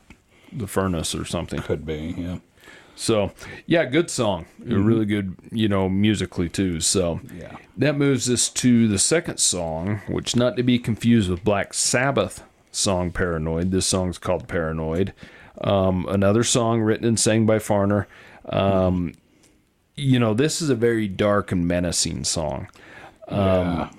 the 0.51 0.67
furnace 0.67 1.13
or 1.13 1.25
something. 1.25 1.61
Could 1.61 1.85
be, 1.85 2.15
yeah. 2.17 2.37
So, 2.95 3.31
yeah, 3.65 3.85
good 3.85 4.11
song. 4.11 4.45
Mm-hmm. 4.61 4.85
Really 4.85 5.05
good, 5.05 5.35
you 5.51 5.67
know, 5.67 5.89
musically 5.89 6.47
too. 6.47 6.79
So, 6.79 7.21
Yeah. 7.35 7.57
that 7.77 7.97
moves 7.97 8.29
us 8.29 8.49
to 8.49 8.87
the 8.87 8.99
second 8.99 9.39
song, 9.39 10.01
which 10.07 10.35
not 10.35 10.55
to 10.57 10.63
be 10.63 10.77
confused 10.77 11.27
with 11.29 11.43
Black 11.43 11.73
Sabbath 11.73 12.43
song 12.73 13.11
Paranoid. 13.11 13.71
This 13.71 13.85
song's 13.85 14.17
called 14.17 14.47
Paranoid. 14.47 15.13
Um, 15.61 16.05
another 16.09 16.43
song 16.43 16.81
written 16.81 17.05
and 17.07 17.17
sang 17.19 17.45
by 17.45 17.59
Farner. 17.59 18.07
Um, 18.49 19.13
you 19.95 20.19
know, 20.19 20.33
this 20.33 20.61
is 20.61 20.69
a 20.69 20.75
very 20.75 21.07
dark 21.07 21.51
and 21.51 21.67
menacing 21.67 22.25
song. 22.25 22.67
yeah. 23.29 23.89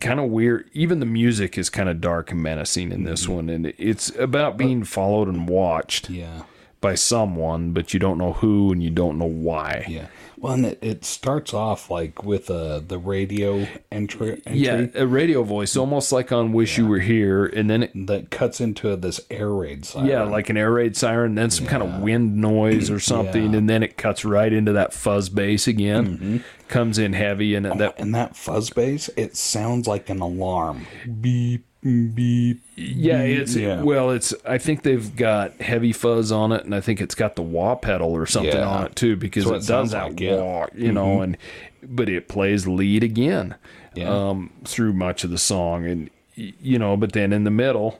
Kind 0.00 0.18
of 0.18 0.30
weird. 0.30 0.68
Even 0.72 0.98
the 0.98 1.06
music 1.06 1.56
is 1.56 1.70
kind 1.70 1.88
of 1.88 2.00
dark 2.00 2.32
and 2.32 2.42
menacing 2.42 2.90
in 2.90 3.04
this 3.04 3.28
one, 3.28 3.48
and 3.48 3.66
it's 3.78 4.10
about 4.16 4.56
being 4.56 4.82
followed 4.82 5.28
and 5.28 5.48
watched 5.48 6.10
Yeah. 6.10 6.42
By 6.82 6.94
someone, 6.96 7.72
but 7.72 7.94
you 7.94 7.98
don't 8.00 8.18
know 8.18 8.34
who 8.34 8.70
and 8.72 8.82
you 8.82 8.90
don't 8.90 9.16
know 9.18 9.24
why. 9.24 9.86
Yeah. 9.88 10.08
Well, 10.36 10.54
and 10.54 10.66
it, 10.66 10.78
it 10.82 11.04
starts 11.04 11.54
off 11.54 11.88
like 11.88 12.24
with 12.24 12.50
uh, 12.50 12.80
the 12.80 12.98
radio 12.98 13.68
entry, 13.92 14.42
entry 14.44 14.58
Yeah, 14.60 14.86
a 14.96 15.06
radio 15.06 15.44
voice, 15.44 15.76
almost 15.76 16.10
like 16.10 16.32
on 16.32 16.52
"Wish 16.52 16.76
You 16.76 16.88
Were 16.88 16.98
Here," 16.98 17.46
and 17.46 17.70
then 17.70 17.84
it, 17.84 18.06
that 18.08 18.30
cuts 18.32 18.60
into 18.60 18.96
this 18.96 19.20
air 19.30 19.50
raid 19.50 19.84
siren. 19.86 20.08
yeah, 20.08 20.24
like 20.24 20.50
an 20.50 20.56
air 20.56 20.72
raid 20.72 20.96
siren, 20.96 21.36
then 21.36 21.50
some 21.50 21.66
kind 21.68 21.80
of 21.84 22.00
wind 22.02 22.38
noise 22.38 22.90
or 22.90 22.98
something, 22.98 23.40
Yeah. 23.42 23.48
Mm-hmm. 23.50 23.56
and 23.58 23.70
then 23.70 23.82
it 23.84 23.96
cuts 23.96 24.24
right 24.24 24.52
into 24.52 24.72
that 24.72 24.92
fuzz 24.92 25.28
bass 25.28 25.68
again. 25.68 26.42
Comes 26.66 26.98
in 26.98 27.12
heavy, 27.12 27.54
and 27.54 27.64
that 27.66 27.94
and 28.00 28.12
that 28.16 28.34
fuzz 28.34 28.70
bass, 28.70 29.08
it 29.16 29.36
sounds 29.36 29.86
like 29.86 30.10
an 30.10 30.18
alarm. 30.20 30.86
Beep, 31.20 31.66
beep. 31.82 32.62
yeah, 32.76 33.22
it's 33.22 33.56
Yeah. 33.56 33.82
well, 33.82 34.10
it's. 34.10 34.32
I 34.46 34.58
think 34.58 34.82
they've 34.82 35.14
got 35.16 35.60
heavy 35.60 35.92
fuzz 35.92 36.30
on 36.30 36.52
it, 36.52 36.64
and 36.64 36.74
I 36.74 36.80
think 36.80 37.00
it's 37.00 37.14
got 37.14 37.36
the 37.36 37.42
wah 37.42 37.74
pedal 37.74 38.12
or 38.12 38.26
something 38.26 38.52
Yeah. 38.54 38.66
on 38.68 38.86
it 38.86 38.96
too, 38.96 39.16
because 39.16 39.46
it, 39.46 39.54
it 39.54 39.66
does 39.66 39.90
that 39.90 40.10
like, 40.10 40.20
yeah. 40.20 40.30
Mm-hmm. 40.32 40.44
wah, 40.44 40.66
you 40.74 40.92
know, 40.92 41.20
and 41.22 41.36
but 41.82 42.08
it 42.08 42.28
plays 42.28 42.66
lead 42.66 43.02
again. 43.02 43.56
Yeah. 43.94 44.08
um, 44.08 44.50
through 44.64 44.94
much 44.94 45.22
of 45.24 45.30
the 45.30 45.38
song, 45.38 45.84
and 45.84 46.08
you 46.34 46.78
know, 46.78 46.96
but 46.96 47.12
then 47.12 47.32
in 47.32 47.44
the 47.44 47.50
middle, 47.50 47.98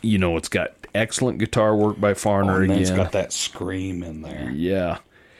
you 0.00 0.16
know, 0.18 0.36
it's 0.38 0.48
got 0.48 0.72
excellent 0.94 1.38
guitar 1.38 1.76
work 1.76 2.00
by 2.00 2.14
Farner 2.14 2.62
and 2.62 2.70
then 2.70 2.78
it's 2.78 2.90
again. 2.90 3.02
got 3.04 3.12
that 3.12 3.32
scream 3.32 4.02
in 4.02 4.22
there. 4.22 4.50
yeah, 4.54 4.98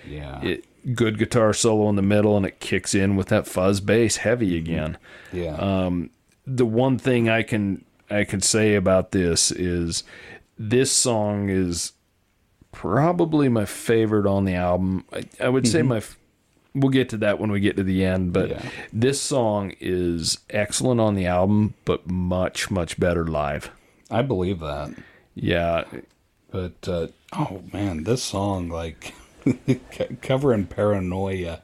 Yeah. 0.09 0.43
it 0.43 0.65
good 0.95 1.17
guitar 1.19 1.53
solo 1.55 1.89
in 1.89 1.97
the 1.97 2.03
middle, 2.03 2.37
and 2.37 2.45
it 2.45 2.59
kicks 2.61 2.95
in 2.95 3.17
with 3.17 3.29
that 3.29 3.47
fuzz 3.47 3.81
bass 3.81 4.17
heavy 4.17 4.57
again. 4.59 4.99
yeah. 5.33 5.55
Um, 5.55 6.11
the 6.47 6.67
one 6.67 6.99
thing 6.99 7.29
I 7.29 7.43
can 7.43 7.85
I 8.11 8.25
can 8.25 8.41
say 8.41 8.75
about 8.75 9.13
this 9.13 9.51
is 9.51 10.05
this 10.59 10.93
song 10.93 11.49
is 11.49 11.93
probably 12.73 13.49
my 13.49 13.65
favorite 13.65 14.27
on 14.27 14.45
the 14.45 14.55
album. 14.55 15.05
I, 15.13 15.25
I 15.41 15.49
would 15.49 15.67
say 15.69 15.83
my 15.83 16.03
we'll 16.75 16.91
get 16.91 17.09
to 17.11 17.17
that 17.19 17.39
when 17.39 17.51
we 17.51 17.61
get 17.61 17.77
to 17.77 17.83
the 17.83 18.05
end, 18.05 18.33
but 18.33 18.49
Yeah. 18.51 18.63
this 18.93 19.21
song 19.21 19.75
is 19.81 20.39
excellent 20.51 21.01
on 21.01 21.15
the 21.15 21.27
album, 21.27 21.75
but 21.85 22.07
much 22.11 22.71
much 22.71 22.99
better 22.99 23.27
live. 23.27 23.71
I 24.11 24.23
believe 24.23 24.61
that. 24.61 24.91
Yeah, 25.35 25.85
But 26.51 26.87
uh, 26.87 27.07
oh 27.33 27.63
man, 27.73 28.05
this 28.05 28.23
song 28.23 28.69
like 28.69 29.15
covering 30.23 30.67
paranoia. 30.67 31.63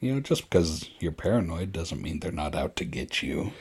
You 0.00 0.14
know, 0.14 0.20
just 0.20 0.48
because 0.48 0.88
you're 0.98 1.12
paranoid 1.12 1.72
doesn't 1.72 2.00
mean 2.00 2.20
they're 2.20 2.32
not 2.32 2.54
out 2.54 2.74
to 2.76 2.86
get 2.86 3.22
you. 3.22 3.52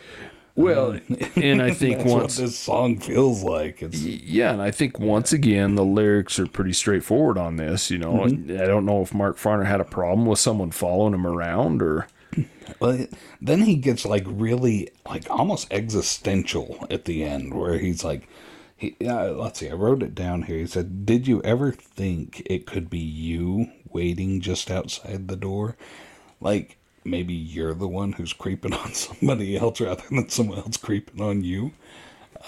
Well, 0.56 1.00
and 1.36 1.62
I 1.62 1.72
think 1.74 2.00
once 2.00 2.38
what 2.38 2.46
this 2.46 2.58
song 2.58 3.00
feels 3.00 3.44
like. 3.44 3.82
It's 3.82 4.02
Yeah, 4.02 4.52
and 4.52 4.62
I 4.62 4.72
think 4.72 5.00
once 5.00 5.32
again 5.34 5.76
the 5.76 5.86
lyrics 5.86 6.40
are 6.40 6.48
pretty 6.48 6.74
straightforward 6.74 7.38
on 7.38 7.56
this. 7.56 7.90
You 7.90 7.98
know, 7.98 8.14
Mm-hmm. 8.14 8.62
I 8.62 8.66
don't 8.66 8.86
know 8.86 9.02
if 9.02 9.14
Mark 9.14 9.38
Farner 9.38 9.66
had 9.66 9.80
a 9.80 9.86
problem 9.86 10.26
with 10.26 10.40
someone 10.40 10.72
following 10.72 11.14
him 11.14 11.26
around 11.26 11.82
or 11.82 12.08
well, 12.80 13.06
then 13.42 13.62
he 13.64 13.76
gets 13.76 14.06
like 14.06 14.24
really 14.28 14.90
like 15.08 15.30
almost 15.30 15.68
existential 15.72 16.86
at 16.90 17.06
the 17.06 17.24
end, 17.24 17.54
where 17.54 17.78
he's 17.78 18.04
like, 18.04 18.28
he, 18.78 18.96
uh, 19.06 19.32
let's 19.32 19.60
see, 19.60 19.70
I 19.70 19.74
wrote 19.74 20.04
it 20.04 20.16
down 20.16 20.44
here. 20.44 20.58
He 20.60 20.68
said, 20.68 21.06
"Did 21.06 21.28
you 21.28 21.42
ever 21.44 21.72
think 21.72 22.42
it 22.46 22.66
could 22.66 22.90
be 22.90 23.00
you 23.00 23.68
waiting 23.90 24.42
just 24.42 24.72
outside 24.72 25.28
the 25.28 25.36
door? 25.36 25.76
Like 26.40 26.78
maybe 27.04 27.34
you're 27.34 27.74
the 27.74 27.88
one 27.88 28.14
who's 28.14 28.34
creeping 28.34 28.74
on 28.74 28.94
somebody 28.94 29.58
else 29.58 29.82
rather 29.82 30.04
than 30.10 30.30
someone 30.30 30.60
else 30.60 30.78
creeping 30.78 31.22
on 31.22 31.44
you." 31.44 31.72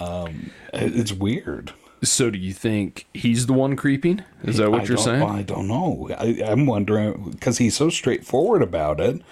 Um, 0.00 0.50
it's 0.72 1.12
weird. 1.12 1.72
So 2.02 2.30
do 2.30 2.38
you 2.38 2.52
think 2.52 3.06
he's 3.14 3.46
the 3.46 3.52
one 3.52 3.76
creeping? 3.76 4.24
Is 4.42 4.56
that 4.56 4.70
what 4.70 4.82
I 4.82 4.84
you're 4.84 4.96
saying? 4.96 5.22
I 5.22 5.42
don't 5.42 5.68
know. 5.68 6.08
I, 6.18 6.42
I'm 6.44 6.66
wondering 6.66 7.30
because 7.30 7.58
he's 7.58 7.76
so 7.76 7.90
straightforward 7.90 8.62
about 8.62 9.00
it. 9.00 9.22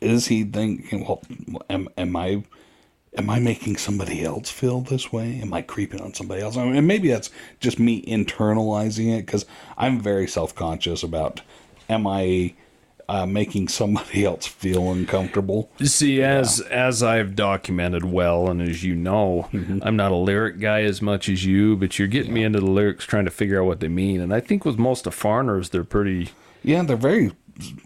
Is 0.00 0.28
he 0.28 0.42
thinking, 0.42 1.04
well, 1.06 1.22
am, 1.68 1.88
am 1.98 2.16
I, 2.16 2.44
am 3.16 3.28
I 3.28 3.38
making 3.40 3.76
somebody 3.76 4.24
else 4.24 4.50
feel 4.50 4.80
this 4.80 5.12
way? 5.12 5.38
Am 5.42 5.52
I 5.52 5.60
creeping 5.60 6.00
on 6.00 6.14
somebody 6.14 6.40
else? 6.40 6.56
I 6.56 6.64
mean, 6.64 6.76
and 6.76 6.86
maybe 6.86 7.08
that's 7.08 7.30
just 7.60 7.78
me 7.78 8.02
internalizing 8.02 9.14
it 9.14 9.26
because 9.26 9.44
I'm 9.76 10.00
very 10.00 10.26
self 10.26 10.54
conscious 10.54 11.02
about, 11.02 11.42
am 11.90 12.06
I 12.06 12.54
uh, 13.08 13.26
making 13.26 13.68
somebody 13.68 14.24
else 14.26 14.46
feel 14.46 14.90
uncomfortable? 14.92 15.70
See, 15.82 16.22
as 16.22 16.60
as 16.60 17.02
I've 17.02 17.34
documented 17.36 18.04
well, 18.04 18.48
and 18.48 18.60
as 18.62 18.82
you 18.84 18.94
know, 18.94 19.48
Mm-hmm. 19.52 19.78
I'm 19.82 19.96
not 19.96 20.12
a 20.12 20.16
lyric 20.16 20.58
guy 20.60 20.82
as 20.82 21.02
much 21.02 21.28
as 21.28 21.44
you, 21.44 21.76
but 21.76 21.98
you're 21.98 22.08
getting 22.08 22.32
me 22.34 22.42
into 22.44 22.60
the 22.60 22.66
lyrics, 22.70 23.04
trying 23.04 23.24
to 23.24 23.30
figure 23.30 23.60
out 23.60 23.66
what 23.66 23.80
they 23.80 23.88
mean. 23.88 24.20
And 24.20 24.32
I 24.32 24.40
think 24.40 24.64
with 24.64 24.78
most 24.78 25.06
of 25.06 25.14
Farner's, 25.14 25.70
they're 25.70 25.84
pretty. 25.84 26.30
Yeah, 26.62 26.82
they're 26.82 26.96
very 26.96 27.32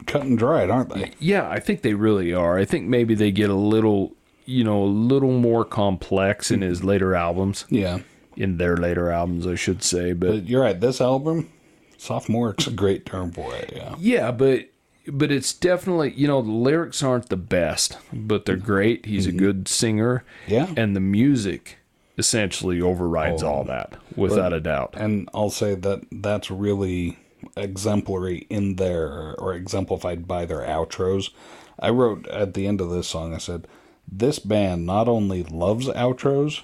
cut 0.07 0.23
and 0.23 0.39
dried, 0.39 0.71
aren't 0.71 0.91
they? 0.91 1.12
Yeah, 1.19 1.49
I 1.49 1.59
think 1.61 1.83
they 1.83 1.95
really 1.95 2.33
are. 2.33 2.59
I 2.59 2.64
think 2.64 2.87
maybe 2.87 3.14
they 3.14 3.31
get 3.33 3.51
a 3.51 3.55
little, 3.55 4.14
you 4.45 4.62
know, 4.64 4.83
a 4.83 4.87
little 4.87 5.33
more 5.33 5.64
complex 5.64 6.51
in 6.51 6.61
his 6.62 6.85
later 6.85 7.14
albums. 7.14 7.64
Yeah, 7.69 8.01
in 8.37 8.59
their 8.59 8.77
later 8.77 9.11
albums, 9.11 9.47
I 9.47 9.55
should 9.55 9.83
say. 9.83 10.12
But 10.12 10.29
but 10.31 10.49
you're 10.49 10.62
right. 10.62 10.79
This 10.79 11.01
album, 11.01 11.51
sophomorique's 11.97 12.67
a 12.67 12.71
great 12.71 13.07
term 13.07 13.33
for 13.33 13.55
it. 13.55 13.73
Yeah. 13.75 13.95
yeah, 13.99 14.31
but 14.31 14.67
but 15.09 15.30
it's 15.30 15.52
definitely 15.52 16.12
you 16.14 16.26
know 16.26 16.42
the 16.42 16.50
lyrics 16.50 17.02
aren't 17.02 17.28
the 17.28 17.36
best, 17.36 17.98
but 18.12 18.44
they're 18.44 18.57
mm-hmm. 18.57 18.66
great. 18.66 19.07
He's 19.07 19.26
a 19.26 19.30
mm-hmm. 19.30 19.38
good 19.38 19.68
singer. 19.68 20.24
Yeah. 20.46 20.72
and 20.76 20.94
the 20.94 21.00
music 21.00 21.78
essentially 22.18 22.80
overrides 22.80 23.42
oh. 23.42 23.48
all 23.48 23.64
that 23.64 23.96
without 24.14 24.52
a 24.52 24.61
doubt. 24.61 24.94
And 24.96 25.28
I'll 25.34 25.50
say 25.50 25.74
that 25.74 26.02
that's 26.11 26.50
really 26.50 27.18
exemplary 27.57 28.46
in 28.48 28.76
their, 28.76 29.34
or 29.38 29.54
exemplified 29.54 30.26
by 30.26 30.46
their 30.46 30.61
outros. 30.61 31.30
I 31.78 31.90
wrote 31.90 32.26
at 32.28 32.54
the 32.54 32.66
end 32.66 32.80
of 32.80 32.90
this 32.90 33.09
song, 33.09 33.34
I 33.34 33.38
said, 33.38 33.66
This 34.11 34.38
band 34.38 34.86
not 34.86 35.09
only 35.09 35.42
loves 35.42 35.88
outros, 35.88 36.62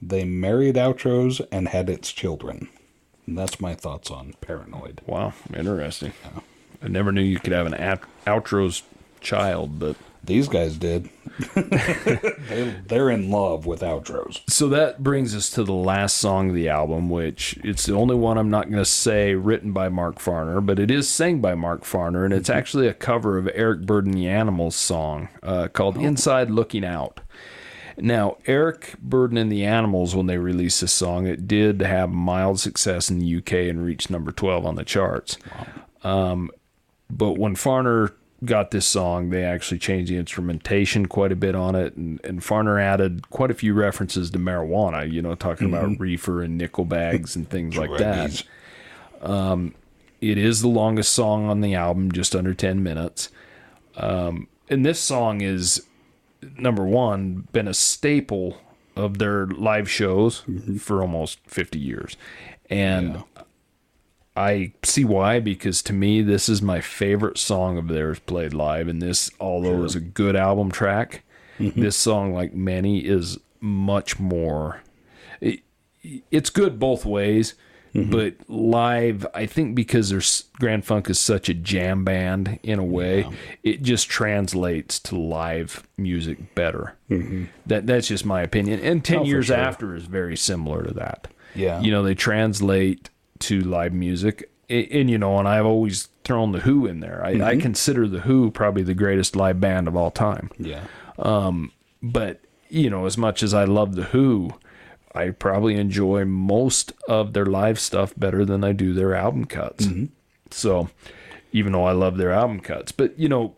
they 0.00 0.24
married 0.24 0.76
outros 0.76 1.46
and 1.52 1.68
had 1.68 1.90
its 1.90 2.12
children. 2.12 2.68
And 3.26 3.38
that's 3.38 3.60
my 3.60 3.74
thoughts 3.74 4.10
on 4.10 4.34
Paranoid. 4.40 5.00
Wow, 5.06 5.32
interesting. 5.54 6.12
I 6.84 6.88
never 6.88 7.10
knew 7.12 7.22
you 7.22 7.38
could 7.40 7.52
have 7.54 7.66
an 7.66 7.74
out- 7.74 8.02
outros 8.26 8.82
child, 9.20 9.78
but 9.78 9.96
These 10.22 10.48
guys 10.48 10.76
did. 10.76 11.08
they, 11.54 12.74
they're 12.86 13.10
in 13.10 13.30
love 13.30 13.66
with 13.66 13.80
outros. 13.80 14.40
so 14.48 14.68
that 14.68 15.02
brings 15.02 15.34
us 15.34 15.50
to 15.50 15.64
the 15.64 15.72
last 15.72 16.16
song 16.18 16.50
of 16.50 16.54
the 16.54 16.68
album, 16.68 17.10
which 17.10 17.58
it's 17.64 17.86
the 17.86 17.94
only 17.94 18.14
one 18.14 18.38
I'm 18.38 18.50
not 18.50 18.66
going 18.70 18.78
to 18.82 18.84
say 18.84 19.34
written 19.34 19.72
by 19.72 19.88
Mark 19.88 20.18
Farner, 20.18 20.64
but 20.64 20.78
it 20.78 20.90
is 20.90 21.08
sang 21.08 21.40
by 21.40 21.54
Mark 21.54 21.82
Farner, 21.82 22.24
and 22.24 22.32
it's 22.32 22.50
actually 22.50 22.86
a 22.86 22.94
cover 22.94 23.36
of 23.38 23.48
Eric 23.54 23.80
Burdon 23.80 24.12
the 24.12 24.28
Animals 24.28 24.76
song 24.76 25.28
uh, 25.42 25.68
called 25.68 25.96
"Inside 25.96 26.50
Looking 26.50 26.84
Out." 26.84 27.20
Now, 27.96 28.38
Eric 28.46 28.94
Burdon 29.02 29.38
and 29.38 29.50
the 29.52 29.64
Animals, 29.64 30.14
when 30.16 30.26
they 30.26 30.38
released 30.38 30.80
this 30.80 30.92
song, 30.92 31.26
it 31.26 31.46
did 31.48 31.80
have 31.80 32.10
mild 32.10 32.58
success 32.60 33.08
in 33.08 33.18
the 33.20 33.36
UK 33.36 33.52
and 33.70 33.84
reached 33.84 34.10
number 34.10 34.32
12 34.32 34.66
on 34.66 34.74
the 34.74 34.84
charts. 34.84 35.36
Um, 36.02 36.50
but 37.10 37.38
when 37.38 37.54
Farner 37.54 38.12
got 38.44 38.70
this 38.70 38.86
song, 38.86 39.30
they 39.30 39.44
actually 39.44 39.78
changed 39.78 40.10
the 40.10 40.16
instrumentation 40.16 41.06
quite 41.06 41.32
a 41.32 41.36
bit 41.36 41.54
on 41.54 41.74
it, 41.74 41.94
and, 41.96 42.20
and 42.24 42.40
Farner 42.40 42.80
added 42.80 43.30
quite 43.30 43.50
a 43.50 43.54
few 43.54 43.74
references 43.74 44.30
to 44.30 44.38
marijuana, 44.38 45.10
you 45.10 45.22
know, 45.22 45.34
talking 45.34 45.68
about 45.68 45.84
mm-hmm. 45.84 46.02
reefer 46.02 46.42
and 46.42 46.58
nickel 46.58 46.84
bags 46.84 47.36
and 47.36 47.48
things 47.48 47.76
like 47.76 47.96
that. 47.98 48.44
Druggies. 49.22 49.72
It 50.24 50.38
is 50.38 50.62
the 50.62 50.68
longest 50.68 51.12
song 51.12 51.50
on 51.50 51.60
the 51.60 51.74
album, 51.74 52.10
just 52.10 52.34
under 52.34 52.54
10 52.54 52.82
minutes. 52.82 53.28
Um, 53.94 54.48
and 54.70 54.84
this 54.84 54.98
song 54.98 55.42
is, 55.42 55.84
number 56.56 56.86
one, 56.86 57.46
been 57.52 57.68
a 57.68 57.74
staple 57.74 58.58
of 58.96 59.18
their 59.18 59.46
live 59.46 59.90
shows 59.90 60.40
mm-hmm. 60.42 60.76
for 60.76 61.02
almost 61.02 61.40
50 61.46 61.78
years. 61.78 62.16
And 62.70 63.22
I 64.36 64.72
see 64.82 65.04
why, 65.04 65.38
because 65.40 65.82
to 65.82 65.92
me, 65.92 66.20
this 66.22 66.48
is 66.48 66.60
my 66.60 66.80
favorite 66.80 67.38
song 67.38 67.78
of 67.78 67.88
theirs 67.88 68.18
played 68.18 68.52
live. 68.52 68.88
And 68.88 69.00
this, 69.00 69.30
although 69.38 69.84
is 69.84 69.94
a 69.94 70.00
good 70.00 70.34
album 70.34 70.72
track, 70.72 71.22
mm-hmm. 71.58 71.80
this 71.80 71.96
song, 71.96 72.32
like 72.34 72.52
many, 72.52 73.00
is 73.00 73.38
much 73.60 74.18
more. 74.18 74.82
It, 75.40 75.60
it's 76.32 76.50
good 76.50 76.80
both 76.80 77.04
ways, 77.06 77.54
mm-hmm. 77.94 78.10
but 78.10 78.34
live, 78.48 79.24
I 79.34 79.46
think 79.46 79.76
because 79.76 80.10
there's 80.10 80.44
Grand 80.54 80.84
Funk 80.84 81.08
is 81.08 81.18
such 81.20 81.48
a 81.48 81.54
jam 81.54 82.04
band 82.04 82.58
in 82.64 82.80
a 82.80 82.84
way, 82.84 83.28
it 83.62 83.82
just 83.82 84.08
translates 84.08 84.98
to 85.00 85.16
live 85.16 85.86
music 85.96 86.56
better. 86.56 86.96
Mm-hmm. 87.08 87.44
That 87.66 87.86
that's 87.86 88.08
just 88.08 88.26
my 88.26 88.42
opinion. 88.42 88.80
And 88.80 89.04
ten 89.04 89.20
Oh, 89.20 89.24
years 89.24 89.46
sure. 89.46 89.56
after 89.56 89.94
is 89.94 90.06
very 90.06 90.36
similar 90.36 90.82
to 90.82 90.94
that. 90.94 91.28
Yeah. 91.56 91.80
you 91.80 91.92
know 91.92 92.02
they 92.02 92.16
translate 92.16 93.10
to 93.44 93.60
live 93.60 93.92
music, 93.92 94.50
and, 94.68 94.86
and 94.90 95.10
you 95.10 95.18
know, 95.18 95.38
and 95.38 95.48
I've 95.48 95.66
always 95.66 96.08
thrown 96.24 96.52
the 96.52 96.60
Who 96.60 96.86
in 96.86 97.00
there. 97.00 97.22
I, 97.24 97.30
I 97.30 97.34
mm-hmm. 97.34 97.60
consider 97.60 98.08
the 98.08 98.20
Who 98.20 98.50
probably 98.50 98.82
the 98.82 98.94
greatest 98.94 99.36
live 99.36 99.60
band 99.60 99.88
of 99.88 99.96
all 99.96 100.10
time. 100.10 100.50
Yeah. 100.58 100.84
Um, 101.18 101.72
but 102.02 102.40
you 102.74 102.90
know 102.90 103.06
as 103.06 103.16
much 103.16 103.42
as 103.42 103.54
i 103.54 103.64
love 103.64 103.94
the 103.94 104.04
who 104.04 104.50
i 105.14 105.30
probably 105.30 105.76
enjoy 105.76 106.24
most 106.24 106.92
of 107.08 107.32
their 107.32 107.46
live 107.46 107.78
stuff 107.78 108.12
better 108.16 108.44
than 108.44 108.64
i 108.64 108.72
do 108.72 108.92
their 108.92 109.14
album 109.14 109.44
cuts. 109.44 109.86
Mm-hmm. 109.86 110.06
So 110.50 110.90
even 111.52 111.72
though 111.72 111.84
i 111.84 111.92
love 111.92 112.16
their 112.16 112.32
album 112.32 112.60
cuts 112.60 112.90
but 112.90 113.16
you 113.18 113.28
know 113.28 113.54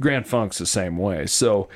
grand 0.00 0.26
funk's 0.26 0.58
the 0.58 0.66
same 0.66 0.98
way. 0.98 1.26
So 1.26 1.68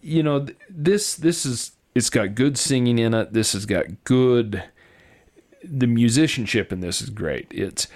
you 0.00 0.22
know 0.22 0.44
th- 0.44 0.58
this 0.68 1.16
this 1.16 1.44
is 1.44 1.72
it's 1.94 2.10
got 2.10 2.34
good 2.34 2.56
singing 2.56 2.98
in 2.98 3.14
it. 3.14 3.32
This 3.32 3.52
has 3.52 3.66
got 3.66 4.04
good 4.04 4.62
the 5.62 5.86
musicianship 5.86 6.72
in 6.72 6.80
this 6.80 7.00
is 7.00 7.10
great. 7.10 7.46
It's 7.50 7.88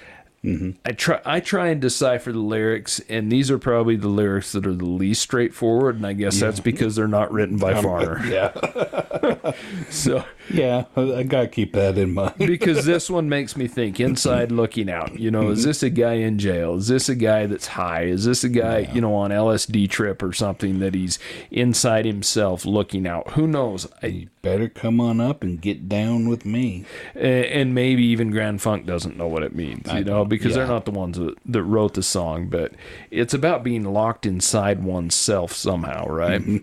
Mm-hmm. 0.44 0.70
I 0.84 0.90
try 0.90 1.20
I 1.24 1.38
try 1.38 1.68
and 1.68 1.80
decipher 1.80 2.32
the 2.32 2.40
lyrics, 2.40 3.00
and 3.08 3.30
these 3.30 3.48
are 3.48 3.58
probably 3.58 3.94
the 3.94 4.08
lyrics 4.08 4.50
that 4.52 4.66
are 4.66 4.74
the 4.74 4.84
least 4.84 5.22
straightforward, 5.22 5.94
and 5.94 6.04
I 6.04 6.14
guess 6.14 6.40
that's 6.40 6.58
because 6.58 6.96
they're 6.96 7.06
not 7.06 7.32
written 7.32 7.58
by 7.58 7.74
um, 7.74 7.84
Farner. 7.84 8.22
Yeah. 8.32 9.52
So 9.90 10.24
Yeah. 10.50 10.86
I 10.96 11.22
gotta 11.22 11.46
keep 11.46 11.74
that 11.74 11.96
in 11.96 12.14
mind. 12.14 12.34
because 12.38 12.84
this 12.84 13.08
one 13.08 13.28
makes 13.28 13.56
me 13.56 13.68
think 13.68 14.00
inside 14.00 14.50
looking 14.50 14.90
out. 14.90 15.18
You 15.18 15.30
know, 15.30 15.50
is 15.50 15.60
mm-hmm. 15.60 15.68
this 15.68 15.82
a 15.82 15.90
guy 15.90 16.14
in 16.14 16.38
jail? 16.38 16.74
Is 16.76 16.88
this 16.88 17.08
a 17.08 17.14
guy 17.14 17.46
that's 17.46 17.68
high? 17.68 18.04
Is 18.04 18.24
this 18.24 18.42
a 18.42 18.48
guy, 18.48 18.90
you 18.92 19.00
know, 19.00 19.14
on 19.14 19.30
LSD 19.30 19.90
trip 19.90 20.22
or 20.22 20.32
something 20.32 20.80
that 20.80 20.94
he's 20.94 21.18
inside 21.50 22.04
himself 22.04 22.64
looking 22.64 23.06
out? 23.06 23.32
Who 23.32 23.46
knows? 23.46 23.86
I, 24.02 24.28
Better 24.42 24.68
come 24.68 25.00
on 25.00 25.20
up 25.20 25.44
and 25.44 25.60
get 25.60 25.88
down 25.88 26.28
with 26.28 26.44
me. 26.44 26.84
a- 27.14 27.52
and 27.52 27.74
maybe 27.74 28.02
even 28.06 28.30
Grand 28.32 28.60
Funk 28.60 28.86
doesn't 28.86 29.16
know 29.16 29.28
what 29.28 29.44
it 29.44 29.54
means, 29.54 29.92
you 29.92 30.02
know, 30.02 30.24
because 30.38 30.54
they're 30.54 30.66
not 30.66 30.84
the 30.84 30.90
ones 30.90 31.18
that, 31.18 31.36
that 31.46 31.62
wrote 31.62 31.94
the 31.94 32.02
song, 32.02 32.48
but 32.48 32.72
it's 33.10 33.34
about 33.34 33.62
being 33.62 33.84
locked 33.84 34.26
inside 34.26 34.82
oneself 34.82 35.52
somehow, 35.52 36.06
right? 36.06 36.40
Mm-hmm. 36.40 36.56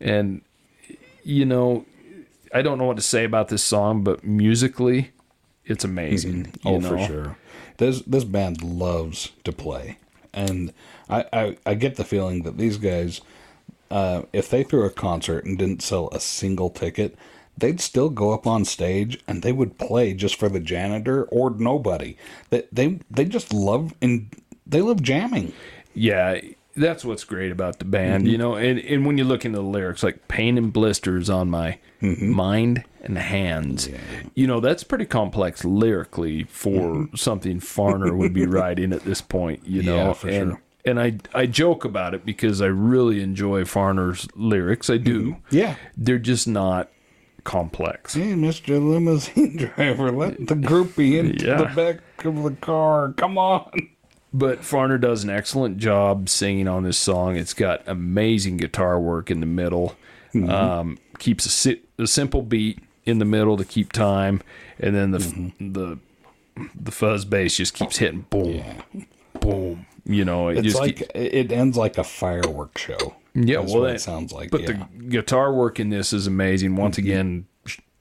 And, 0.00 0.42
you 1.22 1.44
know, 1.44 1.84
I 2.52 2.62
don't 2.62 2.78
know 2.78 2.86
what 2.86 2.96
to 2.96 3.02
say 3.02 3.24
about 3.24 3.48
this 3.48 3.62
song, 3.62 4.02
but 4.02 4.24
musically, 4.24 5.12
it's 5.64 5.84
amazing. 5.84 6.52
Oh, 6.64 6.80
you 6.80 6.86
for 6.86 6.96
know? 6.96 7.06
sure. 7.06 7.36
This 7.78 8.02
this 8.02 8.24
band 8.24 8.62
loves 8.62 9.32
to 9.44 9.52
play, 9.52 9.98
and 10.32 10.72
I 11.08 11.24
I, 11.32 11.56
I 11.64 11.74
get 11.74 11.96
the 11.96 12.04
feeling 12.04 12.42
that 12.42 12.58
these 12.58 12.76
guys, 12.76 13.20
uh, 13.90 14.22
if 14.32 14.50
they 14.50 14.62
threw 14.62 14.84
a 14.84 14.90
concert 14.90 15.44
and 15.44 15.58
didn't 15.58 15.82
sell 15.82 16.08
a 16.12 16.20
single 16.20 16.68
ticket, 16.68 17.16
they'd 17.56 17.80
still 17.80 18.08
go 18.08 18.32
up 18.32 18.46
on 18.46 18.64
stage 18.64 19.22
and 19.26 19.42
they 19.42 19.52
would 19.52 19.78
play 19.78 20.14
just 20.14 20.36
for 20.36 20.48
the 20.48 20.60
janitor 20.60 21.24
or 21.24 21.50
nobody. 21.50 22.16
They 22.50 22.64
they 22.72 23.00
they 23.10 23.24
just 23.24 23.52
love 23.52 23.94
and 24.00 24.34
they 24.66 24.80
love 24.80 25.02
jamming. 25.02 25.52
Yeah, 25.94 26.40
that's 26.76 27.04
what's 27.04 27.24
great 27.24 27.52
about 27.52 27.78
the 27.78 27.84
band, 27.84 28.24
mm-hmm. 28.24 28.32
you 28.32 28.38
know. 28.38 28.54
And, 28.54 28.78
and 28.78 29.06
when 29.06 29.18
you 29.18 29.24
look 29.24 29.44
into 29.44 29.58
the 29.58 29.64
lyrics, 29.64 30.02
like 30.02 30.28
pain 30.28 30.56
and 30.56 30.72
blisters 30.72 31.28
on 31.28 31.50
my 31.50 31.78
mm-hmm. 32.00 32.30
mind 32.30 32.84
and 33.02 33.18
hands, 33.18 33.88
you 34.34 34.46
know, 34.46 34.60
that's 34.60 34.84
pretty 34.84 35.04
complex 35.04 35.64
lyrically 35.64 36.44
for 36.44 36.94
mm-hmm. 36.94 37.16
something 37.16 37.60
Farner 37.60 38.16
would 38.16 38.32
be 38.32 38.46
writing 38.46 38.92
at 38.92 39.02
this 39.02 39.20
point, 39.20 39.66
you 39.66 39.82
know. 39.84 39.96
Yeah, 40.08 40.12
for 40.14 40.28
and 40.28 40.50
sure. 40.52 40.62
and 40.84 41.00
I 41.00 41.18
I 41.34 41.46
joke 41.46 41.84
about 41.84 42.14
it 42.14 42.24
because 42.24 42.62
I 42.62 42.66
really 42.66 43.22
enjoy 43.22 43.62
Farner's 43.64 44.26
lyrics. 44.34 44.88
I 44.88 44.96
do. 44.96 45.36
Yeah. 45.50 45.76
They're 45.96 46.18
just 46.18 46.48
not 46.48 46.90
complex. 47.44 48.14
Hey, 48.14 48.32
Mr. 48.32 48.80
Limousine 48.84 49.56
Driver, 49.76 50.10
let 50.12 50.38
the 50.38 50.54
groupie 50.54 51.18
into 51.18 51.46
Yeah. 51.46 51.56
the 51.58 51.64
back 51.74 52.24
of 52.24 52.42
the 52.42 52.52
car. 52.60 53.12
Come 53.16 53.38
on. 53.38 53.70
But 54.34 54.60
Farner 54.62 54.98
does 55.00 55.24
an 55.24 55.30
excellent 55.30 55.76
job 55.78 56.28
singing 56.28 56.66
on 56.68 56.84
this 56.84 56.96
song. 56.98 57.36
It's 57.36 57.52
got 57.54 57.82
amazing 57.86 58.56
guitar 58.56 58.98
work 58.98 59.30
in 59.30 59.40
the 59.40 59.46
middle. 59.46 59.96
Um, 60.34 60.96
keeps 61.18 61.44
a, 61.44 61.50
si- 61.50 61.82
a 61.98 62.06
simple 62.06 62.40
beat 62.40 62.78
in 63.04 63.18
the 63.18 63.26
middle 63.26 63.58
to 63.58 63.64
keep 63.66 63.92
time, 63.92 64.40
and 64.78 64.94
then 64.94 65.10
the 65.10 65.18
f 65.18 65.52
the 65.60 65.98
the 66.74 66.90
fuzz 66.90 67.26
bass 67.26 67.56
just 67.58 67.74
keeps 67.74 67.98
hitting 67.98 68.24
boom, 68.30 68.64
boom. 69.40 69.84
You 70.06 70.24
know, 70.24 70.48
it 70.48 70.58
It's 70.58 70.68
just 70.68 70.80
like 70.80 70.96
keep- 70.96 71.10
it 71.14 71.52
ends 71.52 71.76
like 71.76 71.98
a 71.98 72.04
fireworks 72.04 72.80
show. 72.80 73.14
Yeah. 73.34 73.60
That's 73.60 73.72
well, 73.72 73.82
that 73.82 74.00
sounds 74.00 74.32
like. 74.32 74.50
But 74.50 74.62
yeah. 74.62 74.70
Mm-hmm. 74.70 74.98
the 74.98 75.04
guitar 75.08 75.52
work 75.52 75.80
in 75.80 75.90
this 75.90 76.12
is 76.12 76.26
amazing. 76.26 76.76
Once 76.76 76.98
again, 76.98 77.46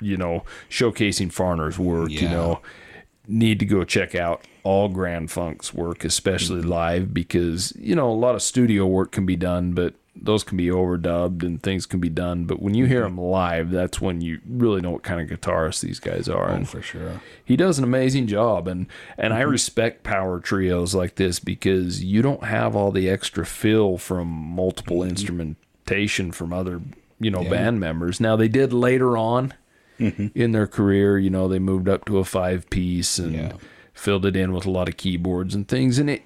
you 0.02 0.18
know, 0.18 0.44
showcasing 0.70 1.32
Farner's 1.32 1.78
work. 1.80 2.10
You 2.12 2.30
know, 2.30 2.62
need 3.28 3.60
to 3.60 3.66
go 3.66 3.84
check 3.84 4.16
out 4.16 4.46
all 4.64 4.90
Grand 4.90 5.32
Funk's 5.32 5.74
work, 5.74 6.04
especially 6.04 6.62
Mm-hmm. 6.62 6.70
live, 6.70 7.14
because 7.14 7.74
you 7.78 7.96
know 7.96 8.10
a 8.10 8.14
lot 8.14 8.36
of 8.36 8.42
studio 8.42 8.86
work 8.86 9.12
can 9.12 9.26
be 9.26 9.36
done, 9.36 9.74
but 9.74 9.94
those 10.16 10.44
can 10.44 10.58
be 10.58 10.68
overdubbed 10.68 11.42
and 11.42 11.64
things 11.64 11.86
can 11.86 12.00
be 12.00 12.10
done. 12.10 12.46
But 12.46 12.62
when 12.62 12.74
you 12.74 12.86
hear 12.86 13.02
Mm-hmm. 13.06 13.16
them 13.16 13.26
live, 13.26 13.72
that's 13.72 14.02
when 14.02 14.22
you 14.22 14.40
really 14.48 14.82
know 14.82 14.92
what 14.92 15.04
kind 15.04 15.22
of 15.22 15.40
guitarist 15.40 15.82
these 15.82 16.00
guys 16.00 16.28
are. 16.28 16.50
Oh, 16.52 16.56
and 16.56 16.68
for 16.70 16.82
sure. 16.82 17.22
he 17.44 17.56
does 17.56 17.78
an 17.78 17.84
amazing 17.84 18.28
job 18.28 18.68
and 18.68 18.88
and 19.18 19.34
I 19.34 19.42
mm-hmm. 19.42 19.52
respect 19.52 20.04
power 20.04 20.40
trios 20.40 20.94
like 20.94 21.16
this 21.16 21.40
because 21.40 22.04
you 22.04 22.22
don't 22.22 22.44
have 22.44 22.76
all 22.76 22.92
the 22.92 23.10
extra 23.10 23.46
fill 23.46 23.98
from 23.98 24.28
multiple 24.28 24.98
mm-hmm. 25.00 25.10
instrumentation 25.12 26.32
from 26.32 26.52
other 26.54 26.82
you 27.20 27.32
know 27.32 27.44
band 27.44 27.80
members 27.80 28.20
now 28.20 28.36
they 28.36 28.48
did 28.48 28.74
later 28.74 29.16
on 29.18 29.54
mm-hmm. 30.00 30.28
in 30.36 30.52
their 30.52 30.68
career 30.68 31.18
you 31.18 31.30
know 31.30 31.48
they 31.48 31.60
moved 31.60 31.88
up 31.88 32.06
to 32.06 32.18
a 32.18 32.24
five 32.26 32.70
piece 32.70 33.18
and 33.18 33.34
Yeah. 33.34 33.54
filled 33.94 34.26
it 34.26 34.36
in 34.36 34.52
with 34.54 34.66
a 34.66 34.72
lot 34.72 34.90
of 34.90 34.98
keyboards 34.98 35.54
and 35.56 35.68
things 35.68 36.00
and 36.00 36.10
it 36.10 36.24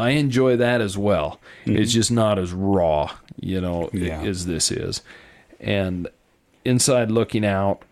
I 0.00 0.10
enjoy 0.10 0.56
that 0.56 0.80
as 0.80 0.96
well 0.98 1.38
it's 1.66 1.92
just 1.92 2.10
not 2.10 2.38
as 2.38 2.52
raw 2.52 3.10
you 3.38 3.60
know 3.60 3.90
Yeah. 3.92 4.22
as 4.22 4.46
this 4.46 4.70
is 4.70 5.02
and 5.60 6.08
inside 6.64 7.10
looking 7.10 7.44
out 7.44 7.82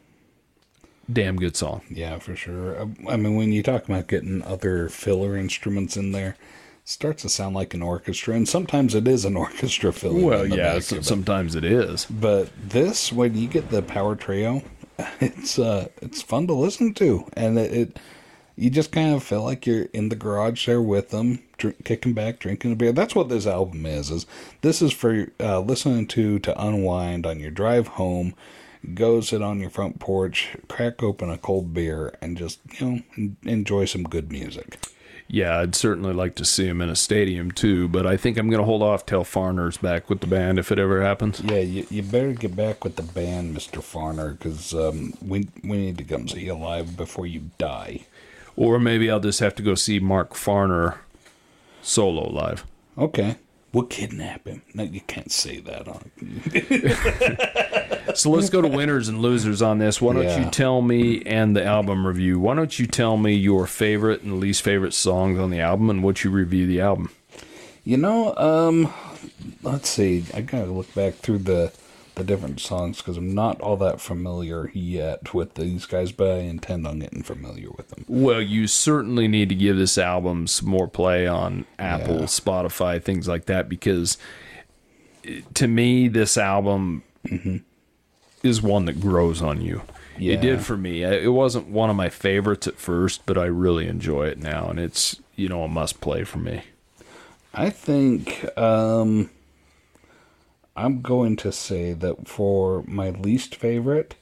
damn 1.11 1.37
good 1.37 1.57
song. 1.57 1.81
Yeah, 1.91 2.19
for 2.19 2.37
sure. 2.37 2.79
I, 3.09 3.17
mean, 3.17 3.35
when 3.37 3.51
you 3.53 3.63
talk 3.63 3.85
about 3.89 4.09
getting 4.09 4.43
other 4.43 4.89
filler 4.91 5.37
instruments 5.39 5.97
in 5.97 6.13
there, 6.13 6.31
it 6.83 6.89
starts 6.89 7.23
to 7.23 7.29
sound 7.31 7.55
like 7.55 7.73
an 7.75 7.83
orchestra, 7.83 8.35
and 8.35 8.47
sometimes 8.49 8.95
it 8.95 9.09
is 9.09 9.25
an 9.25 9.37
orchestra 9.47 9.93
filler. 9.93 10.23
Well, 10.25 10.47
yeah, 10.47 10.75
back 10.75 10.83
so- 10.83 11.01
sometimes 11.01 11.55
it 11.55 11.65
is. 11.65 12.05
But 12.07 12.51
this, 12.63 13.11
when 13.13 13.35
you 13.37 13.49
get 13.49 13.71
the 13.71 13.81
power 13.83 14.17
trio, 14.17 14.63
it's 15.21 15.59
uh, 15.59 15.89
it's 16.03 16.21
fun 16.21 16.47
to 16.49 16.53
listen 16.55 16.93
to, 16.95 17.27
and 17.35 17.59
it, 17.59 17.73
it 17.73 17.97
you 18.59 18.71
just 18.71 18.91
kind 18.91 19.15
of 19.15 19.23
feel 19.23 19.45
like 19.45 19.67
you're 19.67 19.85
in 19.93 20.09
the 20.09 20.17
garage 20.17 20.67
there 20.67 20.83
with 20.83 21.11
them, 21.11 21.43
drink, 21.57 21.85
kicking 21.85 22.13
back, 22.13 22.41
drinking 22.41 22.73
a 22.73 22.77
beer. 22.77 22.93
That's 22.93 23.15
what 23.15 23.29
this 23.29 23.47
album 23.47 23.87
is. 23.87 24.11
Is 24.11 24.27
this 24.63 24.83
is 24.83 24.93
for 24.93 25.29
uh, 25.39 25.61
listening 25.61 26.09
to 26.09 26.39
to 26.41 26.61
unwind 26.61 27.25
on 27.25 27.39
your 27.39 27.53
drive 27.53 27.89
home. 27.89 28.35
Go 28.95 29.21
sit 29.21 29.43
on 29.43 29.61
your 29.61 29.71
front 29.71 29.99
porch, 29.99 30.57
crack 30.69 31.03
open 31.03 31.31
a 31.31 31.39
cold 31.39 31.73
beer, 31.73 32.17
and 32.21 32.37
just 32.37 32.61
you 32.79 32.87
know 32.87 33.01
en- 33.17 33.37
enjoy 33.45 33.85
some 33.85 34.03
good 34.03 34.31
music. 34.33 34.79
Yeah, 35.31 35.59
I'd 35.59 35.75
certainly 35.75 36.15
like 36.15 36.37
to 36.37 36.45
see 36.45 36.67
him 36.67 36.81
in 36.81 36.89
a 36.89 36.97
stadium 36.97 37.51
too, 37.51 37.87
but 37.87 38.07
I 38.07 38.17
think 38.17 38.39
I'm 38.39 38.49
going 38.49 38.61
to 38.61 38.65
hold 38.65 38.83
off 38.83 39.05
till 39.05 39.25
Farner's 39.25 39.77
back 39.77 40.09
with 40.09 40.21
the 40.21 40.27
band 40.27 40.59
if 40.59 40.73
it 40.73 40.79
ever 40.79 41.03
happens. 41.03 41.43
Yeah, 41.45 41.59
you, 41.59 41.87
you 41.91 42.03
better 42.03 42.33
get 42.33 42.57
back 42.57 42.83
with 42.83 42.97
the 42.97 43.03
band, 43.03 43.53
Mister 43.53 43.81
Farner, 43.81 44.33
because 44.33 44.73
um, 44.73 45.13
we 45.21 45.49
we 45.63 45.77
need 45.77 45.99
to 45.99 46.05
come 46.05 46.27
see 46.29 46.47
you 46.47 46.55
live 46.55 46.97
before 46.97 47.27
you 47.27 47.51
die. 47.59 48.07
Or 48.61 48.81
maybe 48.81 49.09
I'll 49.09 49.21
just 49.21 49.39
have 49.39 49.55
to 49.55 49.63
go 49.63 49.77
see 49.77 50.01
Mark 50.01 50.35
Farner 50.35 50.99
solo 51.81 52.29
live. 52.29 52.65
Okay. 52.99 53.37
We'll 53.73 53.85
kidnap 53.85 54.49
him. 54.49 54.63
No, 54.75 54.83
you 54.83 55.01
can't 55.03 55.31
say 55.31 55.61
that 55.61 55.87
on. 55.87 56.11
So 58.15 58.31
let's 58.31 58.49
go 58.51 58.61
to 58.63 58.67
winners 58.67 59.07
and 59.09 59.21
losers 59.21 59.63
on 59.63 59.79
this. 59.79 60.01
Why 60.01 60.13
don't 60.15 60.25
Yeah. 60.25 60.45
you 60.47 60.51
tell 60.51 60.81
me 60.83 61.23
and 61.25 61.55
the 61.55 61.63
album 61.65 62.05
review? 62.07 62.41
Why 62.41 62.55
don't 62.57 62.77
you 62.77 62.87
tell 62.87 63.17
me 63.17 63.35
your 63.35 63.67
favorite 63.67 64.23
and 64.23 64.41
least 64.41 64.63
favorite 64.63 64.95
songs 64.95 65.39
on 65.39 65.51
the 65.51 65.61
album 65.61 65.89
and 65.89 66.03
what 66.03 66.25
you 66.25 66.31
review 66.31 66.67
the 66.67 66.81
album? 66.81 67.11
You 67.85 67.99
know, 67.99 68.35
um, 68.37 68.93
let's 69.63 69.89
see. 69.91 70.25
I 70.35 70.41
gotta 70.41 70.73
look 70.73 70.93
back 70.95 71.15
through 71.17 71.39
the 71.41 71.71
the 72.19 72.25
different 72.25 72.61
songs 72.61 72.99
because 72.99 73.17
I'm 73.17 73.35
not 73.35 73.61
all 73.61 73.77
that 73.79 74.01
familiar 74.01 74.71
yet 74.75 75.33
with 75.33 75.55
these 75.55 75.87
guys, 75.87 76.13
but 76.13 76.31
I 76.31 76.39
intend 76.41 76.87
on 76.87 76.99
getting 76.99 77.23
familiar 77.23 77.71
with 77.71 77.89
them. 77.89 78.05
Well, 78.09 78.43
you 78.43 78.67
certainly 78.67 79.29
need 79.29 79.49
to 79.49 79.55
give 79.55 79.77
this 79.79 79.97
album 79.97 80.47
some 80.47 80.69
more 80.69 80.89
play 80.89 81.27
on 81.27 81.65
Apple, 81.79 82.21
Yeah. 82.21 82.27
Spotify, 82.27 83.03
things 83.03 83.27
like 83.29 83.47
that, 83.47 83.69
because 83.69 84.19
eh, 85.25 85.41
to 85.55 85.67
me, 85.69 86.09
this 86.09 86.37
album 86.37 87.03
is 88.43 88.61
one 88.63 88.85
that 88.87 89.01
grows 89.01 89.41
on 89.43 89.61
you. 89.61 89.83
Yeah. 90.19 90.35
It 90.35 90.41
did 90.41 90.61
for 90.63 90.77
me. 90.77 91.03
It 91.05 91.33
wasn't 91.33 91.69
one 91.69 91.91
of 91.91 91.97
my 91.97 92.09
favorites 92.09 92.67
at 92.67 92.77
first, 92.77 93.25
but 93.25 93.39
I 93.39 93.45
really 93.45 93.87
enjoy 93.87 94.27
it 94.27 94.39
now, 94.39 94.69
and 94.69 94.81
it's 94.81 95.21
you 95.37 95.49
know 95.49 95.63
a 95.63 95.69
must 95.69 96.01
play 96.01 96.25
for 96.25 96.39
me. 96.39 96.63
I 97.55 97.71
think 97.71 98.47
um, 98.59 99.31
I'm 100.79 101.03
going 101.03 101.35
to 101.39 101.51
say 101.51 101.93
that 101.93 102.29
for 102.29 102.85
my 102.87 103.11
least 103.11 103.57
favorite, 103.57 104.15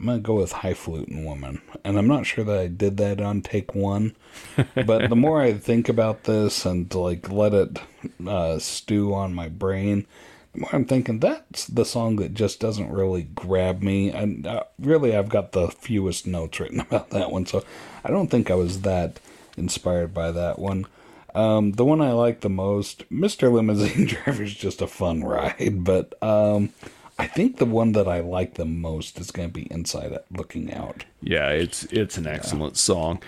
I'm 0.00 0.06
going 0.06 0.18
to 0.18 0.26
go 0.26 0.34
with 0.34 0.50
Highfalutin 0.50 1.24
Woman. 1.24 1.62
And 1.84 1.96
I'm 1.96 2.08
not 2.08 2.26
sure 2.26 2.42
that 2.44 2.58
I 2.58 2.66
did 2.66 2.96
that 2.96 3.20
on 3.20 3.40
take 3.40 3.72
one, 3.72 4.16
but 4.74 5.08
the 5.08 5.14
more 5.14 5.40
I 5.40 5.52
think 5.52 5.88
about 5.88 6.24
this 6.24 6.66
and 6.66 6.92
like 6.92 7.30
let 7.30 7.54
it 7.54 7.78
uh, 8.26 8.58
stew 8.58 9.14
on 9.14 9.32
my 9.32 9.48
brain, 9.48 10.04
the 10.52 10.62
more 10.62 10.70
I'm 10.72 10.86
thinking 10.86 11.20
that's 11.20 11.68
the 11.68 11.84
song 11.84 12.16
that 12.16 12.34
just 12.34 12.58
doesn't 12.58 12.90
really 12.90 13.22
grab 13.22 13.80
me. 13.80 14.10
And 14.10 14.44
uh, 14.44 14.64
really, 14.80 15.16
I've 15.16 15.28
got 15.28 15.52
the 15.52 15.68
fewest 15.68 16.26
notes 16.26 16.58
written 16.58 16.80
about 16.80 17.10
that 17.10 17.30
one, 17.30 17.46
so 17.46 17.62
I 18.04 18.10
don't 18.10 18.28
think 18.28 18.50
I 18.50 18.56
was 18.56 18.80
that 18.80 19.20
inspired 19.56 20.12
by 20.12 20.32
that 20.32 20.58
one. 20.58 20.86
Um, 21.34 21.72
the 21.72 21.84
one 21.84 22.00
I 22.00 22.12
like 22.12 22.40
the 22.40 22.50
most, 22.50 23.08
Mr. 23.10 23.50
Limousine 23.50 24.06
Driver, 24.24 24.42
is 24.42 24.54
just 24.54 24.82
a 24.82 24.86
fun 24.86 25.24
ride, 25.24 25.84
but 25.84 26.14
um, 26.22 26.70
I 27.18 27.26
think 27.26 27.56
the 27.56 27.66
one 27.66 27.92
that 27.92 28.08
I 28.08 28.20
like 28.20 28.54
the 28.54 28.64
most 28.64 29.18
is 29.18 29.30
going 29.30 29.48
to 29.48 29.52
be 29.52 29.70
Inside 29.70 30.18
Looking 30.30 30.72
Out. 30.72 31.04
Yeah, 31.22 31.48
it's 31.48 31.84
it's 31.84 32.18
an 32.18 32.26
excellent 32.26 32.76
song. 32.76 33.22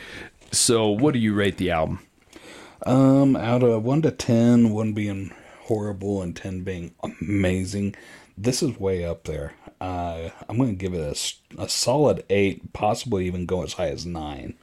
So, 0.51 0.89
what 0.91 1.15
do 1.15 1.21
you 1.21 1.35
rate 1.35 1.57
the 1.57 1.71
album? 1.71 2.01
Um, 2.85 3.37
out 3.37 3.63
of 3.63 3.83
one 3.83 4.03
to 4.03 4.11
ten, 4.11 4.71
one 4.71 4.93
being 4.93 5.33
horrible 5.63 6.21
and 6.21 6.37
ten 6.37 6.63
being 6.63 6.95
amazing, 7.03 7.95
this 8.37 8.63
is 8.63 8.79
way 8.79 9.05
up 9.05 9.25
there. 9.25 9.55
Uh, 9.81 10.31
I'm 10.49 10.57
going 10.57 10.71
to 10.71 10.77
give 10.77 10.95
it 10.95 11.01
a, 11.59 11.63
a 11.63 11.69
solid 11.69 12.25
eight, 12.31 12.73
possibly 12.73 13.27
even 13.27 13.47
go 13.47 13.63
as 13.63 13.75
high 13.75 13.89
as 13.89 14.05
nine. 14.07 14.55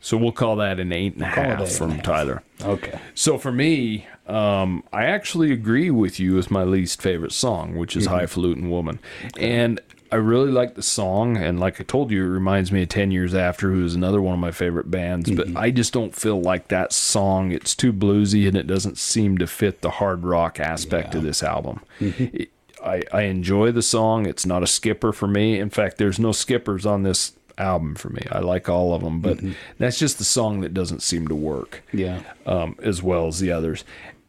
So 0.00 0.16
we'll 0.16 0.32
call 0.32 0.56
that 0.56 0.80
an 0.80 0.92
eight 0.92 1.14
and 1.14 1.22
a 1.22 1.30
call 1.30 1.44
it 1.44 1.48
half 1.48 1.60
and 1.60 1.70
from 1.70 1.90
a 1.90 1.94
half. 1.94 2.02
Tyler. 2.02 2.42
Okay. 2.62 2.98
So 3.14 3.38
for 3.38 3.52
me, 3.52 4.06
um, 4.26 4.82
I 4.92 5.04
actually 5.04 5.52
agree 5.52 5.90
with 5.90 6.18
you 6.18 6.34
with 6.34 6.50
my 6.50 6.64
least 6.64 7.02
favorite 7.02 7.32
song, 7.32 7.76
which 7.76 7.96
is 7.96 8.06
mm-hmm. 8.06 8.14
Highfalutin 8.14 8.70
Woman. 8.70 8.98
And 9.38 9.80
I 10.12 10.16
really 10.16 10.50
like 10.50 10.74
the 10.74 10.82
song. 10.82 11.36
And 11.36 11.60
like 11.60 11.80
I 11.80 11.84
told 11.84 12.10
you, 12.10 12.24
it 12.24 12.28
reminds 12.28 12.72
me 12.72 12.82
of 12.82 12.88
10 12.88 13.10
Years 13.10 13.34
After, 13.34 13.70
who 13.70 13.84
is 13.84 13.94
another 13.94 14.22
one 14.22 14.34
of 14.34 14.40
my 14.40 14.52
favorite 14.52 14.90
bands. 14.90 15.30
But 15.30 15.48
mm-hmm. 15.48 15.58
I 15.58 15.70
just 15.70 15.92
don't 15.92 16.14
feel 16.14 16.40
like 16.40 16.68
that 16.68 16.92
song. 16.92 17.52
It's 17.52 17.74
too 17.74 17.92
bluesy 17.92 18.48
and 18.48 18.56
it 18.56 18.66
doesn't 18.66 18.98
seem 18.98 19.36
to 19.38 19.46
fit 19.46 19.82
the 19.82 19.90
hard 19.90 20.24
rock 20.24 20.58
aspect 20.58 21.14
of 21.14 21.22
this 21.22 21.42
album. 21.42 21.80
Mm-hmm. 22.00 22.36
It- 22.36 22.50
I, 22.82 23.02
I 23.12 23.22
enjoy 23.22 23.72
the 23.72 23.82
song. 23.82 24.26
It's 24.26 24.46
not 24.46 24.62
a 24.62 24.66
skipper 24.66 25.12
for 25.12 25.26
me. 25.26 25.58
In 25.58 25.70
fact, 25.70 25.98
there's 25.98 26.18
no 26.18 26.32
skippers 26.32 26.86
on 26.86 27.02
this 27.02 27.32
album 27.58 27.94
for 27.94 28.08
me. 28.10 28.22
I 28.30 28.38
like 28.40 28.68
all 28.68 28.94
of 28.94 29.02
them, 29.02 29.20
but 29.20 29.38
that's 29.78 29.98
just 29.98 30.18
the 30.18 30.24
song 30.24 30.60
that 30.60 30.74
doesn't 30.74 31.02
seem 31.02 31.28
to 31.28 31.34
work 31.34 31.82
Yeah. 31.92 32.20
um, 32.46 32.76
as 32.82 33.02
well 33.02 33.26
as 33.26 33.38
the 33.40 33.52
others. 33.52 33.84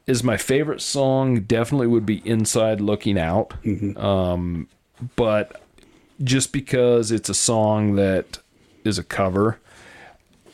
Is 0.07 0.23
my 0.23 0.35
favorite 0.37 0.81
song 0.81 1.41
definitely 1.41 1.87
would 1.87 2.05
be 2.05 2.21
Inside 2.27 2.81
Looking 2.81 3.17
Out. 3.19 3.53
Um, 3.97 4.67
but 5.15 5.61
just 6.23 6.51
because 6.51 7.11
it's 7.11 7.29
a 7.29 7.33
song 7.33 7.95
that 7.95 8.39
is 8.83 8.97
a 8.97 9.03
cover, 9.03 9.59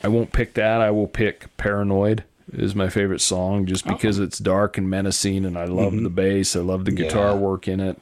I 0.02 0.08
won't 0.08 0.32
pick 0.32 0.54
that. 0.54 0.80
I 0.80 0.90
will 0.90 1.08
pick 1.08 1.54
Paranoid 1.56 2.24
is 2.52 2.74
my 2.74 2.88
favorite 2.88 3.20
song 3.20 3.66
just 3.66 3.86
because 3.86 4.18
it's 4.18 4.38
dark 4.38 4.78
and 4.78 4.88
menacing 4.88 5.44
and 5.44 5.58
I 5.58 5.64
love 5.66 5.92
the 6.00 6.08
bass. 6.10 6.54
I 6.56 6.60
love 6.60 6.84
the 6.84 6.92
guitar 6.92 7.30
Yeah. 7.32 7.34
work 7.34 7.68
in 7.68 7.80
it. 7.80 7.98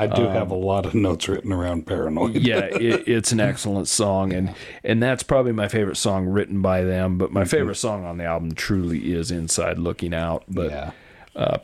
I 0.00 0.06
do 0.06 0.22
have 0.22 0.50
a 0.50 0.54
um, 0.54 0.62
lot 0.62 0.86
of 0.86 0.94
notes 0.94 1.28
written 1.28 1.52
around 1.52 1.86
Paranoid. 1.86 2.36
yeah, 2.36 2.58
it, 2.60 3.06
it's 3.06 3.32
an 3.32 3.40
excellent 3.40 3.88
song, 3.88 4.32
and 4.32 4.54
and 4.82 5.02
that's 5.02 5.22
probably 5.22 5.52
my 5.52 5.68
favorite 5.68 5.96
song 5.96 6.26
written 6.26 6.62
by 6.62 6.82
them. 6.82 7.18
But 7.18 7.32
my 7.32 7.42
mm-hmm. 7.42 7.50
favorite 7.50 7.76
song 7.76 8.04
on 8.04 8.16
the 8.18 8.24
album 8.24 8.52
truly 8.52 9.12
is 9.12 9.30
"Inside 9.30 9.78
Looking 9.78 10.14
Out," 10.14 10.44
but 10.48 10.70
yeah. 10.70 10.90
Uh, 11.36 11.58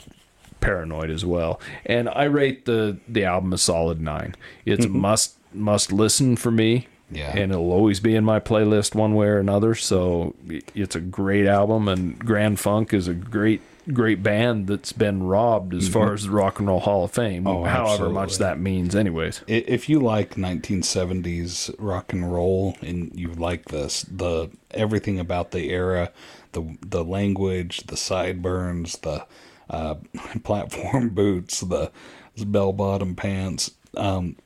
"Paranoid" 0.61 1.11
as 1.11 1.25
well. 1.25 1.61
And 1.87 2.09
I 2.09 2.25
rate 2.25 2.67
the 2.67 2.99
the 3.09 3.25
album 3.25 3.53
a 3.53 3.59
solid 3.59 4.01
nine. 4.01 4.35
It's 4.65 4.85
a 4.85 4.89
must 4.89 5.37
must 5.53 5.93
listen 5.93 6.37
for 6.37 6.51
me. 6.51 6.89
Yeah. 7.09 7.31
and 7.37 7.53
it'll 7.53 7.71
always 7.71 8.01
be 8.01 8.17
in 8.17 8.25
my 8.25 8.41
playlist 8.41 8.97
one 8.97 9.15
way 9.15 9.29
or 9.29 9.39
another. 9.39 9.77
So 9.77 10.35
it's 10.75 10.97
a 10.97 11.01
great 11.01 11.47
album, 11.47 11.87
and 11.87 12.19
Grand 12.19 12.59
Funk 12.59 12.93
is 12.93 13.07
a 13.07 13.15
great 13.15 13.63
great 13.93 14.23
band 14.23 14.67
that's 14.67 14.93
been 14.93 15.23
robbed 15.23 15.75
as 15.75 15.89
far 15.89 16.13
as 16.13 16.25
the 16.25 16.31
Rock 16.31 16.59
and 16.59 16.69
Roll 16.69 16.81
Hall 16.81 17.05
of 17.05 17.13
Fame. 17.13 17.47
Oh, 17.47 17.65
however 17.65 18.09
much 18.09 18.39
that 18.39 18.59
means, 18.59 18.95
anyways. 18.95 19.43
If 19.47 19.89
you 19.89 20.01
like 20.01 20.35
1970s 20.35 21.75
rock 21.79 22.13
and 22.13 22.33
roll 22.33 22.77
and 22.81 23.13
you 23.15 23.33
like 23.33 23.67
this, 23.67 24.03
the 24.03 24.51
everything 24.73 25.19
about 25.19 25.51
the 25.51 25.71
era, 25.71 26.13
the 26.53 26.77
the 26.85 27.05
language, 27.05 27.87
the 27.87 27.97
sideburns, 27.97 28.99
the 28.99 29.27
uh, 29.71 29.97
platform 30.45 31.11
boots, 31.11 31.61
the 31.61 31.91
bell 32.45 32.73
bottom 32.73 33.15
pants, 33.15 33.71
um, 33.97 34.37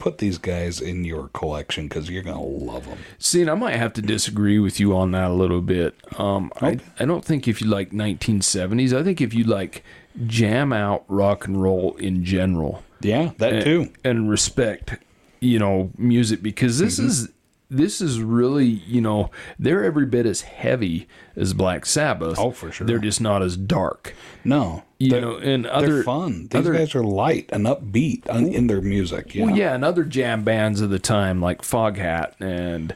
put 0.00 0.18
these 0.18 0.38
guys 0.38 0.80
in 0.80 1.04
your 1.04 1.28
collection 1.28 1.86
because 1.86 2.10
you're 2.10 2.22
gonna 2.24 2.42
love 2.42 2.86
them. 2.86 2.98
See, 3.18 3.40
and 3.42 3.50
I 3.50 3.54
might 3.54 3.76
have 3.76 3.92
to 3.92 4.02
disagree 4.02 4.58
with 4.58 4.80
you 4.80 4.96
on 4.96 5.12
that 5.12 5.30
a 5.30 5.34
little 5.34 5.60
bit. 5.60 5.94
Um, 6.18 6.50
I, 6.60 6.78
I 6.98 7.04
don't 7.04 7.24
think 7.24 7.46
if 7.46 7.60
you 7.60 7.68
like 7.68 7.90
1970s, 7.92 8.92
I 8.92 9.04
think 9.04 9.20
if 9.20 9.32
you 9.34 9.44
like 9.44 9.84
jam 10.26 10.72
out 10.72 11.04
rock 11.06 11.46
and 11.46 11.62
roll 11.62 11.94
in 11.96 12.24
general 12.24 12.82
Yeah, 13.00 13.30
that 13.38 13.52
and, 13.52 13.62
too. 13.64 13.92
and 14.02 14.28
respect, 14.28 14.96
you 15.40 15.58
know, 15.58 15.90
music 15.96 16.42
because 16.42 16.78
this 16.80 16.98
Mm-hmm. 16.98 17.06
is 17.08 17.28
this 17.70 18.00
is 18.00 18.20
really, 18.20 18.66
you 18.66 19.00
know, 19.00 19.30
they're 19.58 19.84
every 19.84 20.06
bit 20.06 20.26
as 20.26 20.42
heavy 20.42 21.08
as 21.36 21.54
Black 21.54 21.86
Sabbath. 21.86 22.38
Oh, 22.38 22.50
for 22.50 22.72
sure. 22.72 22.86
They're 22.86 22.98
just 22.98 23.20
not 23.20 23.42
as 23.42 23.56
dark. 23.56 24.14
No, 24.44 24.82
You 24.98 25.20
know, 25.20 25.36
and 25.36 25.64
they're 25.64 25.72
other 25.72 26.02
fun. 26.02 26.48
These 26.50 26.58
other- 26.60 26.72
guys 26.72 26.94
are 26.94 27.04
light 27.04 27.48
and 27.52 27.66
upbeat 27.66 28.28
on, 28.28 28.46
in 28.46 28.66
their 28.66 28.80
music. 28.82 29.34
Yeah. 29.34 29.46
Well, 29.46 29.56
yeah, 29.56 29.74
and 29.74 29.84
other 29.84 30.04
jam 30.04 30.42
bands 30.42 30.80
of 30.80 30.90
the 30.90 30.98
time 30.98 31.40
like 31.40 31.62
Foghat 31.62 32.34
and 32.40 32.94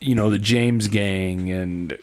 you 0.00 0.14
know 0.14 0.28
the 0.28 0.38
James 0.38 0.88
Gang 0.88 1.50
and 1.50 1.96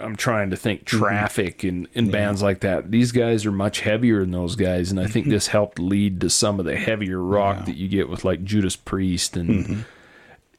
I'm 0.00 0.16
trying 0.16 0.50
to 0.50 0.56
think 0.56 0.84
mm-hmm. 0.84 0.98
Traffic 0.98 1.62
and, 1.62 1.86
and 1.94 2.10
bands 2.10 2.42
like 2.42 2.60
that. 2.60 2.90
These 2.90 3.12
guys 3.12 3.44
are 3.44 3.52
much 3.52 3.80
heavier 3.80 4.20
than 4.20 4.30
those 4.30 4.56
guys, 4.56 4.90
and 4.90 4.98
I 4.98 5.06
think 5.06 5.26
mm-hmm. 5.26 5.32
this 5.32 5.48
helped 5.48 5.78
lead 5.78 6.20
to 6.22 6.30
some 6.30 6.58
of 6.58 6.64
the 6.64 6.76
heavier 6.76 7.20
rock 7.20 7.66
that 7.66 7.76
you 7.76 7.88
get 7.88 8.08
with 8.08 8.24
like 8.24 8.42
Judas 8.42 8.74
Priest 8.74 9.36
and 9.36 9.50
mm-hmm. 9.50 9.80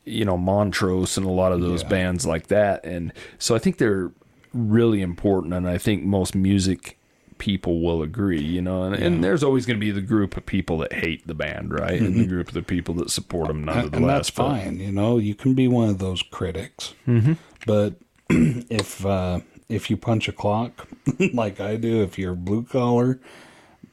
You 0.07 0.25
know, 0.25 0.37
Montrose 0.37 1.17
and 1.17 1.25
a 1.25 1.29
lot 1.31 1.51
of 1.51 1.61
those 1.61 1.83
Yeah. 1.83 1.89
bands 1.89 2.25
like 2.25 2.47
that. 2.47 2.85
And 2.85 3.13
so 3.37 3.55
I 3.55 3.59
think 3.59 3.77
they're 3.77 4.11
really 4.53 5.01
important. 5.01 5.53
And 5.53 5.67
I 5.67 5.77
think 5.77 6.03
most 6.03 6.35
music 6.35 6.97
people 7.37 7.81
will 7.81 8.01
agree, 8.01 8.41
you 8.41 8.61
know, 8.61 8.83
and, 8.83 8.95
and 8.95 9.23
there's 9.23 9.43
always 9.43 9.65
going 9.65 9.77
to 9.77 9.85
be 9.85 9.91
the 9.91 10.01
group 10.01 10.37
of 10.37 10.45
people 10.45 10.79
that 10.79 10.93
hate 10.93 11.27
the 11.27 11.35
band, 11.35 11.71
right? 11.71 12.01
And 12.01 12.15
the 12.15 12.25
group 12.25 12.47
of 12.47 12.53
the 12.55 12.63
people 12.63 12.95
that 12.95 13.11
support 13.11 13.47
them 13.47 13.63
nonetheless. 13.63 13.93
and 13.93 14.09
that's 14.09 14.29
fine. 14.29 14.79
You 14.79 14.91
know, 14.91 15.17
you 15.19 15.35
can 15.35 15.53
be 15.53 15.67
one 15.67 15.89
of 15.89 15.99
those 15.99 16.23
critics, 16.23 16.95
mm-hmm. 17.07 17.33
but 17.67 17.93
if 18.29 19.05
uh, 19.05 19.41
if 19.69 19.89
you 19.91 19.97
punch 19.97 20.27
a 20.27 20.31
clock 20.31 20.87
like 21.33 21.59
I 21.59 21.75
do, 21.75 22.01
if 22.01 22.17
you're 22.17 22.33
blue 22.33 22.63
collar, 22.63 23.19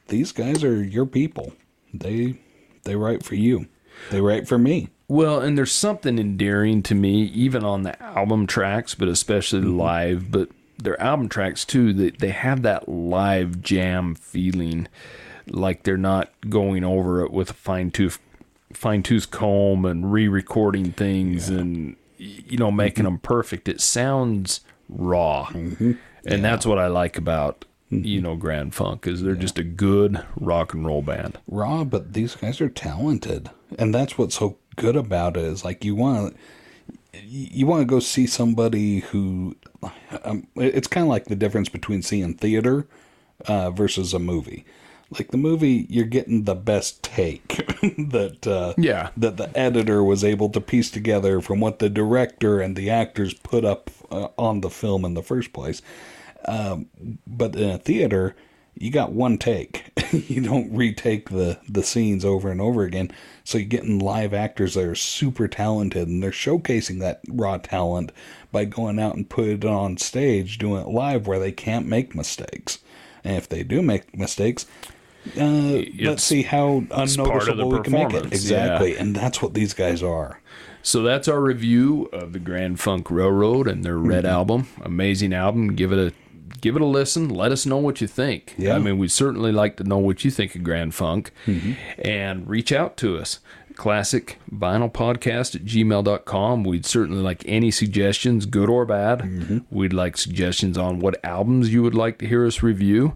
these 0.07 0.31
guys 0.31 0.63
are 0.63 0.83
your 0.83 1.05
people. 1.05 1.53
They 1.93 2.39
they 2.83 2.95
write 2.95 3.23
for 3.23 3.35
you. 3.35 3.67
They 4.11 4.21
write 4.21 4.47
for 4.47 4.57
me. 4.57 4.89
Well, 5.07 5.39
and 5.39 5.57
there's 5.57 5.71
something 5.71 6.17
endearing 6.17 6.81
to 6.83 6.95
me, 6.95 7.23
even 7.25 7.63
on 7.63 7.83
the 7.83 8.01
album 8.01 8.47
tracks, 8.47 8.95
but 8.95 9.07
especially 9.07 9.61
mm-hmm. 9.61 9.77
live. 9.77 10.31
But 10.31 10.49
their 10.77 10.99
album 11.01 11.29
tracks 11.29 11.65
too, 11.65 11.93
they 11.93 12.09
they 12.11 12.29
have 12.29 12.63
that 12.63 12.89
live 12.89 13.61
jam 13.61 14.15
feeling, 14.15 14.87
like 15.47 15.83
they're 15.83 15.97
not 15.97 16.31
going 16.49 16.83
over 16.83 17.23
it 17.23 17.31
with 17.31 17.51
a 17.51 17.53
fine 17.53 17.91
tooth 17.91 18.19
fine 18.73 19.03
tooth 19.03 19.31
comb 19.31 19.85
and 19.85 20.11
re-recording 20.11 20.91
things 20.91 21.47
and 21.49 21.95
you 22.17 22.57
know 22.57 22.71
making 22.71 23.05
them 23.05 23.19
perfect. 23.19 23.69
It 23.69 23.81
sounds 23.81 24.61
raw, 24.89 25.47
mm-hmm. 25.51 25.93
and 26.25 26.43
that's 26.43 26.65
what 26.65 26.79
I 26.79 26.87
like 26.87 27.17
about 27.17 27.65
mm-hmm. 27.91 28.05
you 28.05 28.21
know 28.21 28.35
Grand 28.35 28.73
Funk 28.73 29.07
is 29.07 29.21
they're 29.21 29.35
just 29.35 29.59
a 29.59 29.63
good 29.63 30.25
rock 30.35 30.73
and 30.73 30.85
roll 30.85 31.01
band. 31.01 31.37
raw, 31.47 31.83
but 31.83 32.13
these 32.13 32.35
guys 32.35 32.59
are 32.59 32.69
talented, 32.69 33.49
and 33.77 33.93
that's 33.93 34.17
what's 34.17 34.39
so 34.39 34.57
good 34.75 34.95
about 34.95 35.37
it. 35.37 35.43
Is 35.45 35.63
like 35.65 35.83
you 35.85 35.95
want 35.95 36.33
to 36.33 36.39
you 37.21 37.65
want 37.65 37.81
to 37.81 37.85
go 37.85 37.99
see 37.99 38.27
somebody 38.27 38.99
who 38.99 39.55
um, 40.23 40.47
it's 40.55 40.87
kind 40.87 41.03
of 41.05 41.09
like 41.09 41.25
the 41.25 41.35
difference 41.35 41.69
between 41.69 42.01
seeing 42.01 42.33
theater 42.33 42.87
uh, 43.47 43.71
versus 43.71 44.13
a 44.13 44.19
movie. 44.19 44.65
Like 45.11 45.29
the 45.31 45.37
movie, 45.37 45.85
you're 45.89 46.05
getting 46.05 46.43
the 46.43 46.55
best 46.55 47.03
take 47.03 47.47
that 48.09 48.45
uh, 48.47 48.73
Yeah. 48.77 49.11
that 49.15 49.37
the 49.37 49.55
editor 49.57 50.03
was 50.03 50.23
able 50.23 50.49
to 50.49 50.59
piece 50.59 50.89
together 50.89 51.39
from 51.41 51.59
what 51.59 51.79
the 51.79 51.89
director 51.89 52.59
and 52.59 52.75
the 52.75 52.89
actors 52.89 53.33
put 53.33 53.63
up 53.63 53.91
uh, 54.11 54.29
on 54.37 54.61
the 54.61 54.69
film 54.69 55.05
in 55.05 55.13
the 55.13 55.23
first 55.23 55.53
place. 55.53 55.81
Um, 56.47 56.87
but 57.25 57.55
in 57.55 57.69
a 57.69 57.77
theater, 57.77 58.35
you 58.77 58.91
got 58.91 59.11
one 59.11 59.37
take. 59.37 59.91
you 60.11 60.41
don't 60.41 60.73
retake 60.75 61.29
the 61.29 61.59
the 61.67 61.83
scenes 61.83 62.25
over 62.25 62.49
and 62.49 62.61
over 62.61 62.83
again. 62.83 63.11
So 63.43 63.57
you're 63.57 63.67
getting 63.67 63.99
live 63.99 64.33
actors 64.33 64.73
that 64.73 64.85
are 64.85 64.95
super 64.95 65.47
talented, 65.47 66.07
and 66.07 66.21
they're 66.21 66.31
showcasing 66.31 66.99
that 66.99 67.21
raw 67.29 67.57
talent 67.57 68.11
by 68.51 68.65
going 68.65 68.99
out 68.99 69.15
and 69.15 69.29
putting 69.29 69.57
it 69.57 69.65
on 69.65 69.97
stage, 69.97 70.57
doing 70.57 70.81
it 70.81 70.89
live 70.89 71.27
where 71.27 71.39
they 71.39 71.51
can't 71.51 71.87
make 71.87 72.15
mistakes. 72.15 72.79
And 73.23 73.35
if 73.35 73.49
they 73.49 73.63
do 73.63 73.81
make 73.81 74.15
mistakes, 74.17 74.65
uh, 75.39 75.81
let's 75.99 76.23
see 76.23 76.43
how 76.43 76.83
part 76.89 77.01
of 77.01 77.15
the 77.15 77.23
unnoticeable 77.23 77.69
we 77.69 77.81
can 77.81 77.93
make 77.93 78.13
it. 78.13 78.25
Exactly, 78.27 78.97
and 78.97 79.15
that's 79.15 79.41
what 79.41 79.53
these 79.53 79.73
guys 79.73 80.03
are. 80.03 80.41
So 80.83 81.01
that's 81.01 81.27
our 81.27 81.41
review 81.41 82.09
of 82.13 82.33
the 82.33 82.39
Grand 82.39 82.79
Funk 82.79 83.09
Railroad 83.09 83.67
and 83.67 83.83
their 83.83 83.97
Red 83.97 84.23
album. 84.23 84.67
Amazing 84.83 85.33
album. 85.33 85.75
Give 85.75 85.91
it 85.91 85.97
a 85.97 86.13
give 86.61 86.75
it 86.75 86.81
a 86.81 86.85
listen. 86.85 87.29
Let 87.29 87.51
us 87.51 87.65
know 87.65 87.77
what 87.77 88.01
you 88.01 88.07
think. 88.07 88.55
Yeah. 88.57 88.75
I 88.75 88.79
mean, 88.79 88.97
we'd 88.97 89.11
certainly 89.11 89.51
like 89.51 89.77
to 89.77 89.83
know 89.83 89.97
what 89.97 90.23
you 90.23 90.31
think 90.31 90.55
of 90.55 90.63
Grand 90.63 90.93
Funk. 90.95 91.31
Mm-hmm. 91.45 91.73
And 91.97 92.47
reach 92.47 92.71
out 92.71 92.97
to 92.97 93.17
us. 93.17 93.39
Classic 93.75 94.39
vinyl 94.49 94.91
podcast 94.91 95.55
at 95.55 95.65
gmail.com. 95.65 96.63
We'd 96.63 96.85
certainly 96.85 97.21
like 97.21 97.43
any 97.45 97.71
suggestions, 97.71 98.45
good 98.45 98.69
or 98.69 98.85
bad. 98.85 99.19
Mm-hmm. 99.19 99.57
We'd 99.69 99.91
like 99.91 100.17
suggestions 100.17 100.77
on 100.77 100.99
what 100.99 101.23
albums 101.25 101.73
you 101.73 101.83
would 101.83 101.95
like 101.95 102.19
to 102.19 102.27
hear 102.27 102.45
us 102.45 102.63
review 102.63 103.15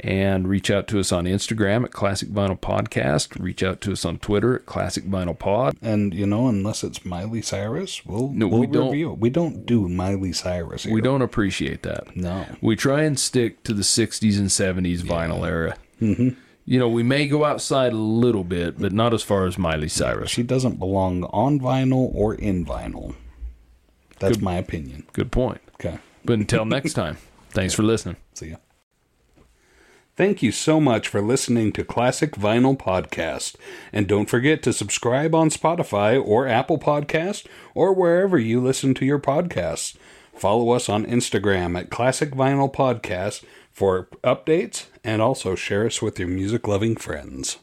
and 0.00 0.48
reach 0.48 0.70
out 0.70 0.88
to 0.88 0.98
us 1.00 1.12
on 1.12 1.24
Instagram 1.24 1.84
at 1.84 1.92
Classic 1.92 2.28
Vinyl 2.28 2.58
Podcast. 2.58 3.38
Reach 3.40 3.62
out 3.62 3.80
to 3.82 3.92
us 3.92 4.04
on 4.04 4.18
Twitter 4.18 4.56
at 4.56 4.66
Classic 4.66 5.04
Vinyl 5.04 5.38
Pod. 5.38 5.76
And 5.82 6.14
you 6.14 6.26
know, 6.26 6.48
unless 6.48 6.82
it's 6.82 7.04
Miley 7.04 7.42
Cyrus, 7.42 8.04
we'll 8.06 8.28
No, 8.30 8.48
we'll 8.48 8.60
we 8.60 8.66
don't- 8.66 8.90
review 8.90 9.12
it. 9.12 9.18
We 9.18 9.30
don't 9.30 9.66
do 9.66 9.88
Miley 9.88 10.32
Cyrus. 10.32 10.84
Here. 10.84 10.92
We 10.94 11.00
don't 11.00 11.22
appreciate 11.22 11.82
that. 11.82 12.16
No. 12.16 12.46
We 12.60 12.74
try 12.76 13.02
and 13.02 13.18
stick 13.18 13.62
to 13.64 13.72
the 13.74 13.82
60s 13.82 14.38
and 14.38 14.48
70s 14.48 15.02
vinyl 15.02 15.46
era. 15.46 15.76
Mm-hmm. 16.00 16.30
You 16.64 16.78
know, 16.78 16.88
we 16.88 17.02
may 17.02 17.26
go 17.26 17.44
outside 17.44 17.92
a 17.92 17.96
little 17.96 18.44
bit, 18.44 18.78
but 18.80 18.92
not 18.92 19.12
as 19.12 19.22
far 19.22 19.46
as 19.46 19.58
Miley 19.58 19.88
Cyrus. 19.88 20.30
She 20.30 20.42
doesn't 20.44 20.78
belong 20.78 21.24
on 21.24 21.58
vinyl 21.60 22.10
or 22.14 22.34
in 22.34 22.64
vinyl. 22.64 23.14
That's 24.20 24.40
my 24.40 24.54
opinion. 24.54 25.04
Good 25.12 25.32
point. 25.32 25.60
Okay. 25.74 25.98
But 26.24 26.34
until 26.34 26.64
next 26.64 26.92
time, 26.92 27.16
thanks 27.50 27.74
for 27.74 27.82
listening. 27.82 28.16
See 28.34 28.50
ya. 28.50 28.56
Thank 30.14 30.42
you 30.42 30.52
so 30.52 30.78
much 30.78 31.08
for 31.08 31.22
listening 31.22 31.72
to 31.72 31.84
Classic 31.84 32.32
Vinyl 32.32 32.76
Podcast. 32.76 33.56
And 33.94 34.06
don't 34.06 34.28
forget 34.28 34.62
to 34.62 34.72
subscribe 34.74 35.34
on 35.34 35.48
Spotify 35.48 36.22
or 36.22 36.46
Apple 36.46 36.78
Podcast 36.78 37.46
or 37.74 37.94
wherever 37.94 38.38
you 38.38 38.60
listen 38.60 38.92
to 38.94 39.06
your 39.06 39.18
podcasts. 39.18 39.96
Follow 40.34 40.72
us 40.72 40.90
on 40.90 41.06
Instagram 41.06 41.78
at 41.78 41.88
Classic 41.88 42.30
Vinyl 42.32 42.70
Podcast 42.70 43.42
for 43.70 44.08
updates 44.22 44.84
and 45.02 45.22
also 45.22 45.54
share 45.54 45.86
us 45.86 46.02
with 46.02 46.18
your 46.18 46.28
music 46.28 46.68
loving 46.68 46.94
friends. 46.94 47.56